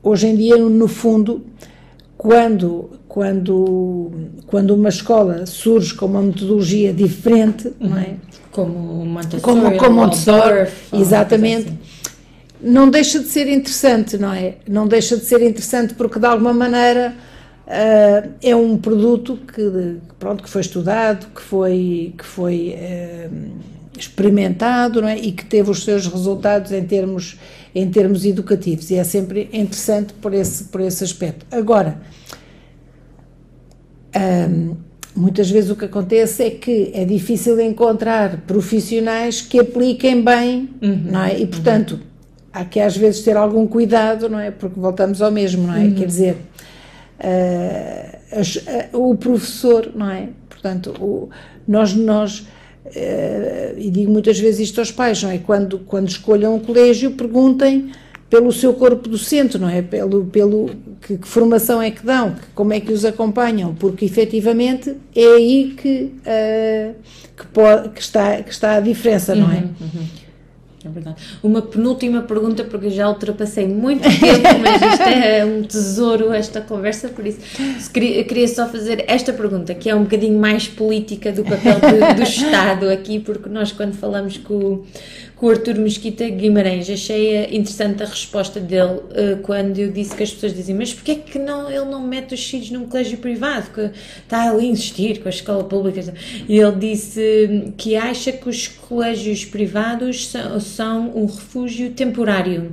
hoje 0.04 0.28
em 0.28 0.36
dia, 0.36 0.56
no 0.56 0.86
fundo, 0.86 1.42
quando, 2.16 2.90
quando, 3.08 4.12
quando 4.46 4.74
uma 4.74 4.90
escola 4.90 5.46
surge 5.46 5.94
com 5.94 6.06
uma 6.06 6.22
metodologia 6.22 6.92
diferente, 6.92 7.68
uhum. 7.80 7.88
não 7.88 7.98
é? 7.98 8.14
Como 8.52 9.04
Montessori, 9.04 9.42
como, 9.42 9.76
como 9.76 9.96
Montessori 9.96 10.68
exatamente, 10.92 11.66
assim. 11.66 11.78
não 12.62 12.88
deixa 12.88 13.18
de 13.18 13.26
ser 13.26 13.48
interessante, 13.48 14.16
não 14.16 14.32
é? 14.32 14.56
Não 14.68 14.86
deixa 14.86 15.16
de 15.16 15.24
ser 15.24 15.42
interessante 15.42 15.94
porque, 15.94 16.20
de 16.20 16.26
alguma 16.26 16.52
maneira, 16.52 17.14
uh, 17.66 18.30
é 18.40 18.54
um 18.54 18.76
produto 18.76 19.36
que, 19.52 19.96
pronto, 20.20 20.42
que 20.42 20.48
foi 20.48 20.60
estudado, 20.60 21.26
que 21.34 21.42
foi, 21.42 22.14
que 22.16 22.24
foi 22.24 22.76
uh, 22.78 23.50
experimentado, 23.98 25.02
não 25.02 25.08
é? 25.08 25.18
E 25.18 25.32
que 25.32 25.44
teve 25.44 25.68
os 25.68 25.82
seus 25.82 26.06
resultados 26.06 26.70
em 26.70 26.84
termos 26.84 27.36
em 27.74 27.90
termos 27.90 28.24
educativos 28.24 28.90
e 28.90 28.96
é 28.96 29.04
sempre 29.04 29.48
interessante 29.52 30.12
por 30.14 30.32
esse, 30.32 30.64
por 30.64 30.80
esse 30.80 31.02
aspecto. 31.02 31.44
Agora, 31.50 31.98
hum, 34.16 34.76
muitas 35.16 35.50
vezes 35.50 35.70
o 35.70 35.76
que 35.76 35.84
acontece 35.84 36.44
é 36.44 36.50
que 36.50 36.90
é 36.94 37.04
difícil 37.04 37.60
encontrar 37.60 38.42
profissionais 38.46 39.40
que 39.40 39.58
apliquem 39.58 40.22
bem, 40.22 40.70
uhum, 40.80 41.02
não 41.10 41.24
é? 41.24 41.38
E 41.38 41.46
portanto, 41.46 41.92
uhum. 41.92 42.00
há 42.52 42.64
que 42.64 42.78
às 42.78 42.96
vezes 42.96 43.22
ter 43.22 43.36
algum 43.36 43.66
cuidado, 43.66 44.28
não 44.28 44.38
é? 44.38 44.50
Porque 44.52 44.78
voltamos 44.78 45.20
ao 45.20 45.32
mesmo, 45.32 45.66
não 45.66 45.74
é? 45.74 45.84
Uhum. 45.84 45.94
Quer 45.94 46.06
dizer, 46.06 46.36
uh, 47.20 48.96
uh, 48.96 49.10
o 49.10 49.16
professor, 49.16 49.90
não 49.94 50.10
é? 50.10 50.28
Portanto, 50.48 50.94
o, 51.00 51.28
nós, 51.66 51.94
nós 51.94 52.46
e 53.76 53.90
digo 53.90 54.12
muitas 54.12 54.38
vezes 54.38 54.60
isto 54.60 54.78
aos 54.80 54.90
pais, 54.90 55.22
não 55.22 55.30
é? 55.30 55.38
Quando, 55.38 55.78
quando 55.80 56.08
escolham 56.08 56.54
um 56.54 56.58
colégio, 56.60 57.10
perguntem 57.12 57.90
pelo 58.30 58.50
seu 58.50 58.72
corpo 58.74 59.08
docente, 59.08 59.58
não 59.58 59.68
é? 59.68 59.82
Pelo, 59.82 60.24
pelo 60.24 60.70
que, 61.00 61.18
que 61.18 61.28
formação 61.28 61.80
é 61.80 61.90
que 61.90 62.04
dão, 62.04 62.32
que, 62.32 62.46
como 62.54 62.72
é 62.72 62.80
que 62.80 62.92
os 62.92 63.04
acompanham, 63.04 63.74
porque 63.74 64.04
efetivamente 64.04 64.96
é 65.14 65.24
aí 65.24 65.74
que, 65.76 66.12
uh, 66.20 66.94
que, 67.36 67.46
pode, 67.52 67.90
que, 67.90 68.00
está, 68.00 68.42
que 68.42 68.50
está 68.50 68.76
a 68.76 68.80
diferença, 68.80 69.34
não 69.34 69.52
é? 69.52 69.56
Uhum, 69.56 69.70
uhum. 69.80 70.06
É 70.84 70.88
verdade. 70.88 71.16
Uma 71.42 71.62
penúltima 71.62 72.20
pergunta, 72.22 72.62
porque 72.62 72.90
já 72.90 73.08
ultrapassei 73.08 73.66
muito 73.66 74.02
tempo, 74.02 74.60
mas 74.60 74.82
isto 74.82 75.02
é 75.02 75.44
um 75.44 75.62
tesouro, 75.62 76.32
esta 76.32 76.60
conversa, 76.60 77.08
por 77.08 77.26
isso 77.26 77.38
queria, 77.92 78.46
só 78.48 78.68
fazer 78.68 79.04
esta 79.08 79.32
pergunta, 79.32 79.74
que 79.74 79.88
é 79.88 79.94
um 79.94 80.02
bocadinho 80.02 80.38
mais 80.38 80.68
política 80.68 81.32
do 81.32 81.42
papel 81.42 81.76
do, 81.80 82.16
do 82.16 82.22
Estado 82.22 82.90
aqui, 82.90 83.18
porque 83.18 83.48
nós, 83.48 83.72
quando 83.72 83.94
falamos 83.94 84.36
com 84.36 84.84
com 85.36 85.48
o 85.48 85.50
Artur 85.50 85.74
Mesquita 85.74 86.28
Guimarães. 86.28 86.88
Achei 86.88 87.44
interessante 87.54 88.02
a 88.02 88.06
resposta 88.06 88.60
dele 88.60 88.92
uh, 88.92 89.36
quando 89.42 89.78
eu 89.78 89.90
disse 89.90 90.14
que 90.14 90.22
as 90.22 90.32
pessoas 90.32 90.54
dizem 90.54 90.74
mas 90.74 90.94
porquê 90.94 91.12
é 91.12 91.14
que 91.16 91.38
não, 91.38 91.70
ele 91.70 91.84
não 91.84 92.00
mete 92.00 92.34
os 92.34 92.44
filhos 92.44 92.70
num 92.70 92.86
colégio 92.86 93.18
privado, 93.18 93.70
que 93.70 93.90
está 94.22 94.48
ali 94.48 94.66
a 94.66 94.70
insistir 94.70 95.20
com 95.20 95.28
a 95.28 95.30
escola 95.30 95.64
pública. 95.64 96.14
E 96.48 96.58
ele 96.58 96.76
disse 96.76 97.72
que 97.76 97.96
acha 97.96 98.32
que 98.32 98.48
os 98.48 98.68
colégios 98.68 99.44
privados 99.44 100.28
são, 100.28 100.58
são 100.74 101.10
um 101.16 101.26
refúgio 101.26 101.90
temporário 101.90 102.72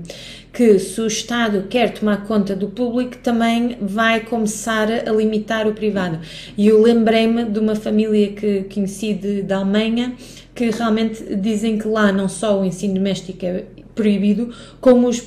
que 0.54 0.78
se 0.80 0.99
o 0.99 1.08
Estado 1.08 1.68
quer 1.70 1.93
tomar 1.93 2.26
conta 2.26 2.56
do 2.56 2.68
público, 2.68 3.18
também 3.18 3.78
vai 3.82 4.20
começar 4.20 4.89
a 4.91 5.12
limitar 5.12 5.68
o 5.68 5.74
privado. 5.74 6.20
E 6.58 6.68
eu 6.68 6.82
lembrei-me 6.82 7.45
de 7.45 7.60
uma 7.60 7.76
família 7.76 8.34
que 8.34 8.64
conheci 8.64 9.14
de 9.14 9.54
Alemanha, 9.54 10.14
que 10.54 10.70
realmente 10.70 11.36
dizem 11.36 11.78
que 11.78 11.88
lá 11.88 12.12
não 12.12 12.28
só 12.28 12.60
o 12.60 12.66
ensino 12.66 12.95
doméstico 12.95 13.45
é 13.45 13.64
proibido, 13.95 14.54
como 14.82 15.08
os 15.08 15.22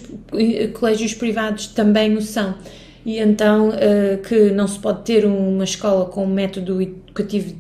colégios 0.75 1.15
privados 1.15 1.69
também 1.69 2.15
o 2.17 2.21
são. 2.21 2.55
E 3.07 3.19
então 3.19 3.69
uh, 3.69 4.19
que 4.27 4.51
não 4.51 4.67
se 4.67 4.79
pode 4.79 5.03
ter 5.03 5.27
uma 5.27 5.65
escola 5.65 6.07
com 6.07 6.25
um 6.25 6.33
método 6.33 6.81
educativo 6.81 7.55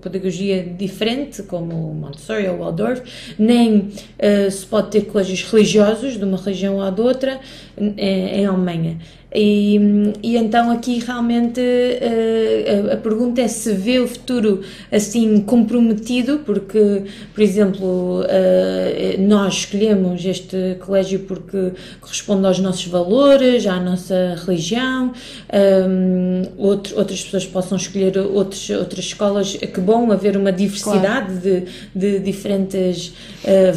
pedagogia 0.00 0.62
diferente, 0.62 1.42
como 1.42 1.94
Montessori 1.94 2.48
ou 2.48 2.58
Waldorf, 2.58 3.02
nem 3.38 3.78
uh, 3.78 4.50
se 4.50 4.66
pode 4.66 4.90
ter 4.90 5.02
colégios 5.02 5.42
religiosos 5.50 6.18
de 6.18 6.24
uma 6.24 6.36
religião 6.36 6.76
ou 6.76 6.90
de 6.90 7.00
outra 7.00 7.40
em, 7.78 7.94
em 7.98 8.46
Alemanha. 8.46 8.98
E, 9.32 9.78
e 10.24 10.36
então 10.36 10.72
aqui 10.72 10.98
realmente 10.98 11.60
uh, 11.60 12.90
a, 12.90 12.94
a, 12.94 12.96
pergunta 12.96 13.40
é 13.40 13.46
se 13.46 13.72
vê 13.72 14.00
o 14.00 14.08
futuro 14.08 14.62
assim 14.90 15.40
comprometido, 15.42 16.40
porque, 16.44 17.04
por 17.32 17.40
exemplo, 17.40 18.22
uh, 18.22 19.20
nós 19.20 19.54
escolhemos 19.54 20.24
este 20.24 20.76
colégio 20.80 21.20
porque 21.20 21.72
corresponde 22.00 22.44
aos 22.44 22.58
nossos 22.58 22.86
valores, 22.86 23.66
à 23.68 23.78
nossa 23.78 24.36
religião, 24.44 25.12
um, 25.88 26.42
outro, 26.58 26.98
outras 26.98 27.22
pessoas 27.22 27.46
possam 27.46 27.78
escolher 27.78 28.18
outros, 28.18 28.68
outras 28.70 29.04
escolas, 29.04 29.54
que 29.54 29.80
bom 29.80 30.10
haver 30.10 30.36
uma 30.36 30.50
diversidade 30.50 31.40
claro. 31.40 31.40
de, 31.40 31.64
de 31.94 32.18
diferentes 32.18 33.12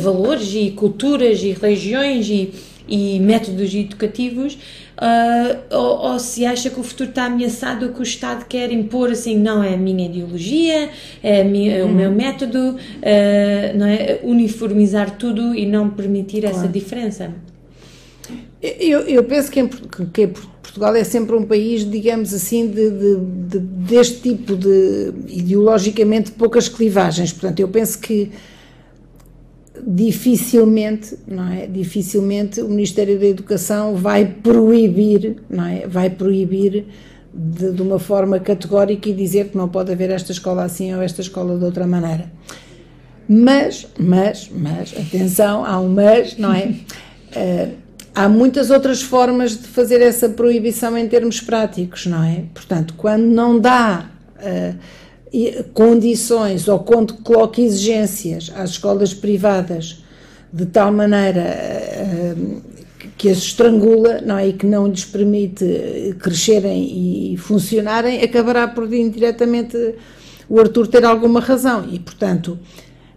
valores 0.01 0.54
e 0.54 0.72
culturas 0.72 1.43
e 1.43 1.51
religiões 1.51 2.28
e, 2.28 2.51
e 2.88 3.19
métodos 3.19 3.73
educativos 3.73 4.57
uh, 4.97 5.75
ou, 5.75 6.11
ou, 6.11 6.19
se 6.19 6.45
acha 6.45 6.69
que 6.69 6.79
o 6.79 6.84
futuro 6.84 7.09
está 7.09 7.25
ameaçado, 7.25 7.89
que 7.89 7.99
o 7.99 8.03
Estado 8.03 8.45
quer 8.45 8.71
impor 8.71 9.11
assim, 9.11 9.38
não 9.38 9.63
é 9.63 9.73
a 9.73 9.77
minha 9.77 10.05
ideologia, 10.05 10.89
é, 11.21 11.43
minha, 11.43 11.77
é 11.77 11.84
o 11.84 11.89
meu 11.89 12.09
uhum. 12.09 12.15
método, 12.15 12.59
uh, 12.59 13.77
não 13.77 13.86
é? 13.86 14.19
uniformizar 14.23 15.17
tudo 15.17 15.55
e 15.55 15.65
não 15.65 15.89
permitir 15.89 16.41
claro. 16.41 16.57
essa 16.57 16.67
diferença. 16.67 17.31
Eu, 18.61 19.01
eu 19.01 19.23
penso 19.25 19.51
que, 19.51 19.59
em, 19.59 19.67
que 19.67 20.27
Portugal 20.27 20.95
é 20.95 21.03
sempre 21.03 21.36
um 21.36 21.43
país, 21.43 21.89
digamos 21.89 22.34
assim, 22.34 22.67
de, 22.67 22.89
de, 22.89 23.15
de, 23.49 23.59
deste 23.59 24.21
tipo 24.21 24.55
de 24.55 25.11
ideologicamente 25.27 26.31
poucas 26.31 26.69
clivagens. 26.69 27.34
Portanto, 27.34 27.59
eu 27.59 27.67
penso 27.67 27.99
que 27.99 28.31
dificilmente, 29.82 31.17
não 31.28 31.51
é? 31.51 31.65
Dificilmente 31.65 32.61
o 32.61 32.67
Ministério 32.67 33.19
da 33.19 33.26
Educação 33.26 33.95
vai 33.95 34.26
proibir, 34.26 35.38
não 35.49 35.65
é? 35.65 35.88
Vai 35.88 36.09
proibir 36.09 36.86
de, 37.34 37.71
de, 37.71 37.82
uma 37.82 37.97
forma 37.97 38.39
categórica 38.39 39.09
e 39.09 39.13
dizer 39.13 39.49
que 39.49 39.57
não 39.57 39.67
pode 39.67 39.91
haver 39.91 40.11
esta 40.11 40.32
escola 40.32 40.63
assim 40.63 40.93
ou 40.93 41.01
esta 41.01 41.21
escola 41.21 41.57
de 41.57 41.65
outra 41.65 41.88
maneira. 41.88 42.32
Mas, 43.28 43.88
mas, 43.97 44.51
mas, 44.53 44.93
atenção, 44.95 45.65
há 45.65 45.80
um 45.80 45.89
mas, 45.89 46.38
não 46.38 46.53
é? 46.53 46.76
Uh, 47.36 47.74
há 48.13 48.30
muitas 48.30 48.69
outras 48.69 49.01
formas 49.01 49.57
de 49.57 49.67
fazer 49.67 50.01
essa 50.01 50.30
proibição 50.30 50.95
em 50.97 51.07
termos 51.07 51.41
práticos, 51.41 52.05
não 52.05 52.24
é? 52.24 52.43
Portanto, 52.53 52.93
quando 52.95 53.24
não 53.24 53.59
dá 53.59 54.11
uh, 54.38 54.78
condições 55.73 56.67
ou 56.67 56.79
quando 56.79 57.15
coloca 57.15 57.59
exigências 57.59 58.51
às 58.55 58.71
escolas 58.71 59.13
privadas 59.13 60.03
de 60.51 60.65
tal 60.67 60.91
maneira 60.91 61.41
eh, 61.41 62.36
que 63.17 63.29
as 63.29 63.39
estrangula 63.39 64.21
não 64.21 64.38
é? 64.38 64.49
e 64.49 64.53
que 64.53 64.65
não 64.65 64.88
lhes 64.88 65.05
permite 65.05 66.15
crescerem 66.19 67.34
e 67.34 67.38
funcionarem, 67.38 68.21
acabará 68.21 68.67
por 68.67 68.91
indiretamente 68.93 69.77
o 70.47 70.59
Arthur 70.59 70.88
ter 70.88 71.03
alguma 71.03 71.39
razão. 71.39 71.88
E, 71.91 71.99
portanto, 71.99 72.59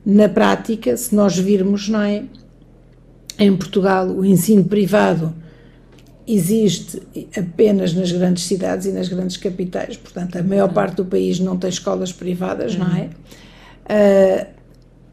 na 0.04 0.28
prática, 0.28 0.96
se 0.96 1.14
nós 1.14 1.36
virmos, 1.36 1.88
não 1.88 2.00
é? 2.00 2.22
Em 3.38 3.54
Portugal, 3.54 4.08
o 4.08 4.24
ensino 4.24 4.64
privado 4.64 5.34
existe 6.26 7.00
apenas 7.36 7.94
nas 7.94 8.10
grandes 8.10 8.44
cidades 8.44 8.86
e 8.86 8.92
nas 8.92 9.08
grandes 9.08 9.36
capitais, 9.36 9.96
portanto, 9.96 10.36
a 10.36 10.42
maior 10.42 10.72
parte 10.72 10.96
do 10.96 11.04
país 11.04 11.38
não 11.38 11.56
tem 11.56 11.70
escolas 11.70 12.12
privadas, 12.12 12.74
uhum. 12.74 12.80
não 12.80 12.96
é? 12.96 13.08
Uh, 13.88 14.56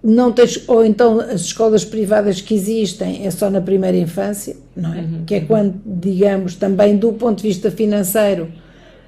não 0.03 0.31
tens, 0.33 0.67
ou 0.67 0.83
então 0.83 1.19
as 1.19 1.41
escolas 1.41 1.85
privadas 1.85 2.41
que 2.41 2.53
existem 2.53 3.25
é 3.25 3.31
só 3.31 3.49
na 3.49 3.61
primeira 3.61 3.95
infância, 3.95 4.55
não 4.75 4.93
é? 4.93 4.99
Uhum. 4.99 5.23
Que 5.25 5.35
é 5.35 5.39
quando, 5.41 5.79
digamos, 5.85 6.55
também 6.55 6.97
do 6.97 7.13
ponto 7.13 7.41
de 7.41 7.47
vista 7.47 7.71
financeiro, 7.71 8.51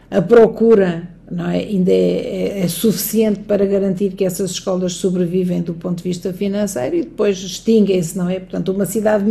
a 0.10 0.22
procura 0.22 1.15
não 1.30 1.50
é? 1.50 1.58
ainda 1.58 1.92
é, 1.92 1.96
é, 1.96 2.60
é, 2.62 2.68
suficiente 2.68 3.40
para 3.40 3.66
garantir 3.66 4.12
que 4.12 4.24
essas 4.24 4.52
escolas 4.52 4.94
sobrevivem 4.94 5.62
do 5.62 5.74
ponto 5.74 5.98
de 5.98 6.04
vista 6.04 6.32
financeiro 6.32 6.96
e 6.96 7.02
depois 7.02 7.38
extinguem-se, 7.38 8.18
não 8.18 8.30
é? 8.30 8.40
Portanto, 8.40 8.72
uma 8.72 8.86
cidade, 8.86 9.26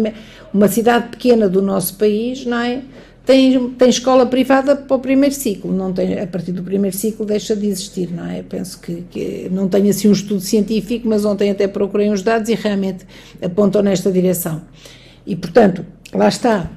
uma 0.53 0.69
cidade 0.69 1.09
pequena 1.09 1.49
do 1.49 1.63
nosso 1.63 1.97
país, 1.97 2.45
não 2.45 2.59
é? 2.59 2.83
Tem, 3.25 3.71
tem 3.71 3.89
escola 3.89 4.27
privada 4.27 4.77
para 4.77 4.97
o 4.97 4.99
primeiro 4.99 5.35
ciclo, 5.35 5.73
não 5.73 5.95
tem, 5.95 6.21
a 6.21 6.27
partir 6.27 6.53
do 6.53 6.63
primeiro 6.63 6.95
ciclo 6.95 7.25
deixa 7.25 7.57
de 7.57 7.67
existir, 7.67 8.11
não 8.13 8.29
é? 8.29 8.43
Penso 8.43 8.79
que, 8.81 9.03
que 9.11 9.49
não 9.51 9.67
tenho 9.67 9.89
assim 9.89 10.09
um 10.09 10.13
estudo 10.13 10.41
científico, 10.41 11.09
mas 11.09 11.25
ontem 11.25 11.51
até 11.51 11.67
procurei 11.67 12.11
uns 12.11 12.23
dados 12.23 12.51
e 12.51 12.55
realmente 12.55 13.07
apontam 13.41 13.83
nesta 13.83 14.13
direção. 14.13 14.61
E, 15.27 15.35
portanto, 15.35 15.87
lá 16.13 16.29
está, 16.29 16.71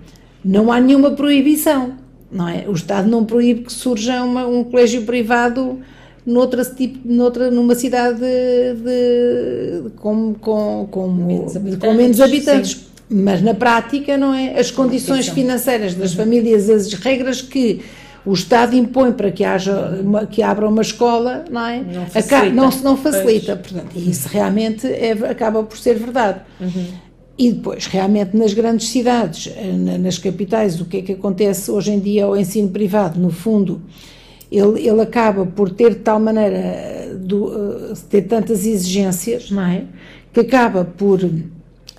não 0.45 0.71
há 0.71 0.79
nenhuma 0.79 1.11
proibição, 1.11 1.97
não 2.31 2.47
é? 2.47 2.65
O 2.67 2.73
Estado 2.73 3.09
não 3.09 3.25
proíbe 3.25 3.61
que 3.61 3.73
surja 3.73 4.23
uma, 4.23 4.45
um 4.45 4.63
colégio 4.63 5.03
privado 5.03 5.79
noutra, 6.25 6.63
tipo, 6.65 6.99
noutra, 7.05 7.49
numa 7.49 7.73
cidade 7.73 8.19
de, 8.19 8.73
de, 8.83 9.89
com, 9.95 10.33
com, 10.33 10.87
com, 10.91 11.07
menos 11.07 11.55
habitantes, 11.55 11.79
com 11.79 11.93
menos 11.93 12.21
habitantes. 12.21 12.87
Mas 13.09 13.41
na 13.41 13.53
prática, 13.53 14.17
não 14.17 14.33
é? 14.33 14.59
As 14.59 14.69
condições 14.69 15.29
financeiras 15.29 15.95
das 15.95 16.11
uhum. 16.11 16.17
famílias, 16.17 16.69
as 16.69 16.91
regras 16.91 17.41
que 17.41 17.81
o 18.25 18.33
Estado 18.33 18.75
impõe 18.75 19.13
para 19.13 19.31
que 19.31 19.45
haja 19.45 20.01
uma, 20.01 20.25
que 20.25 20.43
abra 20.43 20.67
uma 20.67 20.81
escola, 20.81 21.45
não 21.49 21.65
é? 21.65 21.79
Não, 21.81 22.05
facilita. 22.07 22.49
não, 22.49 22.69
não 22.83 22.97
facilita. 22.97 23.55
Portanto, 23.55 23.95
isso 23.95 24.27
realmente 24.27 24.85
é, 24.85 25.11
acaba 25.11 25.63
por 25.63 25.77
ser 25.77 25.93
verdade. 25.93 26.41
Uhum. 26.59 26.87
E 27.37 27.51
depois, 27.51 27.85
realmente, 27.85 28.35
nas 28.35 28.53
grandes 28.53 28.89
cidades, 28.89 29.53
eh, 29.55 29.97
nas 29.99 30.17
capitais, 30.17 30.81
o 30.81 30.85
que 30.85 30.97
é 30.97 31.01
que 31.03 31.11
acontece 31.11 31.69
hoje 31.69 31.91
em 31.91 31.99
dia 31.99 32.25
ao 32.25 32.35
ensino 32.35 32.69
privado? 32.69 33.19
No 33.19 33.29
fundo, 33.29 33.79
ele, 34.51 34.87
ele 34.87 35.01
acaba 35.01 35.45
por 35.45 35.69
ter 35.69 35.91
de 35.91 35.99
tal 35.99 36.19
maneira, 36.19 36.57
eh, 36.57 37.15
do, 37.15 37.45
uh, 37.45 37.93
ter 38.09 38.23
tantas 38.23 38.65
exigências, 38.65 39.51
não 39.51 39.61
é? 39.61 39.83
Que 40.33 40.39
acaba 40.39 40.83
por 40.83 41.19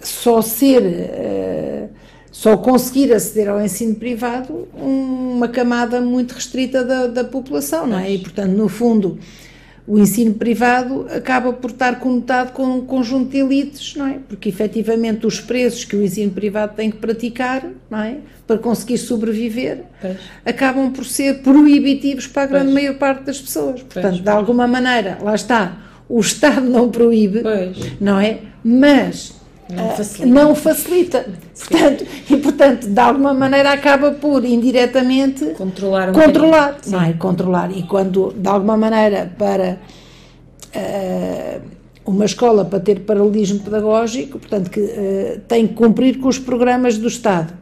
só 0.03 0.43
ser, 0.43 1.91
só 2.31 2.57
conseguir 2.57 3.13
aceder 3.13 3.49
ao 3.49 3.61
ensino 3.61 3.97
privado 3.97 4.69
uma 4.75 5.49
camada 5.49 6.01
muito 6.01 6.33
restrita 6.33 6.85
da, 6.85 7.09
da 7.09 7.25
população, 7.25 7.87
não 7.87 7.99
é? 7.99 8.13
E, 8.13 8.19
portanto, 8.19 8.53
no 8.53 8.69
fundo 8.69 9.19
o 9.89 9.99
ensino 9.99 10.35
privado 10.35 11.07
acaba 11.11 11.51
por 11.51 11.71
estar 11.71 11.99
conotado 11.99 12.53
com 12.53 12.65
um 12.65 12.81
conjunto 12.83 13.31
de 13.31 13.39
elites, 13.39 13.97
não 13.97 14.07
é? 14.07 14.19
Porque 14.29 14.51
efetivamente 14.51 15.27
os 15.27 15.41
preços 15.41 15.83
que 15.83 15.97
o 15.97 16.03
ensino 16.03 16.31
privado 16.31 16.75
tem 16.77 16.91
que 16.91 16.99
praticar, 16.99 17.67
não 17.91 18.03
é? 18.03 18.19
Para 18.47 18.59
conseguir 18.59 18.99
sobreviver, 18.99 19.85
pois. 19.99 20.19
acabam 20.45 20.93
por 20.93 21.07
ser 21.07 21.39
proibitivos 21.39 22.27
para 22.27 22.43
a 22.43 22.47
grande 22.47 22.73
pois. 22.73 22.75
maior 22.75 22.99
parte 22.99 23.25
das 23.25 23.41
pessoas. 23.41 23.83
Portanto, 23.83 24.11
pois. 24.11 24.23
de 24.23 24.31
alguma 24.31 24.67
maneira, 24.67 25.17
lá 25.23 25.35
está, 25.35 25.79
o 26.07 26.21
Estado 26.21 26.69
não 26.69 26.91
proíbe, 26.91 27.43
não 27.99 28.21
é? 28.21 28.41
Mas 28.63 29.38
não 29.71 29.91
facilita. 29.91 30.27
Não 30.27 30.55
facilita. 30.55 31.27
Portanto, 31.59 32.07
e, 32.31 32.37
portanto, 32.37 32.89
de 32.89 33.01
alguma 33.01 33.35
maneira 33.35 33.73
acaba 33.73 34.13
por 34.13 34.45
indiretamente 34.45 35.45
controlar, 35.57 36.11
um 36.11 36.13
controlar 36.13 36.79
não 36.87 37.03
é? 37.03 37.13
Controlar. 37.13 37.71
E 37.77 37.83
quando, 37.83 38.33
de 38.35 38.49
alguma 38.49 38.77
maneira, 38.77 39.31
para 39.37 39.79
uh, 40.75 41.61
uma 42.07 42.25
escola 42.25 42.65
para 42.65 42.81
ter 42.81 43.01
paralelismo 43.01 43.61
pedagógico, 43.61 44.39
portanto, 44.39 44.71
que 44.71 44.81
uh, 44.81 45.41
tem 45.47 45.67
que 45.67 45.75
cumprir 45.75 46.19
com 46.19 46.29
os 46.29 46.39
programas 46.39 46.97
do 46.97 47.09
Estado. 47.09 47.53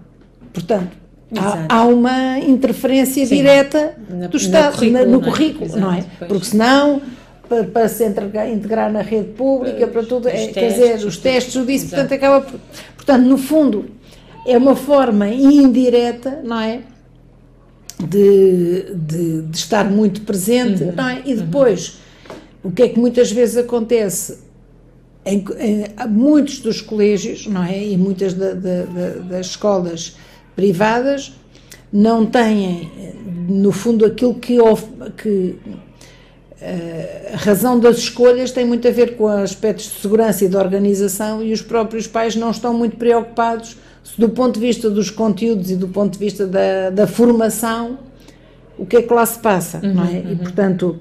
Portanto, 0.53 1.07
Há, 1.37 1.79
há, 1.79 1.85
uma 1.87 2.39
interferência 2.39 3.27
Sim. 3.27 3.35
direta 3.35 3.95
na, 4.09 4.29
do 4.29 4.37
Estado 4.37 4.75
no 4.75 4.79
currículo, 4.79 5.11
no 5.11 5.21
currículo 5.21 5.71
não 5.77 5.93
é? 5.93 5.97
Não 5.97 5.99
é? 5.99 6.05
Porque 6.29 6.45
senão 6.45 7.03
para, 7.49 7.65
para 7.65 7.89
se 7.89 8.05
integrar, 8.05 8.49
integrar, 8.49 8.93
na 8.93 9.03
rede 9.03 9.33
pública, 9.33 9.87
para 9.87 10.03
tudo, 10.03 10.29
é, 10.29 10.49
quer 10.49 10.73
dizer, 10.73 11.07
os 11.07 11.17
testes, 11.17 11.53
tudo 11.53 11.71
isso, 11.71 11.89
portanto, 11.89 12.13
acaba 12.13 12.41
por, 12.41 12.61
portanto, 12.97 13.25
no 13.25 13.39
fundo, 13.39 13.87
é 14.47 14.57
uma 14.57 14.77
forma 14.77 15.29
indireta, 15.29 16.41
não 16.45 16.61
é? 16.61 16.83
De, 17.99 18.95
de, 18.95 19.43
de 19.43 19.57
estar 19.57 19.91
muito 19.91 20.21
presente, 20.23 20.83
uhum. 20.83 20.93
não 20.93 21.09
é? 21.09 21.23
E 21.25 21.35
depois, 21.35 21.99
uhum. 22.65 22.71
o 22.71 22.73
que 22.73 22.83
é 22.83 22.89
que 22.89 22.99
muitas 22.99 23.33
vezes 23.33 23.57
acontece? 23.57 24.39
Em, 25.25 25.45
em, 25.59 26.09
muitos 26.09 26.61
dos 26.61 26.81
colégios, 26.81 27.47
não 27.47 27.65
é? 27.65 27.85
E 27.85 27.97
muitas 27.97 28.35
da, 28.35 28.53
da, 28.53 28.83
da, 28.83 29.09
das 29.29 29.47
escolas 29.47 30.17
privadas 30.55 31.33
não 31.93 32.27
têm, 32.27 32.91
no 33.49 33.73
fundo, 33.73 34.05
aquilo 34.05 34.35
que, 34.35 34.57
que 35.17 35.57
a 37.33 37.37
razão 37.37 37.79
das 37.79 37.99
escolhas 37.99 38.51
tem 38.51 38.65
muito 38.65 38.89
a 38.89 38.91
ver 38.91 39.17
com 39.17 39.29
aspectos 39.29 39.87
de 39.87 40.01
segurança 40.01 40.45
e 40.45 40.49
de 40.49 40.57
organização 40.57 41.43
e 41.43 41.53
os 41.53 41.61
próprios 41.61 42.07
pais 42.07 42.35
não 42.35 42.51
estão 42.51 42.73
muito 42.73 42.97
preocupados 42.97 43.77
do 44.17 44.29
ponto 44.31 44.55
de 44.55 44.61
vista 44.61 44.89
dos 44.89 45.11
conteúdos 45.11 45.71
e 45.71 45.77
do 45.77 45.89
ponto 45.89 46.15
de 46.15 46.19
vista 46.19 46.47
da, 46.47 46.91
da 46.91 47.07
formação 47.07 47.99
o 48.79 48.85
que 48.85 48.97
é 48.97 49.03
que 49.03 49.13
lá 49.13 49.25
se 49.25 49.39
passa, 49.39 49.81
uhum, 49.83 49.95
não 49.95 50.05
é? 50.05 50.19
Uhum. 50.19 50.33
E 50.33 50.37
portanto, 50.37 50.97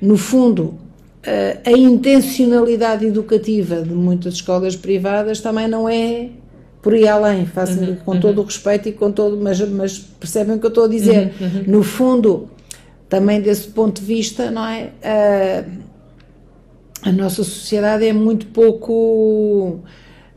no 0.00 0.16
fundo, 0.16 0.74
a, 1.24 1.68
a 1.68 1.72
intencionalidade 1.72 3.04
educativa 3.04 3.82
de 3.82 3.92
muitas 3.92 4.34
escolas 4.34 4.76
privadas 4.76 5.40
também 5.40 5.68
não 5.68 5.88
é 5.88 6.28
por 6.80 6.94
aí 6.94 7.06
além, 7.06 7.44
faço 7.46 7.78
uhum, 7.78 7.96
com 7.96 8.12
uhum. 8.12 8.20
todo 8.20 8.40
o 8.40 8.44
respeito 8.44 8.88
e 8.88 8.92
com 8.92 9.12
todo, 9.12 9.36
mas, 9.36 9.60
mas 9.68 9.98
percebem 9.98 10.56
o 10.56 10.58
que 10.58 10.66
eu 10.66 10.70
estou 10.70 10.84
a 10.84 10.88
dizer. 10.88 11.34
Uhum, 11.38 11.46
uhum. 11.46 11.64
no 11.66 11.82
fundo, 11.82 12.48
também 13.10 13.42
desse 13.42 13.68
ponto 13.68 14.00
de 14.00 14.06
vista, 14.06 14.50
não 14.50 14.64
é? 14.64 14.92
a 17.02 17.12
nossa 17.12 17.42
sociedade 17.42 18.06
é 18.06 18.12
muito 18.12 18.46
pouco 18.46 19.80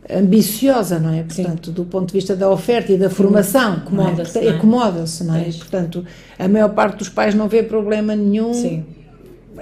ambiciosa, 0.09 0.99
não 0.99 1.13
é? 1.13 1.23
Portanto, 1.23 1.67
Sim. 1.67 1.73
do 1.73 1.85
ponto 1.85 2.07
de 2.07 2.13
vista 2.13 2.35
da 2.35 2.49
oferta 2.49 2.91
e 2.91 2.97
da 2.97 3.09
formação, 3.09 3.73
acomoda-se, 3.73 4.39
não 4.39 4.47
é? 4.47 4.49
Acomoda-se, 4.49 5.23
não 5.23 5.35
é? 5.35 5.49
é? 5.49 5.51
Portanto, 5.51 6.05
a 6.37 6.47
maior 6.47 6.69
parte 6.69 6.97
dos 6.97 7.09
pais 7.09 7.35
não 7.35 7.47
vê 7.47 7.63
problema 7.63 8.15
nenhum 8.15 8.53
Sim. 8.53 8.85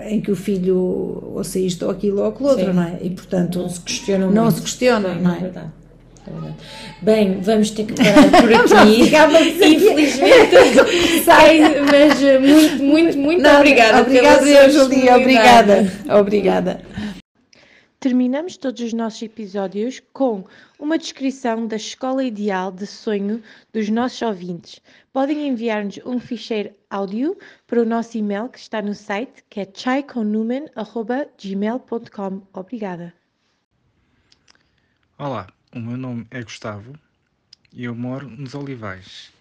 em 0.07 0.22
que 0.22 0.32
o 0.32 0.36
filho 0.36 1.32
ouça 1.36 1.59
isto 1.59 1.86
ou 1.86 1.91
aquilo 1.91 2.22
ou 2.22 2.28
aquilo 2.28 2.49
outro, 2.49 2.74
não 2.74 2.84
é? 2.84 2.99
E, 3.01 3.09
portanto, 3.09 3.59
não 3.59 3.70
se 3.70 3.82
questiona 3.82 4.28
Não 4.28 4.43
muito. 4.43 4.55
se 4.55 4.62
questiona, 4.62 5.16
não 5.16 5.34
é? 5.34 5.38
é 5.38 5.41
verdade. 5.41 5.81
Bem, 7.01 7.41
vamos 7.41 7.72
ter 7.72 7.86
que 7.86 7.93
parar 7.93 8.30
por 8.41 8.53
aqui. 8.78 9.09
Infelizmente, 9.76 10.55
mas 11.89 12.22
muito, 12.39 12.84
muito, 12.84 13.17
muito 13.17 13.41
Não, 13.41 13.55
obrigada. 13.57 14.01
Obrigada, 14.01 14.47
eu, 14.47 14.69
Julia. 14.69 15.17
Obrigada. 15.17 15.91
Obrigada. 16.19 16.86
Terminamos 17.99 18.55
todos 18.57 18.82
os 18.82 18.93
nossos 18.93 19.22
episódios 19.22 20.01
com 20.11 20.43
uma 20.80 20.97
descrição 20.97 21.67
da 21.67 21.76
escola 21.76 22.24
ideal 22.24 22.72
de 22.72 22.88
sonho 22.88 23.43
dos 23.72 23.89
nossos 23.89 24.19
ouvintes. 24.24 24.82
Podem 25.13 25.47
enviar-nos 25.47 25.99
um 26.03 26.19
ficheiro 26.19 26.72
áudio 26.89 27.38
para 27.67 27.80
o 27.80 27.86
nosso 27.86 28.17
e-mail 28.17 28.49
que 28.49 28.57
está 28.57 28.82
no 28.82 28.95
site, 28.95 29.43
que 29.47 29.59
é 29.59 29.67
chaiconumen.gmail.com. 29.72 32.41
Obrigada. 32.53 33.13
Olá, 35.19 35.45
o 35.74 35.80
meu 35.80 35.95
nome 35.95 36.28
é 36.30 36.43
Gustavo 36.43 36.93
e 37.72 37.86
eu 37.86 37.95
moro 37.95 38.30
nos 38.30 38.53
Olivais. 38.53 39.32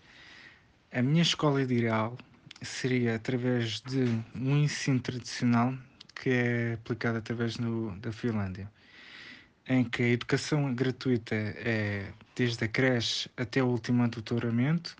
A 0.92 1.02
minha 1.02 1.22
escola 1.22 1.60
ideal 1.60 2.16
seria 2.62 3.16
através 3.16 3.80
de 3.80 4.04
um 4.34 4.56
ensino 4.56 5.00
tradicional 5.00 5.74
que 6.14 6.30
é 6.30 6.74
aplicado 6.74 7.18
através 7.18 7.58
no, 7.58 7.96
da 7.96 8.12
Finlândia, 8.12 8.70
em 9.66 9.82
que 9.82 10.02
a 10.04 10.08
educação 10.08 10.72
gratuita 10.72 11.34
é 11.34 12.12
desde 12.36 12.64
a 12.64 12.68
creche 12.68 13.28
até 13.36 13.60
o 13.60 13.66
último 13.66 14.06
doutoramento, 14.06 14.94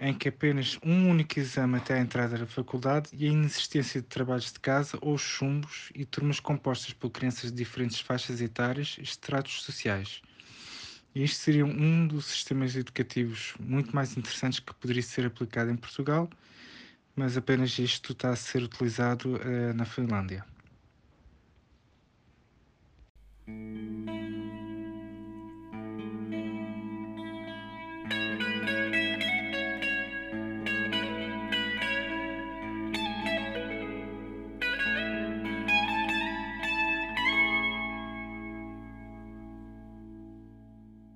em 0.00 0.14
que 0.14 0.28
apenas 0.28 0.78
um 0.82 1.10
único 1.10 1.38
exame 1.38 1.76
até 1.76 1.94
a 1.94 2.00
entrada 2.00 2.38
da 2.38 2.46
faculdade 2.46 3.10
e 3.12 3.26
a 3.26 3.30
inexistência 3.30 4.00
de 4.00 4.06
trabalhos 4.06 4.50
de 4.50 4.60
casa 4.60 4.96
ou 5.02 5.18
chumbos 5.18 5.90
e 5.94 6.06
turmas 6.06 6.40
compostas 6.40 6.94
por 6.94 7.10
crianças 7.10 7.50
de 7.50 7.56
diferentes 7.58 8.00
faixas 8.00 8.40
etárias 8.40 8.96
e 8.98 9.02
estratos 9.02 9.62
sociais. 9.62 10.22
Este 11.14 11.36
seria 11.36 11.64
um 11.64 12.08
dos 12.08 12.26
sistemas 12.26 12.74
educativos 12.74 13.54
muito 13.60 13.94
mais 13.94 14.16
interessantes 14.16 14.58
que 14.58 14.74
poderia 14.74 15.02
ser 15.02 15.24
aplicado 15.26 15.70
em 15.70 15.76
Portugal, 15.76 16.28
mas 17.14 17.36
apenas 17.36 17.78
isto 17.78 18.12
está 18.12 18.30
a 18.30 18.36
ser 18.36 18.64
utilizado 18.64 19.36
uh, 19.36 19.74
na 19.74 19.84
Finlândia. 19.84 20.44